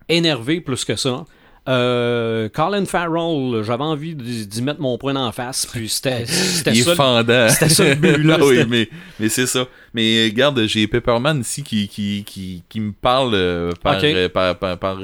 énervé 0.08 0.60
plus 0.60 0.84
que 0.84 0.94
ça. 0.94 1.24
Euh, 1.68 2.48
Colin 2.48 2.86
Farrell, 2.86 3.62
j'avais 3.62 3.84
envie 3.84 4.14
d'y 4.14 4.62
mettre 4.62 4.80
mon 4.80 4.96
poing 4.96 5.14
en 5.16 5.32
face, 5.32 5.66
puis 5.66 5.88
c'était 5.88 6.24
c'était 6.24 6.70
il 6.70 6.78
est 6.78 6.82
ça. 6.82 6.90
le- 6.90 6.96
fendant. 6.96 7.48
c'était 7.50 7.68
ça 7.68 7.84
le 7.88 7.94
but, 7.96 8.16
là, 8.24 8.38
Ah 8.40 8.44
oui, 8.44 8.64
mais, 8.66 8.88
mais 9.20 9.28
c'est 9.28 9.46
ça. 9.46 9.66
Mais 9.92 10.16
euh, 10.16 10.24
regarde, 10.30 10.64
j'ai 10.66 10.86
Pepperman 10.86 11.40
ici 11.40 11.62
qui, 11.62 11.86
qui, 11.88 12.24
qui, 12.26 12.62
qui 12.70 12.80
me 12.80 12.92
parle 12.92 13.34
euh, 13.34 13.70
par, 13.82 13.98
euh, 14.02 14.28
par, 14.30 14.56
par, 14.58 14.78
par, 14.78 14.96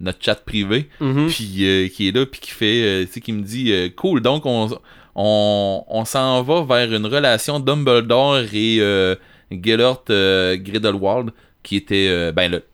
notre 0.00 0.18
chat 0.20 0.34
privé, 0.44 0.88
Mhm. 1.00 1.28
puis 1.28 1.90
qui 1.94 2.08
est 2.08 2.16
là, 2.16 2.26
puis 2.26 2.40
qui 2.40 2.50
fait, 2.50 3.04
tu 3.06 3.12
sais, 3.12 3.20
qui 3.20 3.32
me 3.32 3.42
dit, 3.42 3.72
cool, 3.94 4.20
donc 4.20 4.44
on, 4.46 4.68
on, 5.14 5.84
on 5.88 6.04
s'en 6.04 6.42
va 6.42 6.64
vers 6.64 6.92
une 6.92 7.06
relation 7.06 7.60
Dumbledore 7.60 8.40
et 8.52 8.78
Gellert 9.52 10.02
Grindelwald, 10.08 11.30
qui 11.62 11.76
était, 11.76 12.32
ben, 12.32 12.50
le, 12.50 12.64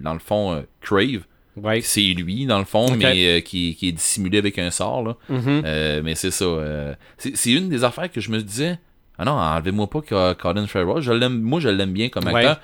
dans 0.00 0.12
le 0.12 0.20
fond, 0.20 0.64
Crave. 0.80 1.22
Ouais. 1.56 1.80
C'est 1.82 2.00
lui, 2.00 2.46
dans 2.46 2.58
le 2.58 2.64
fond, 2.64 2.96
mais 2.96 3.26
euh, 3.26 3.40
qui, 3.40 3.74
qui 3.74 3.88
est 3.88 3.92
dissimulé 3.92 4.38
avec 4.38 4.58
un 4.58 4.70
sort, 4.70 5.02
là. 5.02 5.16
Mhm. 5.28 5.62
Euh, 5.64 6.00
mais 6.02 6.14
c'est 6.14 6.30
ça. 6.30 6.44
euh, 6.44 6.94
c'est 7.18 7.50
une 7.52 7.68
des 7.68 7.84
affaires 7.84 8.10
que 8.10 8.20
je 8.20 8.30
me 8.30 8.40
disais. 8.42 8.78
Ah 9.18 9.24
non, 9.24 9.32
enlevez-moi 9.32 9.88
pas 9.90 10.34
Colin 10.34 10.66
Farrell. 10.66 11.02
Je 11.02 11.12
moi, 11.28 11.60
je 11.60 11.68
l'aime 11.68 11.92
bien 11.92 12.08
comme 12.08 12.24
Ouais. 12.24 12.36
acteur. 12.46 12.60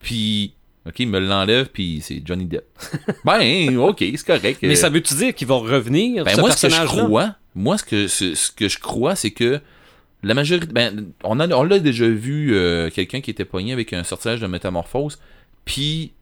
Puis, 0.00 0.54
ok, 0.86 0.98
il 0.98 1.08
me 1.08 1.20
l'enlève, 1.20 1.68
puis 1.72 2.00
c'est 2.02 2.20
Johnny 2.24 2.44
Depp. 2.44 2.66
ben, 3.24 3.76
ok, 3.78 3.98
c'est 4.00 4.26
correct. 4.26 4.58
Mais 4.62 4.74
ça 4.74 4.88
veut-tu 4.90 5.14
dire 5.14 5.34
qu'il 5.34 5.46
va 5.46 5.54
revenir, 5.54 6.24
ben, 6.24 6.34
ce 6.34 6.40
moi, 6.40 6.50
ce 6.50 6.66
que 6.66 6.72
je 6.72 6.84
crois, 6.84 7.36
moi, 7.54 7.78
ce 7.78 7.84
que, 7.84 8.08
ce, 8.08 8.34
ce 8.34 8.50
que 8.50 8.68
je 8.68 8.78
crois, 8.80 9.14
c'est 9.14 9.30
que 9.30 9.60
la 10.24 10.34
majorité. 10.34 10.72
Ben, 10.72 11.12
on 11.22 11.38
a, 11.38 11.48
on 11.54 11.62
l'a 11.62 11.78
déjà 11.78 12.08
vu 12.08 12.52
quelqu'un 12.92 13.20
qui 13.20 13.30
était 13.30 13.44
poigné 13.44 13.72
avec 13.72 13.92
un 13.92 14.02
sortilège 14.02 14.40
de 14.40 14.46
métamorphose. 14.48 15.18
Puis, 15.64 16.12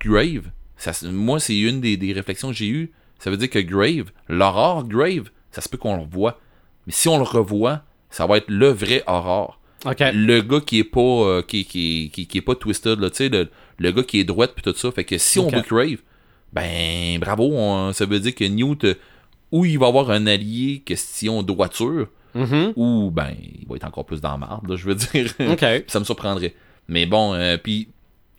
Grave, 0.00 0.50
ça, 0.76 0.92
moi, 1.10 1.40
c'est 1.40 1.58
une 1.58 1.80
des, 1.80 1.96
des 1.96 2.12
réflexions 2.12 2.48
que 2.48 2.54
j'ai 2.54 2.68
eues. 2.68 2.92
Ça 3.18 3.30
veut 3.30 3.36
dire 3.36 3.48
que 3.50 3.58
Grave, 3.58 4.10
l'aurore 4.28 4.86
Grave, 4.86 5.30
ça 5.50 5.60
se 5.60 5.68
peut 5.68 5.78
qu'on 5.78 5.96
le 5.96 6.02
revoie. 6.02 6.38
Mais 6.86 6.92
si 6.92 7.08
on 7.08 7.16
le 7.16 7.24
revoit, 7.24 7.82
ça 8.10 8.26
va 8.26 8.36
être 8.38 8.48
le 8.50 8.68
vrai. 8.68 9.02
OK. 9.06 10.00
Le 10.12 10.40
gars 10.40 10.60
qui 10.60 10.78
est 10.80 10.84
pas 10.84 11.00
euh, 11.00 11.42
qui, 11.42 11.64
qui, 11.64 12.10
qui, 12.12 12.26
qui 12.26 12.38
est 12.38 12.42
pas 12.42 12.54
twisted, 12.54 12.98
là, 13.00 13.10
tu 13.10 13.16
sais, 13.16 13.28
le, 13.28 13.48
le 13.78 13.92
gars 13.92 14.02
qui 14.02 14.20
est 14.20 14.24
droite 14.24 14.52
puis 14.54 14.62
tout 14.62 14.76
ça. 14.76 14.90
Fait 14.92 15.04
que 15.04 15.16
si 15.18 15.38
on 15.38 15.48
veut 15.48 15.62
Crave, 15.62 15.98
ben 16.52 17.18
bravo, 17.18 17.50
on- 17.52 17.92
ça 17.92 18.06
veut 18.06 18.20
dire 18.20 18.34
que 18.34 18.44
Newt, 18.44 18.84
euh, 18.84 18.94
ou 19.52 19.64
il 19.64 19.78
va 19.78 19.86
avoir 19.86 20.10
un 20.10 20.26
allié 20.26 20.82
question 20.84 21.42
droiture, 21.42 22.08
Mhm. 22.34 22.74
ou 22.76 23.10
ben 23.10 23.30
il 23.40 23.66
va 23.66 23.76
être 23.76 23.86
encore 23.86 24.04
plus 24.04 24.20
dans 24.20 24.32
la 24.32 24.36
marde, 24.36 24.68
là, 24.68 24.76
je 24.76 24.84
veux 24.86 24.94
dire. 24.94 25.32
Ça 25.88 25.98
me 26.00 26.04
surprendrait. 26.04 26.54
Mais 26.88 27.06
bon, 27.06 27.32
euh, 27.34 27.56
puis 27.56 27.88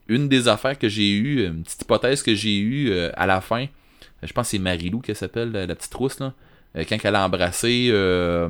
une 0.10 0.30
des 0.30 0.48
affaires 0.48 0.78
que 0.78 0.88
j'ai 0.90 1.10
eues, 1.12 1.46
une 1.46 1.64
petite 1.64 1.82
hypothèse 1.82 2.22
que 2.24 2.34
j'ai 2.36 2.58
eue 2.58 2.90
euh, 2.92 3.10
à 3.16 3.26
la 3.26 3.42
fin, 3.42 3.66
je 4.24 4.32
pense 4.34 4.48
que 4.48 4.52
c'est 4.52 4.60
Marilou 4.60 5.00
qu'elle 5.00 5.16
s'appelle, 5.16 5.52
la, 5.52 5.66
la 5.66 5.76
petite 5.76 5.94
rousse, 5.94 6.20
là, 6.20 6.34
euh, 6.76 6.84
quand 6.88 6.98
elle 7.04 7.16
a 7.16 7.26
embrassé, 7.26 7.90
euh, 7.92 8.48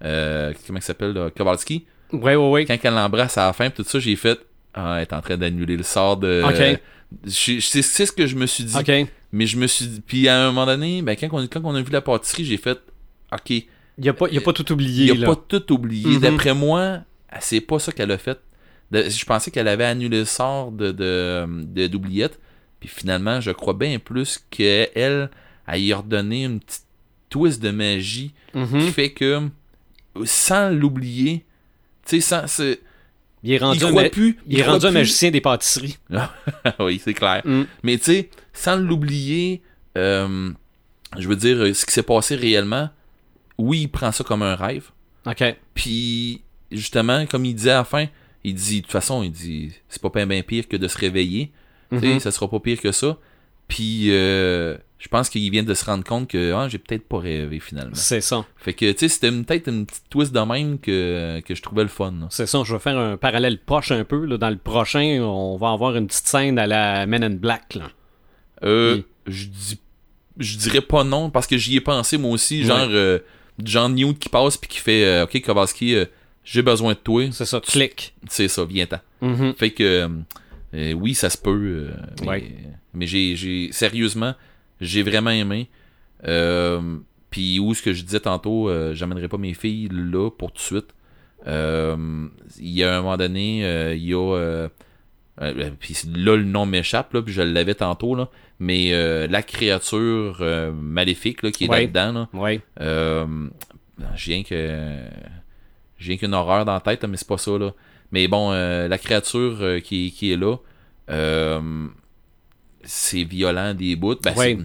comment 0.00 0.76
elle 0.76 0.82
s'appelle, 0.82 1.30
Kowalski, 1.36 1.84
Ouais, 2.12 2.36
ouais, 2.36 2.50
ouais. 2.50 2.64
quand 2.66 2.76
elle 2.82 2.94
l'embrasse 2.94 3.36
à 3.38 3.46
la 3.46 3.52
fin, 3.52 3.68
tout 3.70 3.82
ça, 3.84 3.98
j'ai 3.98 4.14
fait, 4.16 4.38
ah, 4.74 4.96
elle 4.96 5.02
est 5.02 5.12
en 5.12 5.20
train 5.20 5.36
d'annuler 5.36 5.76
le 5.76 5.82
sort 5.82 6.16
de... 6.16 6.42
Ok. 6.44 6.80
C'est 7.28 7.60
ce 7.82 8.12
que 8.12 8.26
je 8.26 8.36
me 8.36 8.46
suis 8.46 8.64
dit. 8.64 8.76
OK. 8.76 9.08
Mais 9.32 9.46
je 9.46 9.56
me 9.56 9.66
suis 9.66 9.86
dit, 9.86 10.00
puis 10.00 10.28
à 10.28 10.40
un 10.40 10.46
moment 10.46 10.66
donné, 10.66 11.02
ben, 11.02 11.16
quand, 11.16 11.28
on, 11.32 11.46
quand 11.46 11.60
on 11.64 11.74
a 11.74 11.82
vu 11.82 11.90
la 11.90 12.00
pâtisserie, 12.00 12.44
j'ai 12.44 12.56
fait, 12.56 12.78
ok, 13.32 13.50
Il 13.50 13.64
n'y 13.98 14.08
a, 14.08 14.12
pas- 14.14 14.26
a 14.26 14.40
pas 14.40 14.52
tout 14.52 14.70
oublié, 14.72 15.06
il 15.06 15.10
a 15.10 15.14
là. 15.26 15.26
pas 15.34 15.36
tout 15.48 15.72
oublié. 15.72 16.06
Mhm. 16.14 16.20
D'après 16.20 16.54
moi, 16.54 17.00
c'est 17.40 17.60
pas 17.60 17.78
ça 17.80 17.90
qu'elle 17.92 18.10
a 18.12 18.18
fait. 18.18 18.38
De- 18.90 19.08
je 19.08 19.24
pensais 19.24 19.50
qu'elle 19.50 19.68
avait 19.68 19.84
annulé 19.84 20.18
le 20.20 20.24
sort 20.24 20.70
de, 20.72 20.92
de, 20.92 21.86
d'oubliette. 21.88 22.38
Puis 22.80 22.88
finalement, 22.88 23.40
je 23.40 23.50
crois 23.50 23.74
bien 23.74 23.98
plus 23.98 24.44
qu'elle, 24.50 25.30
elle 25.66 25.80
y 25.80 25.92
a 25.92 25.96
redonné 25.98 26.44
une 26.44 26.60
petite 26.60 26.84
twist 27.30 27.60
de 27.62 27.70
magie 27.70 28.32
Mhm. 28.54 28.78
qui 28.80 28.90
fait 28.92 29.10
que, 29.12 29.48
sans 30.24 30.70
l'oublier, 30.70 31.44
tu 32.06 32.16
sais, 32.16 32.20
sans. 32.20 32.46
c'est- 32.46 32.80
Il 33.42 33.52
est 33.52 33.58
rendu, 33.58 33.78
il 33.84 33.92
ma- 33.94 34.08
plus. 34.08 34.38
il 34.46 34.58
est 34.58 34.62
rendu 34.64 34.86
un 34.86 34.90
magicien 34.92 35.30
des 35.30 35.40
pâtisseries. 35.40 35.98
oui, 36.80 37.00
c'est 37.04 37.14
clair. 37.14 37.42
Mm. 37.44 37.62
Mais 37.82 37.98
tu 37.98 38.04
sais, 38.04 38.30
sans 38.52 38.76
l'oublier, 38.76 39.62
euh, 39.98 40.50
je 41.18 41.28
veux 41.28 41.36
dire, 41.36 41.74
ce 41.76 41.84
qui 41.86 41.92
s'est 41.92 42.02
passé 42.02 42.34
réellement, 42.36 42.88
oui, 43.58 43.82
il 43.82 43.88
prend 43.88 44.10
ça 44.12 44.24
comme 44.24 44.42
un 44.42 44.54
rêve. 44.56 44.90
OK. 45.26 45.42
Puis, 45.74 46.42
justement, 46.72 47.26
comme 47.26 47.44
il 47.44 47.54
disait 47.54 47.70
à 47.72 47.78
la 47.78 47.84
fin, 47.84 48.06
il 48.46 48.54
dit, 48.54 48.76
de 48.78 48.82
toute 48.82 48.92
façon, 48.92 49.22
il 49.22 49.30
dit, 49.32 49.72
c'est 49.88 50.00
pas 50.00 50.24
bien 50.24 50.42
pire 50.42 50.66
que 50.68 50.76
de 50.76 50.88
se 50.88 50.96
réveiller. 50.96 51.52
Tu 51.92 52.00
sais, 52.00 52.06
Mhm. 52.14 52.20
ça 52.20 52.30
sera 52.30 52.48
pas 52.48 52.60
pire 52.60 52.80
que 52.80 52.92
ça. 52.92 53.18
Puis, 53.68 54.06
euh, 54.12 54.76
je 54.98 55.08
pense 55.08 55.28
qu'il 55.28 55.50
vient 55.50 55.62
de 55.64 55.74
se 55.74 55.84
rendre 55.84 56.04
compte 56.04 56.28
que, 56.28 56.52
ah, 56.52 56.68
j'ai 56.68 56.78
peut-être 56.78 57.06
pas 57.08 57.18
rêvé 57.18 57.58
finalement. 57.60 57.94
C'est 57.94 58.20
ça. 58.20 58.44
Fait 58.56 58.72
que, 58.74 58.90
tu 58.92 58.98
sais, 59.00 59.08
c'était 59.08 59.30
peut-être 59.32 59.68
une 59.68 59.84
petite 59.86 60.04
twist 60.08 60.32
de 60.32 60.40
même 60.40 60.78
que, 60.78 61.40
que 61.44 61.54
je 61.54 61.62
trouvais 61.62 61.82
le 61.82 61.88
fun. 61.88 62.14
C'est 62.30 62.46
ça, 62.46 62.62
je 62.64 62.72
vais 62.72 62.78
faire 62.78 62.96
un 62.96 63.16
parallèle 63.16 63.58
proche 63.58 63.90
un 63.90 64.04
peu. 64.04 64.24
là. 64.24 64.38
Dans 64.38 64.50
le 64.50 64.56
prochain, 64.58 65.20
on 65.22 65.56
va 65.56 65.72
avoir 65.72 65.96
une 65.96 66.06
petite 66.06 66.26
scène 66.26 66.58
à 66.58 66.66
la 66.66 67.06
Men 67.06 67.24
in 67.24 67.30
Black. 67.30 67.74
Là. 67.74 67.90
Euh, 68.64 69.02
je 69.26 69.46
dis, 69.46 69.80
je 70.38 70.56
dirais 70.58 70.80
pas 70.80 71.02
non 71.04 71.30
parce 71.30 71.46
que 71.46 71.56
j'y 71.56 71.76
ai 71.76 71.80
pensé 71.80 72.16
moi 72.18 72.30
aussi, 72.30 72.60
Ouais. 72.60 72.66
genre, 72.66 72.88
euh, 72.90 73.18
genre 73.64 73.88
Newt 73.88 74.18
qui 74.18 74.28
passe 74.28 74.56
puis 74.56 74.68
qui 74.68 74.78
fait 74.78 75.04
euh, 75.04 75.24
Ok, 75.24 75.40
Kowalski, 75.42 75.94
euh, 75.96 76.04
j'ai 76.46 76.62
besoin 76.62 76.92
de 76.94 76.98
toi. 76.98 77.28
C'est 77.32 77.44
ça, 77.44 77.60
clic. 77.60 78.14
C'est 78.30 78.48
ça, 78.48 78.64
viens-t'en. 78.64 79.00
Mhm. 79.20 79.54
Fait 79.54 79.70
que 79.70 80.08
euh, 80.74 80.92
oui, 80.94 81.14
ça 81.14 81.28
se 81.28 81.36
peut. 81.36 81.50
euh, 81.90 81.90
mais 82.22 82.26
Ouais. 82.28 82.52
mais 82.94 83.06
j'ai, 83.06 83.68
sérieusement, 83.72 84.34
j'ai 84.80 85.02
vraiment 85.02 85.30
aimé. 85.30 85.68
Euh, 86.26 86.80
Puis 87.30 87.58
où 87.58 87.74
ce 87.74 87.82
que 87.82 87.92
je 87.92 88.02
disais 88.02 88.20
tantôt, 88.20 88.68
euh, 88.70 88.94
j'amènerai 88.94 89.28
pas 89.28 89.36
mes 89.38 89.52
filles 89.54 89.88
là 89.92 90.30
pour 90.30 90.52
tout 90.52 90.58
de 90.58 90.62
suite. 90.62 90.94
Euh, 91.46 92.28
Il 92.58 92.70
y 92.70 92.82
a 92.84 92.96
un 92.98 93.02
moment 93.02 93.16
donné, 93.18 93.64
euh, 93.66 93.94
il 93.94 94.04
y 94.04 94.14
a 94.14 94.68
puis 95.80 95.94
là 96.14 96.34
le 96.36 96.44
nom 96.44 96.64
m'échappe 96.64 97.12
là, 97.12 97.20
puis 97.20 97.34
je 97.34 97.42
l'avais 97.42 97.74
tantôt 97.74 98.14
là, 98.14 98.30
mais 98.58 98.94
euh, 98.94 99.26
la 99.26 99.42
créature 99.42 100.38
euh, 100.40 100.72
maléfique 100.72 101.42
là, 101.42 101.50
qui 101.50 101.64
est 101.66 101.68
Ouais. 101.68 101.80
là-dedans 101.82 102.12
là, 102.12 102.28
Ouais. 102.40 102.60
euh, 102.80 103.26
j'ai 104.14 104.32
rien 104.32 104.42
que 104.44 105.00
j'ai 105.98 106.12
rien 106.12 106.18
qu'une 106.18 106.34
horreur 106.34 106.64
dans 106.64 106.74
la 106.74 106.80
tête, 106.80 107.04
mais 107.04 107.16
c'est 107.16 107.28
pas 107.28 107.38
ça 107.38 107.56
là. 107.58 107.72
Mais 108.12 108.28
bon, 108.28 108.52
euh, 108.52 108.86
la 108.88 108.98
créature 108.98 109.56
euh, 109.60 109.80
qui, 109.80 110.12
qui 110.12 110.32
est 110.32 110.36
là, 110.36 110.56
euh, 111.10 111.86
c'est 112.84 113.24
violent 113.24 113.74
des 113.74 113.96
bouts. 113.96 114.16
Ben, 114.22 114.34
Ouais. 114.36 114.58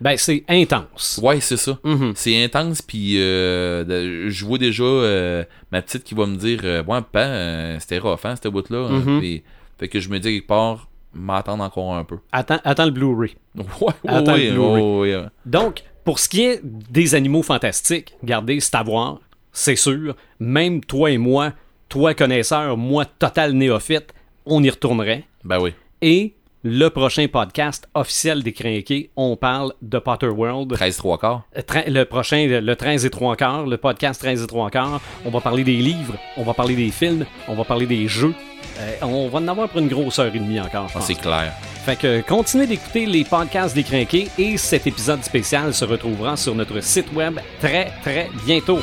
Ben, 0.00 0.16
c'est 0.16 0.44
intense. 0.48 1.20
ouais, 1.22 1.40
c'est 1.40 1.58
ça. 1.58 1.78
Mhm. 1.84 2.12
C'est 2.16 2.42
intense, 2.42 2.80
puis 2.80 3.20
euh, 3.20 4.30
je 4.30 4.44
vois 4.46 4.56
déjà 4.56 4.82
euh, 4.82 5.44
ma 5.70 5.82
petite 5.82 6.04
qui 6.04 6.14
va 6.14 6.24
me 6.24 6.36
dire 6.36 6.60
euh, 6.64 6.82
Ouais, 6.84 7.02
papa, 7.02 7.78
c'était 7.80 7.98
rough, 7.98 8.20
hein, 8.24 8.34
cette 8.34 8.50
bout-là. 8.50 8.88
hein. 8.90 9.02
Mhm. 9.04 9.20
Puis, 9.20 9.42
fait 9.78 9.88
que 9.88 10.00
je 10.00 10.08
me 10.08 10.18
dis 10.18 10.32
quelque 10.36 10.46
part, 10.46 10.88
m'attendre 11.12 11.62
encore 11.62 11.94
un 11.94 12.04
peu. 12.04 12.16
Attends, 12.32 12.60
attends 12.64 12.86
le 12.86 12.92
Blu-ray. 12.92 13.34
Ouais, 13.56 13.64
Attends 14.08 14.32
ouais, 14.32 14.46
le 14.46 14.52
Blu-ray. 14.52 14.82
ouais, 14.82 14.98
ouais, 15.00 15.16
ouais. 15.16 15.26
Donc, 15.44 15.82
pour 16.04 16.18
ce 16.18 16.30
qui 16.30 16.42
est 16.44 16.60
des 16.64 17.14
animaux 17.14 17.42
fantastiques, 17.42 18.14
regardez, 18.22 18.58
c'est 18.60 18.74
à 18.76 18.82
voir, 18.82 19.20
c'est 19.52 19.76
sûr. 19.76 20.14
Même 20.38 20.80
toi 20.82 21.10
et 21.10 21.18
moi, 21.18 21.52
toi 21.88 22.14
connaisseur, 22.14 22.76
moi 22.76 23.04
total 23.04 23.52
néophyte, 23.52 24.12
on 24.46 24.62
y 24.62 24.70
retournerait. 24.70 25.24
Ben 25.44 25.58
oui. 25.60 25.72
Et 26.02 26.34
le 26.62 26.88
prochain 26.88 27.26
podcast 27.26 27.88
officiel 27.94 28.42
des 28.42 28.52
Crinqués, 28.52 29.10
on 29.16 29.34
parle 29.36 29.72
de 29.80 29.98
Potterworld. 29.98 30.72
13 30.74 30.96
3 30.98 31.18
quarts. 31.18 31.42
Euh, 31.56 31.62
Le 31.86 32.04
prochain, 32.04 32.46
le- 32.46 32.60
le 32.60 32.76
13 32.76 33.06
et 33.06 33.10
3 33.10 33.34
quarts, 33.36 33.66
le 33.66 33.76
podcast 33.78 34.20
13 34.20 34.42
et 34.42 34.46
3 34.46 34.68
quarts, 34.70 35.00
on 35.24 35.30
va 35.30 35.40
parler 35.40 35.64
des 35.64 35.76
livres, 35.76 36.16
on 36.36 36.42
va 36.42 36.52
parler 36.52 36.76
des 36.76 36.90
films, 36.90 37.24
on 37.48 37.54
va 37.54 37.64
parler 37.64 37.86
des 37.86 38.06
jeux. 38.08 38.34
Euh, 38.78 38.92
on 39.02 39.28
va 39.28 39.38
en 39.38 39.48
avoir 39.48 39.68
pour 39.70 39.80
une 39.80 39.88
grosse 39.88 40.18
heure 40.18 40.34
et 40.34 40.38
demie 40.38 40.60
encore, 40.60 40.86
je 40.88 40.92
Ah, 40.94 40.98
pense. 40.98 41.06
c'est 41.06 41.14
clair. 41.14 41.52
Fait 41.86 41.96
que 41.96 42.20
continuez 42.20 42.66
d'écouter 42.66 43.06
les 43.06 43.24
podcasts 43.24 43.74
des 43.74 43.82
Crinqués 43.82 44.28
et 44.38 44.58
cet 44.58 44.86
épisode 44.86 45.22
spécial 45.24 45.72
se 45.72 45.86
retrouvera 45.86 46.36
sur 46.36 46.54
notre 46.54 46.80
site 46.82 47.10
web 47.14 47.40
très 47.60 47.86
très 48.02 48.28
bientôt. 48.44 48.80